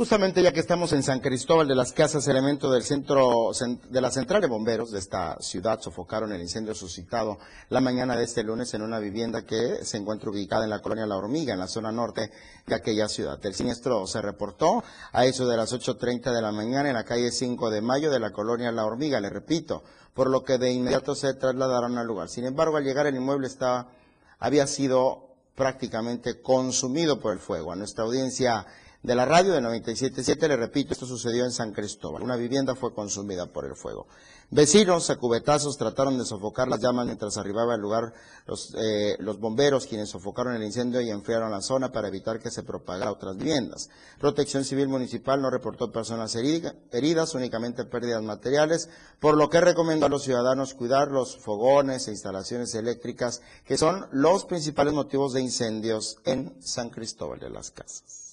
Justamente 0.00 0.42
ya 0.42 0.54
que 0.54 0.60
estamos 0.60 0.94
en 0.94 1.02
San 1.02 1.20
Cristóbal 1.20 1.68
de 1.68 1.74
las 1.74 1.92
Casas, 1.92 2.26
elementos 2.26 2.72
del 2.72 2.82
centro 2.84 3.50
de 3.90 4.00
la 4.00 4.10
central 4.10 4.40
de 4.40 4.48
bomberos 4.48 4.90
de 4.90 4.98
esta 4.98 5.36
ciudad 5.40 5.78
sofocaron 5.78 6.32
el 6.32 6.40
incendio 6.40 6.74
suscitado 6.74 7.38
la 7.68 7.82
mañana 7.82 8.16
de 8.16 8.24
este 8.24 8.42
lunes 8.42 8.72
en 8.72 8.80
una 8.80 8.98
vivienda 8.98 9.44
que 9.44 9.84
se 9.84 9.98
encuentra 9.98 10.30
ubicada 10.30 10.64
en 10.64 10.70
la 10.70 10.80
colonia 10.80 11.04
La 11.04 11.18
Hormiga, 11.18 11.52
en 11.52 11.58
la 11.58 11.68
zona 11.68 11.92
norte 11.92 12.30
de 12.66 12.74
aquella 12.74 13.08
ciudad. 13.08 13.38
El 13.44 13.52
siniestro 13.52 14.06
se 14.06 14.22
reportó 14.22 14.82
a 15.12 15.26
eso 15.26 15.46
de 15.46 15.58
las 15.58 15.70
8.30 15.74 16.32
de 16.32 16.40
la 16.40 16.50
mañana 16.50 16.88
en 16.88 16.94
la 16.94 17.04
calle 17.04 17.30
5 17.30 17.68
de 17.68 17.82
mayo 17.82 18.10
de 18.10 18.20
la 18.20 18.32
colonia 18.32 18.72
La 18.72 18.86
Hormiga, 18.86 19.20
le 19.20 19.28
repito, 19.28 19.82
por 20.14 20.30
lo 20.30 20.42
que 20.44 20.56
de 20.56 20.72
inmediato 20.72 21.14
se 21.14 21.34
trasladaron 21.34 21.98
al 21.98 22.06
lugar. 22.06 22.30
Sin 22.30 22.46
embargo, 22.46 22.78
al 22.78 22.84
llegar 22.84 23.06
el 23.06 23.16
inmueble 23.16 23.48
estaba, 23.48 23.90
había 24.38 24.66
sido 24.66 25.26
prácticamente 25.54 26.40
consumido 26.40 27.20
por 27.20 27.34
el 27.34 27.38
fuego. 27.38 27.70
A 27.70 27.76
nuestra 27.76 28.04
audiencia 28.04 28.64
de 29.02 29.14
la 29.14 29.24
radio 29.24 29.52
de 29.52 29.60
97.7. 29.60 30.48
Le 30.48 30.56
repito, 30.56 30.92
esto 30.92 31.06
sucedió 31.06 31.44
en 31.44 31.52
San 31.52 31.72
Cristóbal. 31.72 32.22
Una 32.22 32.36
vivienda 32.36 32.74
fue 32.74 32.92
consumida 32.94 33.46
por 33.46 33.64
el 33.64 33.74
fuego. 33.76 34.06
Vecinos 34.52 35.08
a 35.10 35.16
cubetazos 35.16 35.78
trataron 35.78 36.18
de 36.18 36.24
sofocar 36.24 36.66
las 36.66 36.80
llamas 36.80 37.06
mientras 37.06 37.36
arribaba 37.36 37.74
al 37.74 37.80
lugar 37.80 38.12
los, 38.46 38.74
eh, 38.76 39.16
los 39.20 39.38
bomberos 39.38 39.86
quienes 39.86 40.08
sofocaron 40.10 40.56
el 40.56 40.64
incendio 40.64 41.00
y 41.00 41.08
enfriaron 41.08 41.52
la 41.52 41.60
zona 41.62 41.92
para 41.92 42.08
evitar 42.08 42.40
que 42.40 42.50
se 42.50 42.64
propagara 42.64 43.10
a 43.10 43.12
otras 43.12 43.36
viviendas. 43.36 43.90
Protección 44.18 44.64
Civil 44.64 44.88
Municipal 44.88 45.40
no 45.40 45.50
reportó 45.50 45.92
personas 45.92 46.34
herida- 46.34 46.74
heridas, 46.90 47.36
únicamente 47.36 47.84
pérdidas 47.84 48.24
materiales, 48.24 48.88
por 49.20 49.36
lo 49.36 49.48
que 49.48 49.60
recomendó 49.60 50.06
a 50.06 50.08
los 50.10 50.24
ciudadanos 50.24 50.74
cuidar 50.74 51.12
los 51.12 51.36
fogones 51.36 52.08
e 52.08 52.10
instalaciones 52.10 52.74
eléctricas 52.74 53.42
que 53.64 53.78
son 53.78 54.08
los 54.10 54.46
principales 54.46 54.92
motivos 54.94 55.32
de 55.32 55.42
incendios 55.42 56.16
en 56.24 56.60
San 56.60 56.90
Cristóbal 56.90 57.38
de 57.38 57.50
las 57.50 57.70
Casas. 57.70 58.29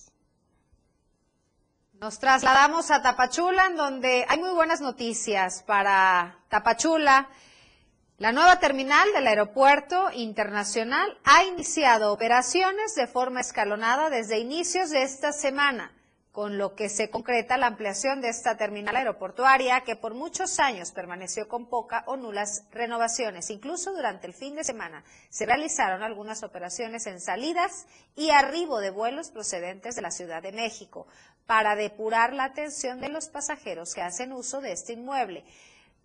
Nos 1.99 2.19
trasladamos 2.19 2.91
a 2.91 3.01
Tapachula, 3.01 3.65
en 3.65 3.75
donde 3.75 4.23
hay 4.29 4.39
muy 4.39 4.51
buenas 4.51 4.81
noticias 4.81 5.63
para 5.63 6.37
Tapachula. 6.47 7.27
La 8.19 8.31
nueva 8.31 8.59
terminal 8.59 9.11
del 9.13 9.25
Aeropuerto 9.25 10.11
Internacional 10.13 11.17
ha 11.23 11.43
iniciado 11.45 12.13
operaciones 12.13 12.93
de 12.93 13.07
forma 13.07 13.41
escalonada 13.41 14.11
desde 14.11 14.37
inicios 14.37 14.91
de 14.91 15.01
esta 15.01 15.31
semana, 15.31 15.91
con 16.37 16.59
lo 16.59 16.75
que 16.75 16.87
se 16.87 17.09
concreta 17.09 17.57
la 17.57 17.65
ampliación 17.65 18.21
de 18.21 18.29
esta 18.29 18.57
terminal 18.57 18.95
aeroportuaria 18.95 19.81
que 19.81 19.95
por 19.95 20.13
muchos 20.13 20.59
años 20.59 20.91
permaneció 20.91 21.47
con 21.47 21.65
poca 21.65 22.03
o 22.05 22.15
nulas 22.15 22.67
renovaciones. 22.69 23.49
Incluso 23.49 23.91
durante 23.91 24.27
el 24.27 24.35
fin 24.35 24.53
de 24.53 24.63
semana 24.63 25.03
se 25.31 25.47
realizaron 25.47 26.03
algunas 26.03 26.43
operaciones 26.43 27.07
en 27.07 27.19
salidas 27.21 27.87
y 28.15 28.29
arribo 28.29 28.79
de 28.81 28.91
vuelos 28.91 29.31
procedentes 29.31 29.95
de 29.95 30.03
la 30.03 30.11
Ciudad 30.11 30.43
de 30.43 30.51
México 30.51 31.07
para 31.47 31.75
depurar 31.75 32.33
la 32.33 32.43
atención 32.43 33.01
de 33.01 33.09
los 33.09 33.29
pasajeros 33.29 33.95
que 33.95 34.03
hacen 34.03 34.31
uso 34.31 34.61
de 34.61 34.73
este 34.73 34.93
inmueble. 34.93 35.43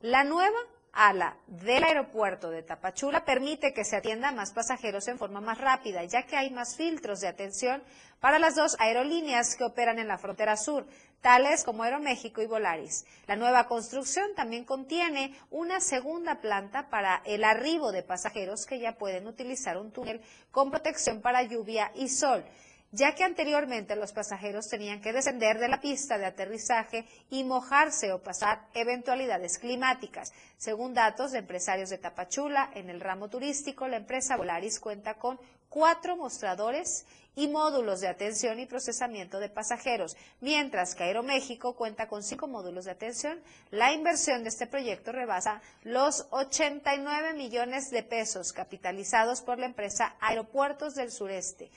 La 0.01 0.25
nueva 0.25 0.57
ala 0.93 1.37
del 1.47 1.85
aeropuerto 1.85 2.51
de 2.51 2.63
Tapachula 2.63 3.25
permite 3.25 3.73
que 3.73 3.85
se 3.85 3.97
atienda 3.97 4.29
a 4.29 4.33
más 4.33 4.53
pasajeros 4.53 5.09
en 5.09 5.19
forma 5.19 5.41
más 5.41 5.59
rápida, 5.59 6.05
ya 6.05 6.25
que 6.25 6.37
hay 6.37 6.51
más 6.51 6.77
filtros 6.77 7.21
de 7.21 7.29
atención 7.29 7.83
para 8.21 8.39
las 8.39 8.55
dos 8.55 8.77
aerolíneas 8.79 9.57
que 9.57 9.65
operan 9.65 9.99
en 9.99 10.07
la 10.07 10.19
frontera 10.19 10.57
sur, 10.57 10.87
tales 11.23 11.65
como 11.65 11.83
Aeroméxico 11.83 12.43
y 12.43 12.47
Volaris. 12.47 13.07
La 13.27 13.37
nueva 13.37 13.67
construcción 13.67 14.35
también 14.37 14.65
contiene 14.65 15.35
una 15.51 15.81
segunda 15.81 16.41
planta 16.41 16.91
para 16.91 17.23
el 17.25 17.43
arribo 17.43 17.91
de 17.91 18.03
pasajeros 18.03 18.67
que 18.67 18.79
ya 18.79 18.93
pueden 18.93 19.27
utilizar 19.27 19.79
un 19.79 19.93
túnel 19.93 20.21
con 20.51 20.71
protección 20.71 21.21
para 21.21 21.43
lluvia 21.43 21.91
y 21.95 22.09
sol 22.09 22.45
ya 22.93 23.15
que 23.15 23.25
anteriormente 23.25 23.97
los 23.97 24.13
pasajeros 24.13 24.69
tenían 24.69 25.01
que 25.01 25.15
descender 25.15 25.59
de 25.59 25.69
la 25.69 25.81
pista 25.81 26.19
de 26.19 26.27
aterrizaje 26.27 27.07
y 27.31 27.43
mojarse 27.43 28.13
o 28.13 28.23
pasar 28.23 28.69
eventualidades 28.75 29.59
climáticas. 29.59 30.33
Según 30.59 30.93
datos 30.93 31.33
de 31.33 31.39
empresarios 31.39 31.89
de 31.89 31.99
Tapachula, 31.99 32.71
en 32.75 32.91
el 32.91 33.01
ramo 33.01 33.29
turístico, 33.29 33.89
la 33.89 33.97
empresa 33.97 34.37
Volaris 34.37 34.79
cuenta 34.79 35.15
con 35.15 35.41
cuatro 35.71 36.19
mostradores 36.19 37.07
y 37.35 37.49
módulos 37.49 38.03
de 38.03 38.09
atención 38.09 38.61
y 38.61 38.67
procesamiento 38.67 39.41
de 39.41 39.49
pasajeros, 39.49 40.19
mientras 40.43 40.95
que 40.95 41.05
Aeroméxico 41.05 41.75
cuenta 41.75 42.07
con 42.07 42.23
cinco 42.23 42.47
módulos 42.47 42.85
de 42.85 42.91
atención. 42.91 43.41
La 43.71 43.95
inversión 43.95 44.43
de 44.43 44.51
este 44.51 44.67
proyecto 44.67 45.13
rebasa 45.13 45.63
los 45.83 46.27
89 46.29 47.33
millones 47.33 47.91
de 47.91 48.03
pesos 48.03 48.53
capitalizados 48.53 49.41
por 49.41 49.59
la 49.59 49.65
empresa 49.65 50.15
Aeropuertos 50.21 50.95
del 50.95 51.11
Sureste 51.11 51.71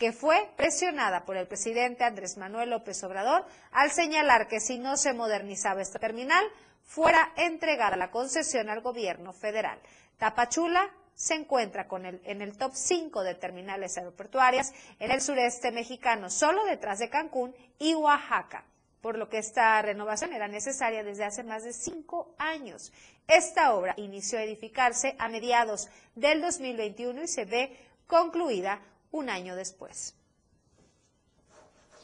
que 0.00 0.12
fue 0.12 0.48
presionada 0.56 1.26
por 1.26 1.36
el 1.36 1.46
presidente 1.46 2.04
Andrés 2.04 2.38
Manuel 2.38 2.70
López 2.70 3.04
Obrador 3.04 3.44
al 3.70 3.90
señalar 3.90 4.48
que 4.48 4.58
si 4.58 4.78
no 4.78 4.96
se 4.96 5.12
modernizaba 5.12 5.82
esta 5.82 5.98
terminal, 5.98 6.42
fuera 6.82 7.34
entregada 7.36 7.98
la 7.98 8.10
concesión 8.10 8.70
al 8.70 8.80
gobierno 8.80 9.34
federal. 9.34 9.78
Tapachula 10.16 10.88
se 11.14 11.34
encuentra 11.34 11.86
con 11.86 12.06
el, 12.06 12.18
en 12.24 12.40
el 12.40 12.56
top 12.56 12.72
5 12.74 13.22
de 13.22 13.34
terminales 13.34 13.98
aeroportuarias 13.98 14.72
en 14.98 15.10
el 15.10 15.20
sureste 15.20 15.70
mexicano, 15.70 16.30
solo 16.30 16.64
detrás 16.64 16.98
de 16.98 17.10
Cancún 17.10 17.54
y 17.78 17.92
Oaxaca, 17.92 18.64
por 19.02 19.18
lo 19.18 19.28
que 19.28 19.36
esta 19.36 19.82
renovación 19.82 20.32
era 20.32 20.48
necesaria 20.48 21.04
desde 21.04 21.24
hace 21.26 21.42
más 21.42 21.62
de 21.62 21.74
cinco 21.74 22.34
años. 22.38 22.90
Esta 23.28 23.74
obra 23.74 23.92
inició 23.98 24.38
a 24.38 24.44
edificarse 24.44 25.14
a 25.18 25.28
mediados 25.28 25.90
del 26.14 26.40
2021 26.40 27.22
y 27.22 27.28
se 27.28 27.44
ve 27.44 27.76
concluida 28.06 28.80
un 29.10 29.30
año 29.30 29.56
después. 29.56 30.14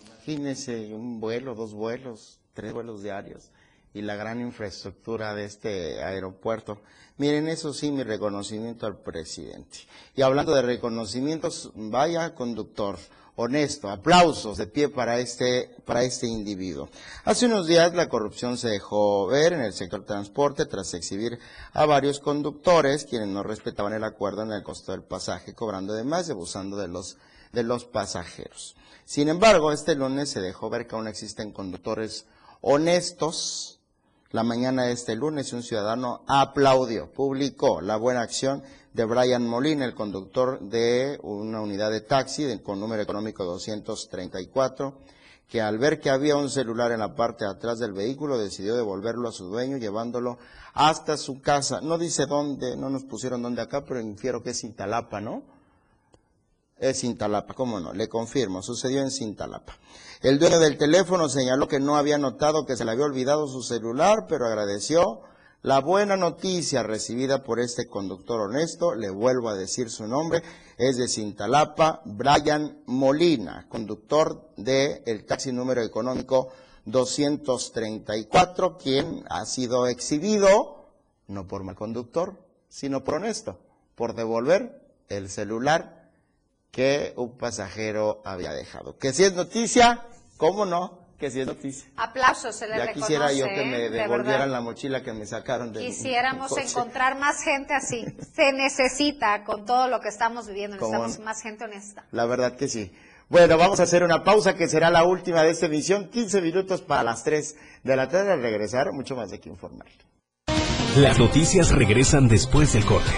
Imagínese 0.06 0.92
un 0.92 1.20
vuelo, 1.20 1.54
dos 1.54 1.72
vuelos, 1.72 2.40
tres 2.52 2.72
vuelos 2.72 3.02
diarios 3.02 3.50
y 3.94 4.02
la 4.02 4.16
gran 4.16 4.40
infraestructura 4.40 5.34
de 5.34 5.44
este 5.44 6.02
aeropuerto. 6.02 6.82
Miren, 7.16 7.48
eso 7.48 7.72
sí, 7.72 7.90
mi 7.90 8.02
reconocimiento 8.02 8.86
al 8.86 8.98
presidente. 8.98 9.78
Y 10.14 10.22
hablando 10.22 10.54
de 10.54 10.62
reconocimientos, 10.62 11.72
vaya 11.74 12.34
conductor, 12.34 12.98
honesto, 13.36 13.90
aplausos 13.90 14.56
de 14.56 14.66
pie 14.66 14.88
para 14.88 15.18
este, 15.18 15.70
para 15.84 16.02
este 16.02 16.26
individuo. 16.26 16.88
Hace 17.24 17.46
unos 17.46 17.66
días 17.66 17.94
la 17.94 18.08
corrupción 18.08 18.56
se 18.56 18.68
dejó 18.68 19.26
ver 19.26 19.52
en 19.52 19.60
el 19.60 19.74
sector 19.74 20.04
transporte 20.04 20.64
tras 20.64 20.94
exhibir 20.94 21.38
a 21.72 21.84
varios 21.84 22.18
conductores 22.18 23.04
quienes 23.04 23.28
no 23.28 23.42
respetaban 23.42 23.92
el 23.92 24.04
acuerdo 24.04 24.42
en 24.42 24.52
el 24.52 24.62
costo 24.62 24.92
del 24.92 25.02
pasaje, 25.02 25.54
cobrando 25.54 25.92
de 25.92 26.04
más 26.04 26.28
y 26.28 26.32
abusando 26.32 26.76
de 26.78 26.88
los, 26.88 27.18
de 27.52 27.62
los 27.62 27.84
pasajeros. 27.84 28.74
Sin 29.04 29.28
embargo, 29.28 29.70
este 29.70 29.94
lunes 29.94 30.30
se 30.30 30.40
dejó 30.40 30.68
ver 30.70 30.86
que 30.86 30.96
aún 30.96 31.06
existen 31.06 31.52
conductores 31.52 32.26
honestos. 32.60 33.75
La 34.36 34.42
mañana 34.42 34.84
de 34.84 34.92
este 34.92 35.16
lunes 35.16 35.54
un 35.54 35.62
ciudadano 35.62 36.20
aplaudió, 36.26 37.10
publicó 37.10 37.80
la 37.80 37.96
buena 37.96 38.20
acción 38.20 38.62
de 38.92 39.06
Brian 39.06 39.48
Molina, 39.48 39.86
el 39.86 39.94
conductor 39.94 40.60
de 40.60 41.18
una 41.22 41.62
unidad 41.62 41.90
de 41.90 42.02
taxi 42.02 42.58
con 42.58 42.78
número 42.78 43.00
económico 43.00 43.44
234, 43.44 45.00
que 45.48 45.62
al 45.62 45.78
ver 45.78 46.00
que 46.00 46.10
había 46.10 46.36
un 46.36 46.50
celular 46.50 46.92
en 46.92 47.00
la 47.00 47.14
parte 47.14 47.46
de 47.46 47.50
atrás 47.50 47.78
del 47.78 47.94
vehículo 47.94 48.36
decidió 48.36 48.76
devolverlo 48.76 49.30
a 49.30 49.32
su 49.32 49.46
dueño 49.46 49.78
llevándolo 49.78 50.36
hasta 50.74 51.16
su 51.16 51.40
casa. 51.40 51.80
No 51.80 51.96
dice 51.96 52.26
dónde, 52.26 52.76
no 52.76 52.90
nos 52.90 53.04
pusieron 53.04 53.40
dónde 53.40 53.62
acá, 53.62 53.86
pero 53.86 54.00
infiero 54.00 54.42
que 54.42 54.50
es 54.50 54.60
Cintalapa, 54.60 55.18
¿no? 55.18 55.44
Es 56.78 57.00
Cintalapa, 57.00 57.54
cómo 57.54 57.80
no, 57.80 57.94
le 57.94 58.06
confirmo, 58.06 58.60
sucedió 58.60 59.00
en 59.00 59.10
Cintalapa. 59.10 59.78
El 60.20 60.38
dueño 60.38 60.58
del 60.58 60.76
teléfono 60.76 61.30
señaló 61.30 61.68
que 61.68 61.80
no 61.80 61.96
había 61.96 62.18
notado 62.18 62.66
que 62.66 62.76
se 62.76 62.84
le 62.84 62.90
había 62.90 63.06
olvidado 63.06 63.48
su 63.48 63.62
celular, 63.62 64.26
pero 64.28 64.44
agradeció 64.44 65.22
la 65.62 65.80
buena 65.80 66.18
noticia 66.18 66.82
recibida 66.82 67.42
por 67.42 67.60
este 67.60 67.86
conductor 67.86 68.42
honesto. 68.42 68.94
Le 68.94 69.08
vuelvo 69.08 69.48
a 69.48 69.54
decir 69.54 69.88
su 69.88 70.06
nombre, 70.06 70.42
es 70.76 70.98
de 70.98 71.08
Cintalapa, 71.08 72.02
Brian 72.04 72.82
Molina, 72.84 73.66
conductor 73.70 74.50
del 74.58 75.00
el 75.06 75.24
taxi 75.24 75.52
número 75.52 75.80
económico 75.82 76.50
234, 76.84 78.76
quien 78.76 79.24
ha 79.30 79.46
sido 79.46 79.86
exhibido, 79.86 80.90
no 81.26 81.48
por 81.48 81.64
mal 81.64 81.74
conductor, 81.74 82.36
sino 82.68 83.02
por 83.02 83.14
honesto, 83.14 83.58
por 83.94 84.14
devolver 84.14 84.82
el 85.08 85.30
celular 85.30 85.95
que 86.76 87.14
un 87.16 87.38
pasajero 87.38 88.20
había 88.22 88.52
dejado. 88.52 88.98
Que 88.98 89.14
si 89.14 89.24
es 89.24 89.32
noticia, 89.32 90.02
¿cómo 90.36 90.66
no? 90.66 90.98
Que 91.18 91.30
si 91.30 91.40
es 91.40 91.46
noticia. 91.46 91.88
Aplausos 91.96 92.54
se 92.54 92.68
le 92.68 92.76
Ya 92.76 92.84
reconoce. 92.84 93.00
quisiera 93.00 93.32
yo 93.32 93.46
que 93.46 93.62
¿eh? 93.62 93.64
me 93.64 93.78
De 93.78 93.88
devolvieran 93.88 94.52
la 94.52 94.60
mochila 94.60 95.02
que 95.02 95.14
me 95.14 95.24
sacaron 95.24 95.72
de 95.72 95.80
Quisiéramos 95.80 96.50
coche. 96.50 96.64
encontrar 96.68 97.18
más 97.18 97.42
gente 97.42 97.72
así. 97.72 98.04
Se 98.34 98.52
necesita 98.52 99.42
con 99.44 99.64
todo 99.64 99.88
lo 99.88 100.00
que 100.00 100.08
estamos 100.10 100.46
viviendo. 100.48 100.76
¿Cómo 100.76 100.92
Necesitamos 100.92 101.18
no? 101.18 101.24
más 101.24 101.40
gente 101.40 101.64
honesta. 101.64 102.04
La 102.12 102.26
verdad 102.26 102.54
que 102.56 102.68
sí. 102.68 102.92
Bueno, 103.30 103.56
vamos 103.56 103.80
a 103.80 103.84
hacer 103.84 104.04
una 104.04 104.22
pausa 104.22 104.54
que 104.54 104.68
será 104.68 104.90
la 104.90 105.04
última 105.04 105.42
de 105.44 105.52
esta 105.52 105.64
emisión. 105.66 106.10
15 106.10 106.42
minutos 106.42 106.82
para 106.82 107.02
las 107.02 107.24
3 107.24 107.56
de 107.84 107.96
la 107.96 108.10
tarde. 108.10 108.32
Al 108.32 108.42
regresar, 108.42 108.92
mucho 108.92 109.16
más 109.16 109.30
de 109.30 109.40
que 109.40 109.48
informar. 109.48 109.88
Las 110.98 111.18
noticias 111.18 111.70
regresan 111.70 112.28
después 112.28 112.74
del 112.74 112.84
corte. 112.84 113.10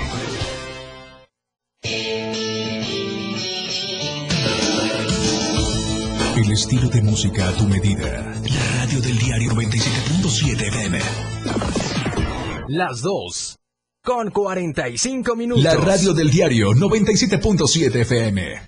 El 6.39 6.53
estilo 6.53 6.89
de 6.89 7.03
música 7.03 7.49
a 7.49 7.53
tu 7.53 7.65
medida. 7.65 8.33
La 8.45 8.85
radio 8.85 9.01
del 9.01 9.19
diario 9.19 9.51
97.7 9.51 10.69
FM. 10.69 10.99
Las 12.69 13.01
2. 13.03 13.57
Con 14.05 14.31
45 14.31 15.35
minutos. 15.35 15.65
La 15.65 15.75
radio 15.75 16.15
del 16.15 16.31
diario 16.31 16.71
97.7 16.75 18.03
FM. 18.03 18.68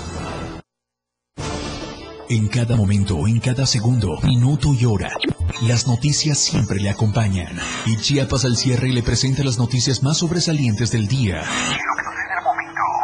En 2.30 2.48
cada 2.48 2.74
momento, 2.74 3.28
en 3.28 3.38
cada 3.38 3.66
segundo, 3.66 4.18
minuto 4.22 4.72
y 4.72 4.86
hora, 4.86 5.12
las 5.62 5.86
noticias 5.86 6.38
siempre 6.38 6.80
le 6.80 6.90
acompañan. 6.90 7.58
Y 7.86 7.96
Chiapas 7.96 8.44
al 8.44 8.56
cierre 8.56 8.88
le 8.88 9.02
presenta 9.02 9.44
las 9.44 9.58
noticias 9.58 10.02
más 10.02 10.18
sobresalientes 10.18 10.90
del 10.90 11.06
día. 11.06 11.42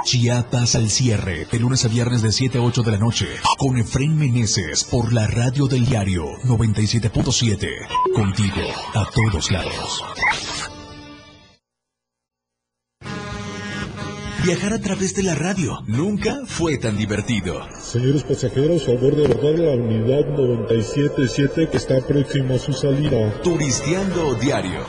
Chiapas 0.04 0.74
al 0.74 0.90
cierre, 0.90 1.46
de 1.50 1.58
lunes 1.58 1.84
a 1.84 1.88
viernes 1.88 2.22
de 2.22 2.32
7 2.32 2.58
a 2.58 2.62
8 2.62 2.82
de 2.82 2.90
la 2.92 2.98
noche, 2.98 3.26
con 3.58 3.78
Efren 3.78 4.16
Meneses 4.16 4.84
por 4.84 5.12
la 5.12 5.26
radio 5.26 5.66
del 5.66 5.84
diario 5.86 6.24
97.7. 6.44 7.68
Contigo, 8.14 8.62
a 8.94 9.06
todos 9.14 9.50
lados. 9.50 10.02
Viajar 14.42 14.72
a 14.72 14.80
través 14.80 15.14
de 15.14 15.22
la 15.22 15.34
radio 15.34 15.82
nunca 15.86 16.34
fue 16.46 16.78
tan 16.78 16.96
divertido. 16.96 17.60
Señores 17.78 18.22
pasajeros, 18.22 18.86
favor 18.86 19.14
de 19.14 19.26
abordar 19.26 19.58
la 19.58 19.72
unidad 19.72 20.26
977 20.34 21.68
que 21.70 21.76
está 21.76 22.00
próximo 22.00 22.54
a 22.54 22.58
su 22.58 22.72
salida. 22.72 23.34
Turisteando 23.42 24.34
diario. 24.36 24.80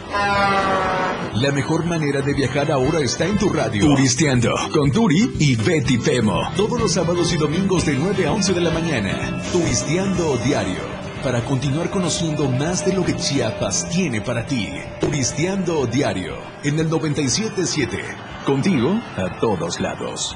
La 1.34 1.52
mejor 1.52 1.86
manera 1.86 2.22
de 2.22 2.34
viajar 2.34 2.72
ahora 2.72 3.02
está 3.02 3.26
en 3.26 3.38
tu 3.38 3.50
radio. 3.50 3.88
Turisteando 3.88 4.56
con 4.72 4.90
Turi 4.90 5.34
y 5.40 5.58
Betty 5.58 5.98
Pemo. 5.98 6.44
Todos 6.56 6.80
los 6.80 6.94
sábados 6.94 7.34
y 7.34 7.38
domingos 7.38 7.86
de 7.86 7.96
9 7.96 8.28
a 8.28 8.32
11 8.32 8.54
de 8.54 8.62
la 8.62 8.72
mañana. 8.72 9.42
Turisteando 9.52 10.38
diario. 10.46 10.80
Para 11.24 11.44
continuar 11.44 11.90
conociendo 11.90 12.50
más 12.50 12.86
de 12.86 12.94
lo 12.94 13.04
que 13.04 13.18
Chiapas 13.18 13.90
tiene 13.90 14.22
para 14.22 14.46
ti. 14.46 14.70
Turisteando 15.02 15.86
diario. 15.88 16.36
En 16.64 16.80
el 16.80 16.90
977. 16.90 18.31
Contigo 18.46 19.00
a 19.18 19.40
todos 19.40 19.80
lados. 19.80 20.36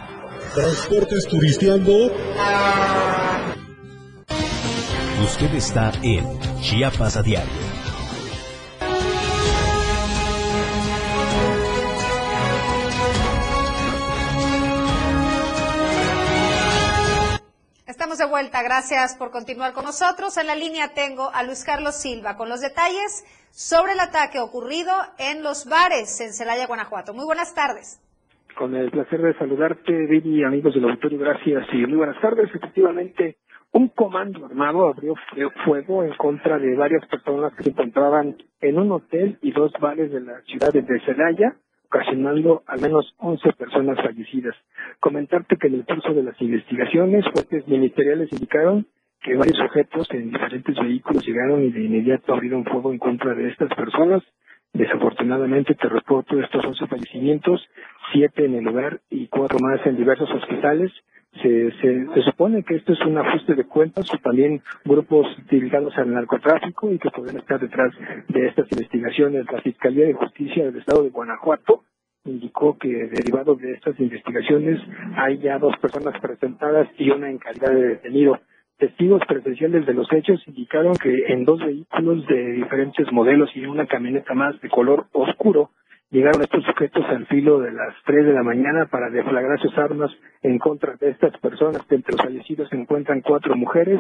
Transportes 0.54 1.26
turisteando. 1.28 2.12
Usted 5.24 5.56
está 5.56 5.92
en 6.04 6.40
Chiapas 6.62 7.18
a 7.18 7.24
diario. 7.24 7.65
De 18.18 18.26
vuelta, 18.26 18.64
gracias 18.64 19.18
por 19.18 19.30
continuar 19.30 19.74
con 19.74 19.84
nosotros. 19.84 20.38
En 20.38 20.48
la 20.48 20.56
línea 20.56 20.94
tengo 20.94 21.30
a 21.34 21.44
Luis 21.44 21.66
Carlos 21.66 21.96
Silva 21.96 22.38
con 22.38 22.48
los 22.48 22.62
detalles 22.62 23.26
sobre 23.52 23.92
el 23.92 24.00
ataque 24.00 24.40
ocurrido 24.40 24.94
en 25.20 25.44
los 25.44 25.66
bares 25.68 26.22
en 26.22 26.32
Celaya, 26.32 26.66
Guanajuato. 26.66 27.14
Muy 27.14 27.26
buenas 27.26 27.54
tardes. 27.54 28.02
Con 28.58 28.74
el 28.74 28.90
placer 28.90 29.22
de 29.22 29.38
saludarte, 29.38 29.92
Vivi, 29.92 30.46
amigos 30.46 30.74
del 30.74 30.86
auditorio, 30.86 31.20
gracias 31.20 31.66
y 31.74 31.86
muy 31.88 31.98
buenas 31.98 32.22
tardes. 32.22 32.50
Efectivamente, 32.56 33.36
un 33.74 33.90
comando 33.90 34.46
armado 34.46 34.88
abrió 34.88 35.16
fuego 35.66 36.06
en 36.06 36.14
contra 36.16 36.58
de 36.58 36.74
varias 36.74 37.06
personas 37.08 37.54
que 37.56 37.64
se 37.64 37.72
encontraban 37.72 38.38
en 38.62 38.80
un 38.80 38.94
hotel 38.94 39.38
y 39.42 39.52
dos 39.52 39.74
bares 39.82 40.10
de 40.10 40.22
la 40.22 40.40
ciudad 40.44 40.72
de 40.72 41.02
Celaya, 41.02 41.58
ocasionando 41.96 42.64
al 42.68 42.82
menos 42.82 43.14
11 43.18 43.54
personas 43.54 43.98
fallecidas. 43.98 44.56
Comentarte 45.00 45.56
que 45.58 45.68
en 45.68 45.76
el 45.76 45.86
curso 45.86 46.14
de 46.14 46.24
las 46.24 46.40
investigaciones, 46.42 47.26
fuentes 47.34 47.68
ministeriales 47.68 48.32
indicaron 48.34 48.86
que 49.22 49.36
varios 49.36 49.58
sujetos 49.58 50.08
en 50.12 50.30
diferentes 50.30 50.76
vehículos 50.76 51.26
llegaron 51.26 51.64
y 51.64 51.72
de 51.72 51.84
inmediato 51.84 52.34
abrieron 52.34 52.66
fuego 52.66 52.92
en 52.92 53.00
contra 53.00 53.34
de 53.34 53.48
estas 53.50 53.74
personas. 53.74 54.22
Desafortunadamente 54.74 55.74
te 55.76 55.88
reporto 55.88 56.40
estos 56.40 56.66
11 56.66 56.88
fallecimientos, 56.88 57.66
siete 58.12 58.46
en 58.46 58.56
el 58.56 58.66
lugar 58.66 59.00
y 59.10 59.28
cuatro 59.28 59.58
más 59.60 59.86
en 59.86 59.96
diversos 59.96 60.30
hospitales. 60.32 60.92
Se, 61.42 61.72
se, 61.82 62.06
se, 62.14 62.22
supone 62.22 62.64
que 62.64 62.76
esto 62.76 62.94
es 62.94 63.02
un 63.02 63.18
ajuste 63.18 63.56
de 63.56 63.66
cuentas 63.66 64.12
o 64.14 64.18
también 64.20 64.62
grupos 64.86 65.28
dedicados 65.50 65.98
al 65.98 66.14
narcotráfico 66.14 66.92
y 66.92 66.98
que 66.98 67.10
pueden 67.12 67.38
estar 67.38 67.60
detrás 67.60 67.94
de 68.30 68.48
estas 68.48 68.72
investigaciones. 68.72 69.46
La 69.52 69.62
Fiscalía 69.62 70.06
de 70.06 70.14
Justicia 70.14 70.66
del 70.66 70.78
Estado 70.78 71.04
de 71.04 71.10
Guanajuato 71.10 71.84
indicó 72.26 72.78
que 72.78 72.88
derivado 72.88 73.56
de 73.56 73.74
estas 73.74 74.00
investigaciones 74.00 74.82
hay 75.16 75.38
ya 75.40 75.60
dos 75.60 75.76
personas 75.78 76.20
presentadas 76.20 76.88
y 76.98 77.10
una 77.10 77.30
en 77.30 77.38
calidad 77.38 77.72
de 77.72 77.88
detenido. 77.88 78.40
Testigos 78.78 79.22
presenciales 79.28 79.86
de 79.86 79.94
los 79.94 80.12
hechos 80.12 80.42
indicaron 80.48 80.96
que 80.96 81.28
en 81.28 81.46
dos 81.46 81.60
vehículos 81.60 82.26
de 82.28 82.52
diferentes 82.54 83.10
modelos 83.12 83.50
y 83.56 83.66
una 83.66 83.86
camioneta 83.86 84.34
más 84.34 84.60
de 84.60 84.70
color 84.70 85.06
oscuro 85.14 85.70
llegaron 86.16 86.42
estos 86.42 86.64
sujetos 86.64 87.04
al 87.10 87.26
filo 87.28 87.60
de 87.60 87.74
las 87.74 87.94
3 88.06 88.26
de 88.26 88.32
la 88.32 88.42
mañana 88.42 88.86
para 88.86 89.10
deflagrar 89.10 89.60
sus 89.60 89.78
armas 89.78 90.10
en 90.44 90.58
contra 90.60 90.96
de 90.96 91.10
estas 91.10 91.38
personas. 91.40 91.82
Entre 91.90 92.14
los 92.14 92.22
fallecidos 92.22 92.70
se 92.70 92.78
encuentran 92.78 93.20
cuatro 93.20 93.54
mujeres, 93.58 94.00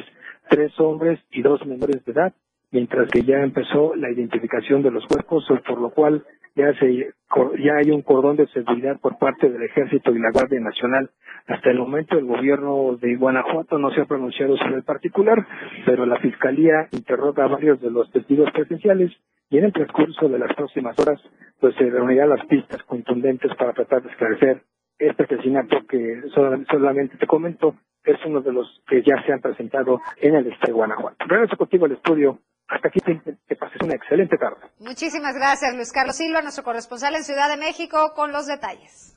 tres 0.49 0.71
hombres 0.79 1.19
y 1.31 1.41
dos 1.41 1.65
menores 1.65 2.05
de 2.05 2.11
edad, 2.13 2.33
mientras 2.71 3.09
que 3.11 3.23
ya 3.23 3.43
empezó 3.43 3.95
la 3.95 4.09
identificación 4.09 4.81
de 4.81 4.91
los 4.91 5.05
cuerpos, 5.07 5.45
por 5.67 5.81
lo 5.81 5.89
cual 5.89 6.23
ya, 6.55 6.73
se, 6.79 7.13
ya 7.59 7.75
hay 7.83 7.91
un 7.91 8.01
cordón 8.01 8.37
de 8.37 8.47
seguridad 8.47 8.97
por 9.01 9.17
parte 9.17 9.49
del 9.49 9.63
Ejército 9.63 10.15
y 10.15 10.19
la 10.19 10.31
Guardia 10.31 10.61
Nacional. 10.61 11.09
Hasta 11.47 11.69
el 11.69 11.79
momento 11.79 12.17
el 12.17 12.25
gobierno 12.25 12.95
de 12.95 13.17
Guanajuato 13.17 13.77
no 13.77 13.91
se 13.91 13.99
ha 13.99 14.05
pronunciado 14.05 14.55
sobre 14.55 14.75
el 14.75 14.83
particular, 14.83 15.45
pero 15.85 16.05
la 16.05 16.17
Fiscalía 16.19 16.87
interroga 16.91 17.43
a 17.43 17.49
varios 17.49 17.81
de 17.81 17.91
los 17.91 18.09
testigos 18.11 18.49
presenciales 18.51 19.11
y 19.49 19.57
en 19.57 19.65
el 19.65 19.73
transcurso 19.73 20.27
de 20.27 20.39
las 20.39 20.53
próximas 20.55 20.97
horas 20.99 21.21
pues 21.59 21.75
se 21.75 21.89
reunirán 21.89 22.29
las 22.29 22.45
pistas 22.47 22.83
contundentes 22.83 23.51
para 23.57 23.73
tratar 23.73 24.03
de 24.03 24.11
esclarecer 24.11 24.63
este 24.97 25.23
asesinato 25.23 25.77
que 25.87 26.23
solamente 26.33 27.17
te 27.17 27.27
comento 27.27 27.75
es 28.05 28.17
uno 28.25 28.41
de 28.41 28.53
los 28.53 28.67
que 28.87 29.01
ya 29.01 29.15
se 29.25 29.33
han 29.33 29.41
presentado 29.41 29.99
en 30.17 30.35
el 30.35 30.47
estado 30.47 30.67
de 30.67 30.73
Guanajuato. 30.73 31.25
Regreso 31.27 31.57
contigo 31.57 31.85
al 31.85 31.93
estudio. 31.93 32.39
Hasta 32.67 32.87
aquí 32.87 32.99
que 32.99 33.55
pases 33.55 33.81
una 33.83 33.93
excelente 33.93 34.37
tarde. 34.37 34.57
Muchísimas 34.79 35.35
gracias, 35.35 35.75
Luis 35.75 35.91
Carlos 35.91 36.15
Silva, 36.15 36.41
nuestro 36.41 36.63
corresponsal 36.63 37.15
en 37.15 37.23
Ciudad 37.23 37.47
de 37.47 37.57
México, 37.57 38.13
con 38.15 38.31
los 38.31 38.47
detalles. 38.47 39.15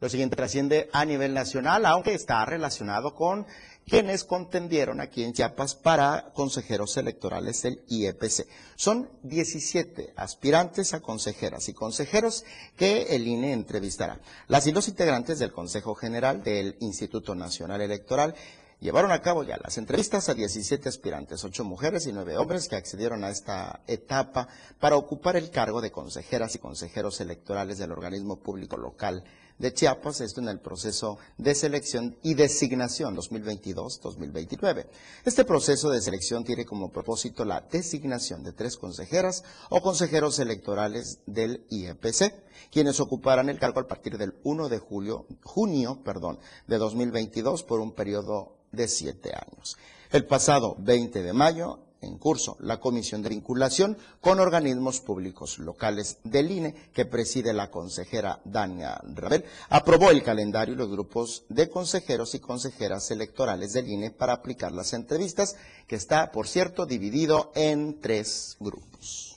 Lo 0.00 0.08
siguiente 0.08 0.34
trasciende 0.36 0.88
a 0.92 1.04
nivel 1.04 1.34
nacional, 1.34 1.86
aunque 1.86 2.14
está 2.14 2.44
relacionado 2.44 3.14
con 3.14 3.46
quienes 3.88 4.24
contendieron 4.24 5.00
aquí 5.00 5.22
en 5.22 5.32
Chiapas 5.32 5.76
para 5.76 6.32
consejeros 6.34 6.96
electorales 6.96 7.62
del 7.62 7.82
IEPC. 7.88 8.46
Son 8.74 9.08
17 9.22 10.12
aspirantes 10.16 10.92
a 10.92 11.00
consejeras 11.00 11.68
y 11.68 11.72
consejeros 11.72 12.44
que 12.76 13.14
el 13.14 13.26
INE 13.26 13.52
entrevistará. 13.52 14.20
Las 14.48 14.66
y 14.66 14.72
los 14.72 14.88
integrantes 14.88 15.38
del 15.38 15.52
Consejo 15.52 15.94
General 15.94 16.42
del 16.42 16.76
Instituto 16.80 17.36
Nacional 17.36 17.80
Electoral 17.80 18.34
llevaron 18.80 19.12
a 19.12 19.22
cabo 19.22 19.42
ya 19.42 19.56
las 19.62 19.78
entrevistas 19.78 20.28
a 20.28 20.34
17 20.34 20.88
aspirantes, 20.88 21.44
8 21.44 21.64
mujeres 21.64 22.06
y 22.06 22.12
9 22.12 22.36
hombres 22.36 22.68
que 22.68 22.76
accedieron 22.76 23.24
a 23.24 23.30
esta 23.30 23.80
etapa 23.86 24.48
para 24.80 24.96
ocupar 24.96 25.36
el 25.36 25.50
cargo 25.50 25.80
de 25.80 25.90
consejeras 25.90 26.54
y 26.54 26.58
consejeros 26.58 27.20
electorales 27.20 27.78
del 27.78 27.92
organismo 27.92 28.36
público 28.36 28.76
local 28.76 29.24
de 29.58 29.72
Chiapas, 29.72 30.20
esto 30.20 30.40
en 30.40 30.48
el 30.48 30.60
proceso 30.60 31.18
de 31.38 31.54
selección 31.54 32.16
y 32.22 32.34
designación 32.34 33.16
2022-2029. 33.16 34.86
Este 35.24 35.44
proceso 35.44 35.90
de 35.90 36.00
selección 36.00 36.44
tiene 36.44 36.66
como 36.66 36.90
propósito 36.90 37.44
la 37.44 37.62
designación 37.62 38.42
de 38.42 38.52
tres 38.52 38.76
consejeras 38.76 39.44
o 39.70 39.80
consejeros 39.80 40.38
electorales 40.38 41.20
del 41.26 41.64
IEPC, 41.70 42.34
quienes 42.70 43.00
ocuparán 43.00 43.48
el 43.48 43.58
cargo 43.58 43.80
a 43.80 43.88
partir 43.88 44.18
del 44.18 44.34
1 44.44 44.68
de 44.68 44.78
julio, 44.78 45.26
junio 45.42 46.02
perdón, 46.04 46.38
de 46.66 46.78
2022 46.78 47.62
por 47.62 47.80
un 47.80 47.92
periodo 47.92 48.56
de 48.72 48.88
siete 48.88 49.32
años. 49.34 49.76
El 50.10 50.24
pasado 50.24 50.76
20 50.78 51.22
de 51.22 51.32
mayo, 51.32 51.80
en 52.00 52.18
curso 52.18 52.56
la 52.60 52.78
comisión 52.78 53.22
de 53.22 53.30
vinculación 53.30 53.96
con 54.20 54.38
organismos 54.40 55.00
públicos 55.00 55.58
locales 55.58 56.18
del 56.24 56.50
INE 56.50 56.74
que 56.92 57.04
preside 57.04 57.52
la 57.52 57.70
consejera 57.70 58.40
Dania 58.44 59.00
Rabel, 59.14 59.44
aprobó 59.68 60.10
el 60.10 60.22
calendario 60.22 60.74
y 60.74 60.78
los 60.78 60.90
grupos 60.90 61.44
de 61.48 61.68
consejeros 61.68 62.34
y 62.34 62.40
consejeras 62.40 63.10
electorales 63.10 63.72
del 63.72 63.88
INE 63.88 64.10
para 64.10 64.34
aplicar 64.34 64.72
las 64.72 64.92
entrevistas, 64.92 65.56
que 65.86 65.96
está, 65.96 66.32
por 66.32 66.48
cierto, 66.48 66.86
dividido 66.86 67.52
en 67.54 68.00
tres 68.00 68.56
grupos. 68.60 69.35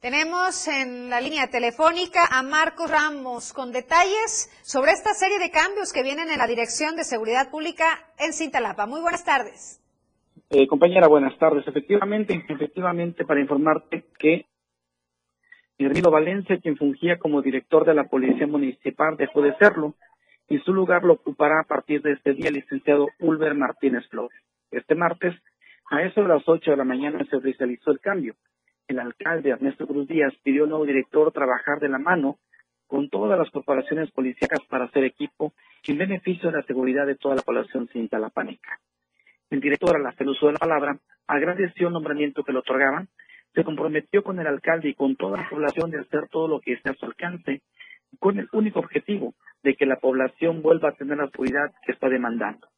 Tenemos 0.00 0.68
en 0.68 1.08
la 1.08 1.22
línea 1.22 1.48
telefónica 1.48 2.26
a 2.30 2.42
Marcos 2.42 2.90
Ramos 2.90 3.54
con 3.54 3.72
detalles 3.72 4.50
sobre 4.62 4.92
esta 4.92 5.14
serie 5.14 5.38
de 5.38 5.50
cambios 5.50 5.92
que 5.92 6.02
vienen 6.02 6.28
en 6.30 6.38
la 6.38 6.46
Dirección 6.46 6.96
de 6.96 7.04
Seguridad 7.04 7.50
Pública 7.50 7.84
en 8.18 8.34
Cintalapa. 8.34 8.86
Muy 8.86 9.00
buenas 9.00 9.24
tardes. 9.24 9.80
Eh, 10.50 10.66
compañera, 10.66 11.08
buenas 11.08 11.36
tardes. 11.38 11.66
Efectivamente, 11.66 12.44
efectivamente, 12.46 13.24
para 13.24 13.40
informarte 13.40 14.04
que 14.18 14.44
Hermilo 15.78 16.10
Valencia, 16.10 16.58
quien 16.60 16.76
fungía 16.76 17.18
como 17.18 17.40
director 17.40 17.86
de 17.86 17.94
la 17.94 18.04
Policía 18.04 18.46
Municipal, 18.46 19.16
dejó 19.16 19.40
de 19.40 19.56
serlo 19.56 19.94
y 20.48 20.58
su 20.58 20.74
lugar 20.74 21.04
lo 21.04 21.14
ocupará 21.14 21.60
a 21.60 21.66
partir 21.66 22.02
de 22.02 22.12
este 22.12 22.34
día 22.34 22.48
el 22.48 22.54
licenciado 22.54 23.08
Ulver 23.18 23.54
Martínez 23.54 24.06
Flores. 24.08 24.38
Este 24.70 24.94
martes, 24.94 25.34
a 25.90 26.02
eso 26.02 26.20
de 26.20 26.28
las 26.28 26.46
8 26.46 26.70
de 26.70 26.76
la 26.76 26.84
mañana, 26.84 27.26
se 27.28 27.36
oficializó 27.36 27.90
el 27.90 28.00
cambio. 28.00 28.34
El 28.88 29.00
alcalde 29.00 29.50
Ernesto 29.50 29.86
Cruz 29.86 30.06
Díaz 30.06 30.32
pidió 30.44 30.62
al 30.64 30.70
nuevo 30.70 30.86
director 30.86 31.32
trabajar 31.32 31.80
de 31.80 31.88
la 31.88 31.98
mano 31.98 32.38
con 32.86 33.08
todas 33.08 33.36
las 33.36 33.50
corporaciones 33.50 34.10
policíacas 34.12 34.60
para 34.68 34.84
hacer 34.84 35.02
equipo 35.02 35.54
en 35.88 35.98
beneficio 35.98 36.50
de 36.50 36.58
la 36.58 36.66
seguridad 36.66 37.04
de 37.04 37.16
toda 37.16 37.34
la 37.34 37.42
población 37.42 37.88
cintalapánica. 37.88 38.78
El 39.50 39.60
director, 39.60 39.96
al 39.96 40.06
hacer 40.06 40.28
uso 40.28 40.46
de 40.46 40.52
la 40.52 40.58
palabra, 40.58 40.98
agradeció 41.26 41.88
el 41.88 41.94
nombramiento 41.94 42.44
que 42.44 42.52
le 42.52 42.60
otorgaban, 42.60 43.08
se 43.54 43.64
comprometió 43.64 44.22
con 44.22 44.38
el 44.38 44.46
alcalde 44.46 44.90
y 44.90 44.94
con 44.94 45.16
toda 45.16 45.38
la 45.38 45.48
población 45.48 45.90
de 45.90 46.00
hacer 46.00 46.28
todo 46.28 46.46
lo 46.46 46.60
que 46.60 46.74
esté 46.74 46.90
a 46.90 46.94
su 46.94 47.06
alcance, 47.06 47.62
con 48.20 48.38
el 48.38 48.48
único 48.52 48.78
objetivo 48.78 49.34
de 49.64 49.74
que 49.74 49.86
la 49.86 49.96
población 49.96 50.62
vuelva 50.62 50.90
a 50.90 50.94
tener 50.94 51.16
la 51.16 51.28
seguridad 51.28 51.72
que 51.84 51.92
está 51.92 52.08
demandando. 52.08 52.68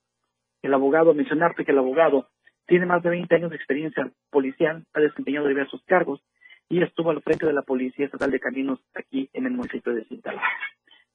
El 0.63 0.73
abogado, 0.73 1.13
mencionarte 1.13 1.65
que 1.65 1.73
el 1.73 1.79
abogado 1.79 2.29
tiene 2.69 2.87
más 2.87 3.03
de 3.03 3.11
20 3.11 3.35
años 3.35 3.51
de 3.51 3.57
experiencia 3.57 4.09
policial, 4.31 4.85
ha 4.95 5.01
desempeñado 5.01 5.49
diversos 5.49 5.83
cargos 5.87 6.23
y 6.69 6.81
estuvo 6.83 7.11
al 7.11 7.23
frente 7.23 7.47
de 7.47 7.53
la 7.53 7.63
Policía 7.63 8.07
Estatal 8.07 8.31
de 8.31 8.39
Caminos 8.39 8.79
aquí 8.95 9.29
en 9.33 9.47
el 9.47 9.53
municipio 9.53 9.93
de 9.93 10.05
Cintalapa. 10.05 10.47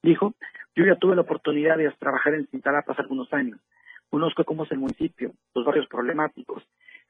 Dijo, 0.01 0.34
yo 0.76 0.86
ya 0.86 0.95
tuve 0.95 1.16
la 1.16 1.22
oportunidad 1.22 1.78
de 1.78 1.89
trabajar 1.91 2.34
en 2.34 2.47
Cintalapa 2.47 2.91
hace 2.91 3.04
algunos 3.04 3.32
años 3.32 3.62
Conozco 4.14 4.43
cómo 4.43 4.64
es 4.64 4.72
el 4.72 4.78
municipio, 4.78 5.32
los 5.56 5.66
barrios 5.66 5.88
problemáticos. 5.88 6.62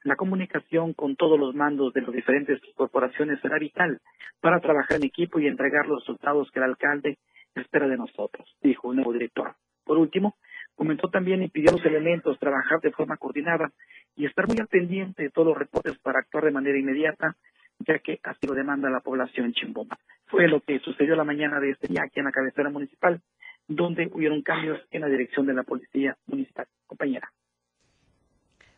La 0.06 0.16
comunicación 0.16 0.94
con 0.94 1.18
todos 1.18 1.38
los 1.38 1.54
mandos 1.54 1.92
de 1.92 2.00
las 2.00 2.14
diferentes 2.14 2.62
corporaciones 2.78 3.42
será 3.42 3.60
vital 3.60 4.00
para 4.40 4.62
trabajar 4.62 4.96
en 4.96 5.08
equipo 5.08 5.38
y 5.38 5.48
entregar 5.48 5.86
los 5.86 6.00
resultados 6.00 6.50
que 6.52 6.60
el 6.60 6.64
alcalde 6.64 7.18
espera 7.56 7.90
de 7.90 7.98
nosotros, 7.98 8.56
dijo 8.62 8.92
el 8.92 8.96
nuevo 8.96 9.12
director. 9.12 9.54
Por 9.84 9.98
último, 9.98 10.38
comentó 10.76 11.10
también 11.10 11.44
y 11.44 11.50
pidió 11.50 11.72
los 11.72 11.86
elementos 11.86 12.40
trabajar 12.40 12.80
de 12.82 12.92
forma 12.92 13.18
coordinada 13.18 13.72
y 14.16 14.26
estar 14.26 14.48
muy 14.48 14.58
al 14.60 14.68
pendiente 14.68 15.24
de 15.24 15.30
todos 15.30 15.50
los 15.50 15.58
reportes 15.58 15.98
para 16.00 16.20
actuar 16.20 16.46
de 16.46 16.52
manera 16.52 16.78
inmediata, 16.78 17.36
ya 17.80 18.00
que 18.00 18.20
así 18.24 18.48
lo 18.48 18.54
demanda 18.54 18.90
la 18.90 19.00
población 19.00 19.54
chimboma. 19.54 19.98
Fue 20.28 20.48
lo 20.48 20.62
que 20.62 20.80
sucedió 20.80 21.16
la 21.16 21.24
mañana 21.24 21.60
de 21.60 21.72
este 21.72 21.88
día 21.88 22.04
aquí 22.04 22.20
en 22.20 22.26
la 22.26 22.32
cabecera 22.32 22.70
municipal 22.70 23.22
donde 23.68 24.10
hubieron 24.14 24.42
cambios 24.42 24.80
en 24.92 25.02
la 25.02 25.08
dirección 25.08 25.46
de 25.46 25.54
la 25.54 25.64
Policía 25.64 26.18
Municipal. 26.28 26.68
Compañera. 26.86 27.32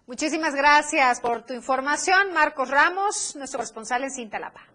Muchísimas 0.07 0.55
gracias 0.55 1.19
por 1.19 1.45
tu 1.45 1.53
información, 1.53 2.31
Marcos 2.33 2.69
Ramos, 2.69 3.35
nuestro 3.35 3.59
responsable 3.59 4.05
en 4.05 4.11
Cintalapa. 4.11 4.74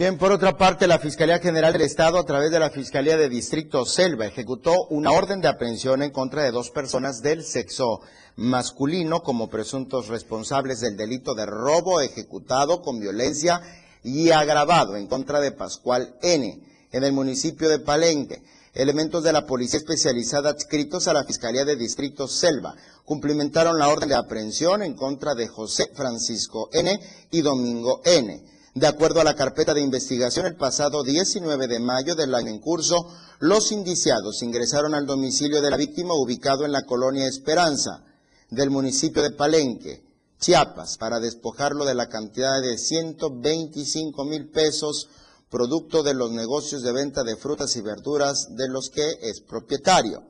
Bien, 0.00 0.16
por 0.16 0.32
otra 0.32 0.56
parte, 0.56 0.86
la 0.86 0.98
Fiscalía 0.98 1.40
General 1.40 1.74
del 1.74 1.82
Estado, 1.82 2.18
a 2.18 2.24
través 2.24 2.50
de 2.50 2.58
la 2.58 2.70
Fiscalía 2.70 3.18
de 3.18 3.28
Distrito 3.28 3.84
Selva, 3.84 4.24
ejecutó 4.24 4.86
una 4.88 5.12
orden 5.12 5.42
de 5.42 5.48
aprehensión 5.48 6.02
en 6.02 6.10
contra 6.10 6.42
de 6.42 6.52
dos 6.52 6.70
personas 6.70 7.20
del 7.20 7.44
sexo 7.44 8.00
masculino 8.34 9.22
como 9.22 9.50
presuntos 9.50 10.08
responsables 10.08 10.80
del 10.80 10.96
delito 10.96 11.34
de 11.34 11.44
robo 11.44 12.00
ejecutado 12.00 12.80
con 12.80 12.98
violencia 12.98 13.60
y 14.02 14.30
agravado 14.30 14.96
en 14.96 15.06
contra 15.06 15.38
de 15.38 15.52
Pascual 15.52 16.16
N 16.22 16.62
en 16.92 17.04
el 17.04 17.12
municipio 17.12 17.68
de 17.68 17.80
Palenque. 17.80 18.42
Elementos 18.72 19.22
de 19.22 19.34
la 19.34 19.44
Policía 19.44 19.80
Especializada 19.80 20.48
adscritos 20.48 21.08
a 21.08 21.12
la 21.12 21.24
Fiscalía 21.24 21.66
de 21.66 21.76
Distrito 21.76 22.26
Selva 22.26 22.74
cumplimentaron 23.04 23.78
la 23.78 23.88
orden 23.88 24.08
de 24.08 24.14
aprehensión 24.14 24.82
en 24.82 24.94
contra 24.94 25.34
de 25.34 25.46
José 25.46 25.90
Francisco 25.94 26.70
N. 26.72 26.98
y 27.30 27.42
Domingo 27.42 28.00
N. 28.06 28.59
De 28.74 28.86
acuerdo 28.86 29.20
a 29.20 29.24
la 29.24 29.34
carpeta 29.34 29.74
de 29.74 29.80
investigación, 29.80 30.46
el 30.46 30.54
pasado 30.54 31.02
19 31.02 31.66
de 31.66 31.80
mayo 31.80 32.14
del 32.14 32.34
año 32.36 32.50
en 32.50 32.60
curso, 32.60 33.08
los 33.40 33.72
indiciados 33.72 34.42
ingresaron 34.42 34.94
al 34.94 35.06
domicilio 35.06 35.60
de 35.60 35.70
la 35.70 35.76
víctima 35.76 36.14
ubicado 36.14 36.64
en 36.64 36.70
la 36.70 36.84
colonia 36.84 37.26
Esperanza 37.26 38.04
del 38.48 38.70
municipio 38.70 39.22
de 39.22 39.32
Palenque, 39.32 40.04
Chiapas, 40.38 40.98
para 40.98 41.18
despojarlo 41.18 41.84
de 41.84 41.94
la 41.94 42.08
cantidad 42.08 42.62
de 42.62 42.78
125 42.78 44.24
mil 44.24 44.48
pesos 44.50 45.08
producto 45.50 46.04
de 46.04 46.14
los 46.14 46.30
negocios 46.30 46.82
de 46.82 46.92
venta 46.92 47.24
de 47.24 47.36
frutas 47.36 47.74
y 47.74 47.82
verduras 47.82 48.54
de 48.54 48.68
los 48.68 48.88
que 48.88 49.18
es 49.22 49.40
propietario. 49.40 50.22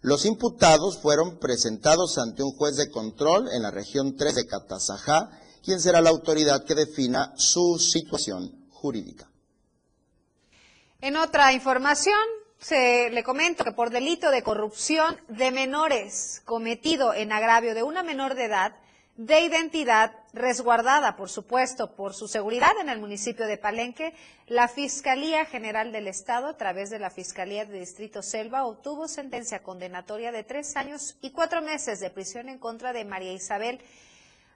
Los 0.00 0.24
imputados 0.24 0.98
fueron 0.98 1.38
presentados 1.38 2.18
ante 2.18 2.44
un 2.44 2.52
juez 2.52 2.76
de 2.76 2.88
control 2.88 3.48
en 3.52 3.62
la 3.62 3.72
región 3.72 4.16
3 4.16 4.34
de 4.36 4.46
Catazajá, 4.46 5.28
quien 5.62 5.80
será 5.80 6.00
la 6.00 6.10
autoridad 6.10 6.64
que 6.64 6.74
defina 6.74 7.32
su 7.36 7.78
situación 7.78 8.66
jurídica. 8.70 9.28
En 11.00 11.16
otra 11.16 11.52
información, 11.52 12.18
se 12.58 13.08
le 13.10 13.24
comento 13.24 13.64
que 13.64 13.72
por 13.72 13.90
delito 13.90 14.30
de 14.30 14.42
corrupción 14.42 15.18
de 15.28 15.50
menores 15.50 16.42
cometido 16.44 17.14
en 17.14 17.32
agravio 17.32 17.74
de 17.74 17.82
una 17.82 18.02
menor 18.02 18.34
de 18.34 18.44
edad, 18.44 18.74
de 19.16 19.40
identidad 19.40 20.12
resguardada, 20.32 21.16
por 21.16 21.30
supuesto, 21.30 21.94
por 21.94 22.14
su 22.14 22.28
seguridad 22.28 22.72
en 22.80 22.88
el 22.88 23.00
municipio 23.00 23.46
de 23.46 23.58
Palenque, 23.58 24.14
la 24.46 24.68
Fiscalía 24.68 25.44
General 25.46 25.90
del 25.90 26.06
Estado, 26.06 26.48
a 26.48 26.56
través 26.56 26.90
de 26.90 26.98
la 26.98 27.10
Fiscalía 27.10 27.64
de 27.64 27.80
Distrito 27.80 28.22
Selva, 28.22 28.64
obtuvo 28.64 29.08
sentencia 29.08 29.62
condenatoria 29.62 30.32
de 30.32 30.44
tres 30.44 30.76
años 30.76 31.16
y 31.22 31.30
cuatro 31.30 31.62
meses 31.62 32.00
de 32.00 32.10
prisión 32.10 32.48
en 32.48 32.58
contra 32.58 32.92
de 32.92 33.04
María 33.04 33.32
Isabel. 33.32 33.80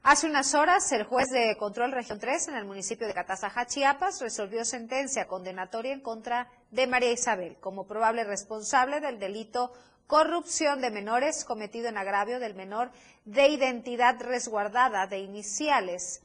Hace 0.07 0.27
unas 0.27 0.55
horas, 0.55 0.93
el 0.93 1.05
juez 1.05 1.31
de 1.31 1.57
control 1.57 1.91
región 1.91 2.19
3 2.19 2.49
en 2.49 2.57
el 2.57 2.67
municipio 2.67 3.07
de 3.07 3.15
Catazajá, 3.15 3.65
Chiapas, 3.65 4.21
resolvió 4.21 4.63
sentencia 4.67 5.27
condenatoria 5.27 5.95
en 5.95 6.01
contra 6.03 6.47
de 6.71 6.87
María 6.87 7.11
Isabel 7.11 7.57
como 7.59 7.87
probable 7.87 8.23
responsable 8.23 9.01
del 9.01 9.19
delito 9.19 9.73
corrupción 10.07 10.83
de 10.83 10.91
menores 10.91 11.47
cometido 11.47 11.89
en 11.89 11.97
agravio 11.97 12.39
del 12.39 12.55
menor 12.55 12.91
de 13.25 13.49
identidad 13.49 14.21
resguardada 14.21 15.07
de 15.07 15.21
iniciales 15.21 16.21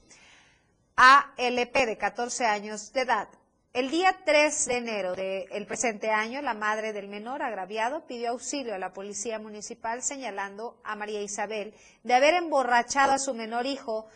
ALP 0.98 1.86
de 1.86 1.98
14 1.98 2.48
años 2.48 2.92
de 2.92 3.04
edad. 3.04 3.30
El 3.72 3.92
día 3.92 4.16
3 4.26 4.66
de 4.66 4.78
enero 4.78 5.14
del 5.14 5.68
presente 5.68 6.10
año, 6.10 6.42
la 6.42 6.56
madre 6.56 6.92
del 6.92 7.08
menor 7.08 7.44
agraviado 7.44 8.08
pidió 8.08 8.32
auxilio 8.32 8.74
a 8.74 8.80
la 8.80 8.94
policía 8.94 9.38
municipal 9.38 10.02
señalando 10.02 10.82
a 10.84 10.96
María 10.96 11.22
Isabel 11.22 11.76
de 12.04 12.16
haber 12.16 12.34
emborrachado 12.34 13.12
a 13.12 13.20
su 13.20 13.36
menor 13.36 13.68
hijo 13.68 14.08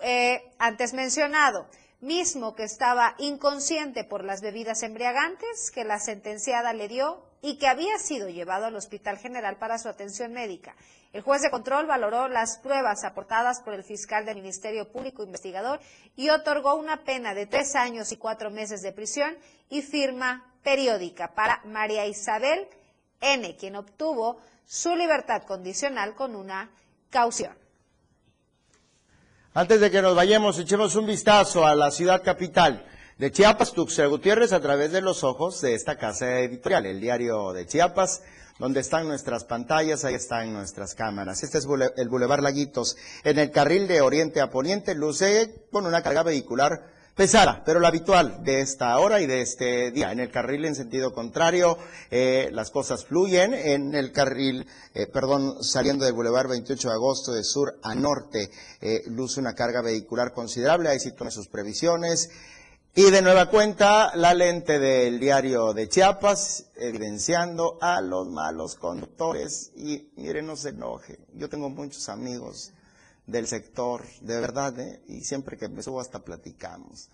eh, 0.00 0.48
antes 0.58 0.94
mencionado 0.94 1.66
mismo 2.00 2.54
que 2.54 2.62
estaba 2.62 3.16
inconsciente 3.18 4.04
por 4.04 4.24
las 4.24 4.42
bebidas 4.42 4.84
embriagantes 4.84 5.72
que 5.72 5.84
la 5.84 5.98
sentenciada 5.98 6.72
le 6.72 6.86
dio 6.86 7.20
y 7.42 7.56
que 7.56 7.66
había 7.66 7.98
sido 7.98 8.28
llevado 8.28 8.66
al 8.66 8.76
Hospital 8.76 9.18
General 9.18 9.56
para 9.56 9.78
su 9.78 9.88
atención 9.88 10.32
médica. 10.32 10.74
El 11.12 11.22
juez 11.22 11.42
de 11.42 11.50
control 11.50 11.86
valoró 11.86 12.28
las 12.28 12.58
pruebas 12.58 13.04
aportadas 13.04 13.60
por 13.62 13.74
el 13.74 13.82
fiscal 13.82 14.24
del 14.24 14.36
Ministerio 14.36 14.90
Público 14.90 15.24
Investigador 15.24 15.80
y 16.16 16.28
otorgó 16.28 16.74
una 16.74 17.04
pena 17.04 17.34
de 17.34 17.46
tres 17.46 17.74
años 17.74 18.12
y 18.12 18.16
cuatro 18.16 18.50
meses 18.50 18.82
de 18.82 18.92
prisión 18.92 19.36
y 19.68 19.82
firma 19.82 20.52
periódica 20.62 21.34
para 21.34 21.62
María 21.64 22.06
Isabel 22.06 22.68
N., 23.20 23.56
quien 23.56 23.76
obtuvo 23.76 24.40
su 24.66 24.94
libertad 24.94 25.42
condicional 25.42 26.14
con 26.14 26.36
una 26.36 26.70
caución. 27.10 27.58
Antes 29.52 29.80
de 29.80 29.90
que 29.90 30.00
nos 30.00 30.14
vayamos, 30.14 30.58
echemos 30.60 30.94
un 30.94 31.06
vistazo 31.06 31.66
a 31.66 31.74
la 31.74 31.90
ciudad 31.90 32.22
capital. 32.22 32.86
De 33.20 33.30
Chiapas, 33.30 33.74
Tuxtla 33.74 34.06
Gutiérrez, 34.06 34.54
a 34.54 34.62
través 34.62 34.92
de 34.92 35.02
los 35.02 35.24
ojos 35.24 35.60
de 35.60 35.74
esta 35.74 35.98
casa 35.98 36.40
editorial, 36.40 36.86
el 36.86 37.02
diario 37.02 37.52
de 37.52 37.66
Chiapas, 37.66 38.22
donde 38.58 38.80
están 38.80 39.08
nuestras 39.08 39.44
pantallas, 39.44 40.06
ahí 40.06 40.14
están 40.14 40.54
nuestras 40.54 40.94
cámaras. 40.94 41.42
Este 41.42 41.58
es 41.58 41.66
el 41.98 42.08
Boulevard 42.08 42.40
Laguitos. 42.40 42.96
En 43.22 43.38
el 43.38 43.50
carril 43.50 43.86
de 43.88 44.00
oriente 44.00 44.40
a 44.40 44.48
poniente 44.48 44.94
luce 44.94 45.66
con 45.70 45.84
una 45.84 46.02
carga 46.02 46.22
vehicular 46.22 46.80
pesada, 47.14 47.62
pero 47.66 47.78
la 47.78 47.88
habitual 47.88 48.42
de 48.42 48.62
esta 48.62 48.98
hora 48.98 49.20
y 49.20 49.26
de 49.26 49.42
este 49.42 49.90
día. 49.90 50.12
En 50.12 50.20
el 50.20 50.30
carril 50.30 50.64
en 50.64 50.74
sentido 50.74 51.12
contrario, 51.12 51.76
eh, 52.10 52.48
las 52.52 52.70
cosas 52.70 53.04
fluyen. 53.04 53.52
En 53.52 53.94
el 53.94 54.12
carril, 54.12 54.66
eh, 54.94 55.06
perdón, 55.08 55.62
saliendo 55.62 56.06
del 56.06 56.14
Boulevard 56.14 56.48
28 56.48 56.88
de 56.88 56.94
agosto 56.94 57.32
de 57.32 57.44
sur 57.44 57.78
a 57.82 57.94
norte, 57.94 58.50
eh, 58.80 59.02
luce 59.08 59.40
una 59.40 59.52
carga 59.52 59.82
vehicular 59.82 60.32
considerable. 60.32 60.88
Ahí 60.88 61.00
sí 61.00 61.12
tome 61.12 61.30
sus 61.30 61.48
previsiones. 61.48 62.30
Y 62.92 63.08
de 63.12 63.22
nueva 63.22 63.48
cuenta, 63.48 64.16
la 64.16 64.34
lente 64.34 64.80
del 64.80 65.20
diario 65.20 65.72
de 65.72 65.88
Chiapas, 65.88 66.72
evidenciando 66.74 67.78
a 67.80 68.00
los 68.00 68.28
malos 68.28 68.74
conductores. 68.74 69.70
Y 69.76 70.10
miren, 70.16 70.46
no 70.46 70.56
se 70.56 70.70
enoje. 70.70 71.20
Yo 71.34 71.48
tengo 71.48 71.70
muchos 71.70 72.08
amigos 72.08 72.72
del 73.26 73.46
sector, 73.46 74.04
de 74.22 74.40
verdad, 74.40 74.76
¿eh? 74.80 75.04
y 75.06 75.20
siempre 75.20 75.56
que 75.56 75.68
me 75.68 75.84
subo 75.84 76.00
hasta 76.00 76.24
platicamos. 76.24 77.10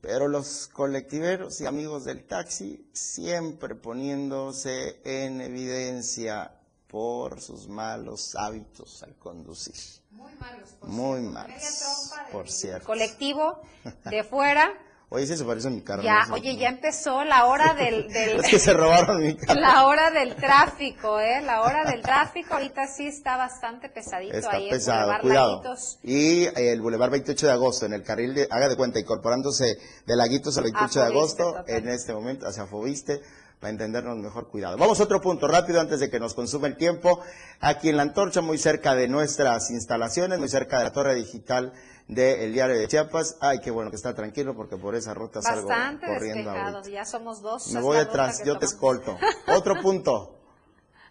Pero 0.00 0.26
los 0.26 0.68
colectiveros 0.68 1.60
y 1.60 1.66
amigos 1.66 2.06
del 2.06 2.24
taxi 2.24 2.88
siempre 2.94 3.74
poniéndose 3.74 5.02
en 5.04 5.42
evidencia 5.42 6.58
por 6.88 7.42
sus 7.42 7.68
malos 7.68 8.34
hábitos 8.36 9.02
al 9.02 9.16
conducir. 9.16 10.01
Muy 10.12 10.32
malos. 10.34 10.70
por 10.80 10.88
Muy 10.88 11.20
cierto. 11.20 11.32
malos, 11.32 12.30
por 12.32 12.50
cierto. 12.50 12.86
Colectivo 12.86 13.60
de 14.04 14.24
fuera. 14.24 14.72
Oye, 15.14 15.26
sí 15.26 15.36
se 15.36 15.44
parece 15.44 15.68
a 15.68 15.70
mi 15.70 15.82
carro. 15.82 16.02
Ya, 16.02 16.24
¿no? 16.24 16.34
oye, 16.36 16.56
ya 16.56 16.68
empezó 16.70 17.22
la 17.24 17.44
hora 17.44 17.74
del, 17.74 18.08
del- 18.12 18.40
Es 18.40 18.48
que 18.50 18.58
se 18.58 18.72
robaron 18.72 19.20
mi 19.22 19.36
carro. 19.36 19.60
la 19.60 19.84
hora 19.86 20.10
del 20.10 20.34
tráfico, 20.36 21.20
¿eh? 21.20 21.42
La 21.42 21.60
hora 21.60 21.84
del 21.84 22.00
tráfico 22.00 22.54
ahorita 22.54 22.86
sí 22.86 23.08
está 23.08 23.36
bastante 23.36 23.90
pesadito 23.90 24.34
Está 24.38 24.52
ahí 24.56 24.70
pesado, 24.70 25.00
Boulevard 25.08 25.20
cuidado. 25.20 25.56
Laguitos. 25.62 25.98
Y 26.02 26.44
el 26.58 26.80
Boulevard 26.80 27.10
28 27.10 27.46
de 27.46 27.52
agosto, 27.52 27.84
en 27.84 27.92
el 27.92 28.02
carril 28.02 28.32
de, 28.32 28.48
haga 28.50 28.70
de 28.70 28.76
cuenta, 28.76 28.98
incorporándose 29.00 29.76
de 30.06 30.16
Laguitos 30.16 30.56
al 30.56 30.64
28 30.64 31.00
de 31.00 31.06
Fobiste, 31.12 31.18
agosto, 31.42 31.58
total. 31.60 31.76
en 31.76 31.88
este 31.90 32.14
momento, 32.14 32.46
hacia 32.46 32.66
Fobiste, 32.66 33.20
para 33.62 33.70
entendernos 33.70 34.18
mejor, 34.18 34.48
cuidado. 34.48 34.76
Vamos 34.76 34.98
a 34.98 35.04
otro 35.04 35.20
punto 35.20 35.46
rápido 35.46 35.80
antes 35.80 36.00
de 36.00 36.10
que 36.10 36.18
nos 36.18 36.34
consuma 36.34 36.66
el 36.66 36.76
tiempo. 36.76 37.20
Aquí 37.60 37.90
en 37.90 37.96
la 37.96 38.02
antorcha, 38.02 38.40
muy 38.40 38.58
cerca 38.58 38.96
de 38.96 39.06
nuestras 39.06 39.70
instalaciones, 39.70 40.40
muy 40.40 40.48
cerca 40.48 40.78
de 40.78 40.84
la 40.84 40.92
torre 40.92 41.14
digital 41.14 41.72
del 42.08 42.52
diario 42.52 42.76
de 42.76 42.88
Chiapas. 42.88 43.36
Ay, 43.40 43.60
qué 43.60 43.70
bueno 43.70 43.90
que 43.90 43.96
está 43.96 44.16
tranquilo 44.16 44.56
porque 44.56 44.76
por 44.76 44.96
esa 44.96 45.14
ruta 45.14 45.40
salgo 45.42 45.68
Bastante 45.68 46.08
corriendo 46.08 46.50
despejado, 46.50 46.78
ahorita. 46.78 46.90
ya 46.92 47.04
somos 47.04 47.40
dos. 47.40 47.72
Me 47.72 47.80
voy 47.80 47.98
que 48.04 48.44
yo 48.44 48.58
te 48.58 48.66
escolto. 48.66 49.16
Otro 49.46 49.80
punto. 49.80 50.38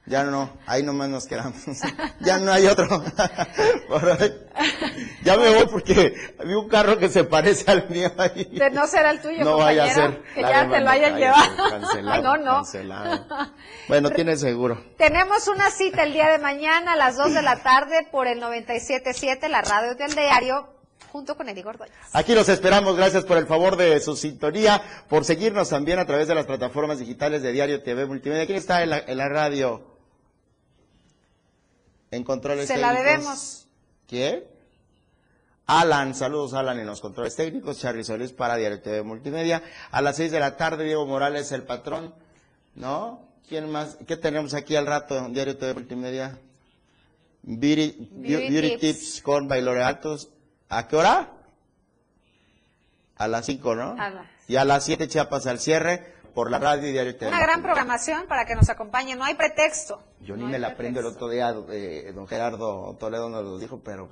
Ya 0.07 0.23
no, 0.23 0.49
ahí 0.65 0.81
nomás 0.81 1.09
nos 1.09 1.25
quedamos. 1.27 1.61
ya 2.21 2.39
no 2.39 2.51
hay 2.51 2.65
otro. 2.67 2.87
Ya 5.23 5.37
me 5.37 5.49
voy 5.55 5.67
porque 5.67 6.13
vi 6.45 6.53
un 6.53 6.67
carro 6.67 6.97
que 6.97 7.07
se 7.09 7.23
parece 7.23 7.69
al 7.71 7.87
mío 7.89 8.11
ahí. 8.17 8.45
De 8.45 8.69
no 8.71 8.87
será 8.87 9.11
el 9.11 9.21
tuyo, 9.21 9.43
No 9.43 9.57
vaya 9.57 9.85
a 9.85 9.89
ser 9.93 10.21
que 10.35 10.41
ya 10.41 10.67
te 10.69 10.79
lo 10.81 10.89
hayan 10.89 11.15
llevado. 11.17 11.69
cancelado, 11.69 12.21
no, 12.23 12.37
no. 12.37 12.53
cancelado. 12.55 13.25
Bueno, 13.87 14.09
tiene 14.11 14.35
seguro. 14.37 14.83
Tenemos 14.97 15.47
una 15.47 15.69
cita 15.71 16.03
el 16.03 16.13
día 16.13 16.29
de 16.29 16.39
mañana 16.39 16.93
a 16.93 16.95
las 16.95 17.15
2 17.17 17.33
de 17.33 17.41
la 17.41 17.61
tarde 17.63 18.07
por 18.11 18.27
el 18.27 18.41
97.7, 18.41 19.47
la 19.47 19.61
radio 19.61 19.95
del 19.95 20.13
diario, 20.13 20.67
junto 21.11 21.35
con 21.37 21.47
Eddie 21.49 21.63
Ordóñez. 21.65 21.93
Aquí 22.13 22.33
los 22.35 22.49
esperamos. 22.49 22.95
Gracias 22.97 23.23
por 23.25 23.37
el 23.37 23.47
favor 23.47 23.77
de 23.77 23.99
su 24.01 24.15
sintonía, 24.15 24.81
por 25.09 25.25
seguirnos 25.25 25.69
también 25.69 25.99
a 25.99 26.05
través 26.05 26.27
de 26.27 26.35
las 26.35 26.45
plataformas 26.45 26.99
digitales 26.99 27.41
de 27.41 27.51
Diario 27.51 27.81
TV 27.83 28.05
Multimedia. 28.05 28.45
¿Quién 28.45 28.57
está 28.57 28.83
en 28.83 28.89
la, 28.89 28.99
en 28.99 29.17
la 29.17 29.29
radio? 29.29 29.90
En 32.11 32.23
controles 32.23 32.67
Se 32.67 32.77
la 32.77 32.89
técnicos. 32.89 33.05
debemos. 33.11 33.67
¿Quién? 34.07 34.43
Alan, 35.67 36.13
saludos 36.13 36.53
Alan 36.53 36.77
en 36.79 36.85
los 36.85 36.99
controles 36.99 37.35
técnicos, 37.35 37.79
Charly 37.79 38.03
Solís 38.03 38.33
para 38.33 38.57
Diario 38.57 38.81
TV 38.81 39.03
Multimedia. 39.03 39.63
A 39.91 40.01
las 40.01 40.17
6 40.17 40.31
de 40.31 40.39
la 40.41 40.57
tarde, 40.57 40.83
Diego 40.83 41.05
Morales, 41.05 41.51
el 41.53 41.63
patrón, 41.63 42.13
¿no? 42.75 43.25
¿Quién 43.47 43.71
más? 43.71 43.97
¿Qué 44.05 44.17
tenemos 44.17 44.53
aquí 44.53 44.75
al 44.75 44.85
rato 44.85 45.17
en 45.17 45.33
Diario 45.33 45.57
TV 45.57 45.73
Multimedia? 45.73 46.37
Beauty, 47.43 48.09
Beauty 48.11 48.49
Beauty 48.49 48.69
Tips. 48.77 48.81
Tips 48.81 49.21
con 49.21 49.47
Bailoreatos. 49.47 50.29
¿A 50.67 50.87
qué 50.87 50.95
hora? 50.97 51.31
A 53.15 53.27
las 53.29 53.45
5, 53.45 53.75
¿no? 53.75 53.95
A 53.97 54.25
Y 54.49 54.57
a 54.57 54.65
las 54.65 54.83
7 54.83 55.07
Chiapas 55.07 55.47
al 55.47 55.59
cierre 55.59 56.15
por 56.33 56.49
la 56.51 56.59
radio 56.59 56.87
y 56.87 56.91
Diario 56.91 57.15
TV. 57.15 57.27
Una 57.29 57.41
gran 57.41 57.61
programación 57.61 58.25
para 58.27 58.45
que 58.45 58.55
nos 58.55 58.69
acompañe, 58.69 59.15
no 59.15 59.23
hay 59.23 59.35
pretexto. 59.35 60.03
Yo 60.21 60.35
ni 60.35 60.43
No 60.43 60.49
me 60.49 60.59
la 60.59 60.69
aprendo 60.69 60.99
el 60.99 61.05
otro 61.07 61.29
día, 61.29 61.53
eh, 61.71 62.11
don 62.13 62.27
Gerardo 62.27 62.95
Toledo 62.99 63.29
nos 63.29 63.43
lo 63.43 63.57
dijo, 63.57 63.81
pero 63.83 64.09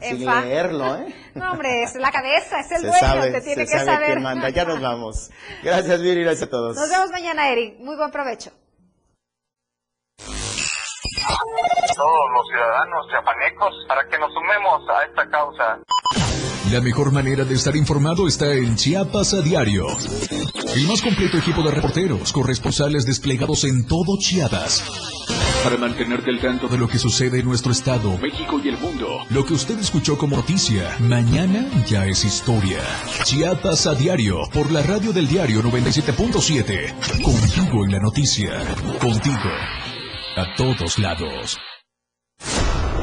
sin 0.00 0.24
leerlo, 0.26 0.96
¿eh? 0.96 1.14
No, 1.34 1.52
hombre, 1.52 1.82
es 1.82 1.94
la 1.94 2.10
cabeza, 2.10 2.60
es 2.60 2.70
el 2.72 2.78
se 2.80 2.86
dueño, 2.88 3.00
sabe, 3.00 3.30
te 3.32 3.40
tiene 3.40 3.66
se 3.66 3.72
que 3.72 3.78
sabe 3.78 3.84
saber. 3.92 4.06
quién 4.12 4.22
manda. 4.22 4.48
Ya 4.50 4.64
nos 4.64 4.80
vamos. 4.82 5.30
Gracias, 5.62 6.00
Viri, 6.02 6.22
gracias 6.22 6.48
a 6.48 6.50
todos. 6.50 6.76
Nos 6.76 6.90
vemos 6.90 7.10
mañana, 7.10 7.48
Eric. 7.50 7.78
Muy 7.80 7.96
buen 7.96 8.10
provecho. 8.10 8.50
todos 11.96 12.30
los 12.32 12.46
ciudadanos 12.48 13.06
chiapanecos 13.08 13.72
para 13.88 14.06
que 14.08 14.18
nos 14.18 14.30
sumemos 14.32 14.82
a 14.90 15.04
esta 15.04 15.28
causa. 15.30 15.78
La 16.72 16.80
mejor 16.80 17.12
manera 17.12 17.44
de 17.44 17.54
estar 17.54 17.76
informado 17.76 18.26
está 18.26 18.52
en 18.52 18.74
Chiapas 18.74 19.34
a 19.34 19.40
diario. 19.40 19.86
El 20.74 20.86
más 20.88 21.00
completo 21.00 21.38
equipo 21.38 21.62
de 21.62 21.70
reporteros, 21.70 22.32
corresponsales 22.32 23.06
desplegados 23.06 23.62
en 23.64 23.86
todo 23.86 24.18
Chiapas. 24.18 24.82
Para 25.62 25.76
mantenerte 25.76 26.30
al 26.30 26.40
tanto 26.40 26.66
de 26.66 26.76
lo 26.76 26.88
que 26.88 26.98
sucede 26.98 27.38
en 27.38 27.46
nuestro 27.46 27.70
estado, 27.70 28.18
México 28.18 28.60
y 28.62 28.68
el 28.68 28.78
mundo. 28.78 29.06
Lo 29.30 29.44
que 29.44 29.54
usted 29.54 29.78
escuchó 29.78 30.18
como 30.18 30.36
noticia, 30.36 30.96
mañana 31.00 31.66
ya 31.86 32.04
es 32.06 32.24
historia. 32.24 32.80
Chiapas 33.22 33.86
a 33.86 33.94
diario, 33.94 34.40
por 34.52 34.72
la 34.72 34.82
radio 34.82 35.12
del 35.12 35.28
diario 35.28 35.62
97.7. 35.62 37.22
Contigo 37.22 37.84
en 37.84 37.92
la 37.92 38.00
noticia. 38.00 38.50
Contigo. 39.00 39.50
A 40.36 40.54
todos 40.56 40.98
lados. 40.98 41.58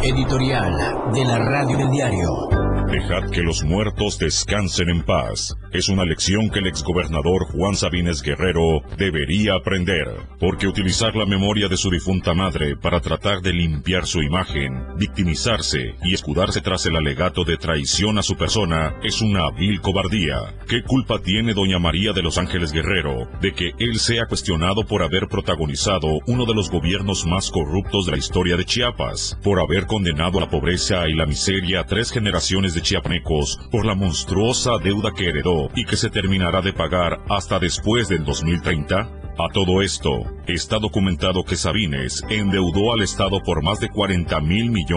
Editorial 0.02 0.74
de 1.14 1.26
la 1.26 1.40
radio 1.40 1.78
del 1.78 1.90
diario. 1.90 2.63
Dejad 2.94 3.32
que 3.32 3.42
los 3.42 3.64
muertos 3.64 4.20
descansen 4.20 4.88
en 4.88 5.02
paz. 5.02 5.58
Es 5.72 5.90
una 5.90 6.06
lección 6.06 6.52
que 6.52 6.60
el 6.60 6.68
exgobernador 6.68 7.48
Juan 7.48 7.76
Sabines 7.76 8.22
Guerrero 8.22 8.84
debería 9.00 9.56
aprender, 9.56 10.08
porque 10.40 10.68
utilizar 10.68 11.16
la 11.16 11.26
memoria 11.26 11.68
de 11.68 11.76
su 11.76 11.90
difunta 11.90 12.36
madre 12.36 12.76
para 12.76 13.02
tratar 13.02 13.42
de 13.42 13.52
limpiar 13.52 14.06
su 14.06 14.22
imagen, 14.22 14.96
victimizarse 15.00 15.96
y 16.04 16.14
escudarse 16.14 16.62
tras 16.62 16.86
el 16.86 16.96
alegato 16.96 17.44
de 17.44 17.58
traición 17.58 18.20
a 18.20 18.22
su 18.22 18.38
persona 18.38 18.94
es 19.02 19.22
una 19.22 19.50
vil 19.50 19.82
cobardía. 19.82 20.54
¿Qué 20.68 20.84
culpa 20.84 21.18
tiene 21.18 21.56
doña 21.56 21.80
María 21.80 22.14
de 22.14 22.22
los 22.22 22.38
Ángeles 22.38 22.72
Guerrero 22.72 23.28
de 23.42 23.54
que 23.54 23.72
él 23.80 23.98
sea 23.98 24.28
cuestionado 24.28 24.86
por 24.86 25.02
haber 25.02 25.28
protagonizado 25.30 26.20
uno 26.28 26.46
de 26.46 26.54
los 26.54 26.70
gobiernos 26.70 27.26
más 27.26 27.50
corruptos 27.50 28.06
de 28.06 28.12
la 28.12 28.20
historia 28.20 28.56
de 28.56 28.66
Chiapas, 28.66 29.40
por 29.42 29.60
haber 29.60 29.88
condenado 29.88 30.38
a 30.38 30.42
la 30.42 30.50
pobreza 30.52 31.10
y 31.10 31.16
la 31.16 31.26
miseria 31.26 31.80
a 31.80 31.86
tres 31.88 32.12
generaciones 32.12 32.76
de 32.76 32.83
chiapanecos 32.84 33.60
por 33.72 33.86
la 33.86 33.96
monstruosa 33.96 34.78
deuda 34.78 35.12
que 35.12 35.30
heredó 35.30 35.70
y 35.76 35.86
que 35.86 35.98
se 35.98 36.12
terminará 36.12 36.62
de 36.62 36.74
pagar 36.74 37.24
hasta 37.30 37.58
después 37.58 38.10
del 38.10 38.24
2030? 38.24 39.24
A 39.36 39.50
todo 39.52 39.82
esto, 39.82 40.32
está 40.46 40.78
documentado 40.78 41.44
que 41.44 41.56
Sabines 41.56 42.24
endeudó 42.30 42.94
al 42.94 43.02
Estado 43.02 43.42
por 43.42 43.64
más 43.64 43.80
de 43.80 43.90
40 43.90 44.40
mil 44.42 44.70
millones 44.70 44.94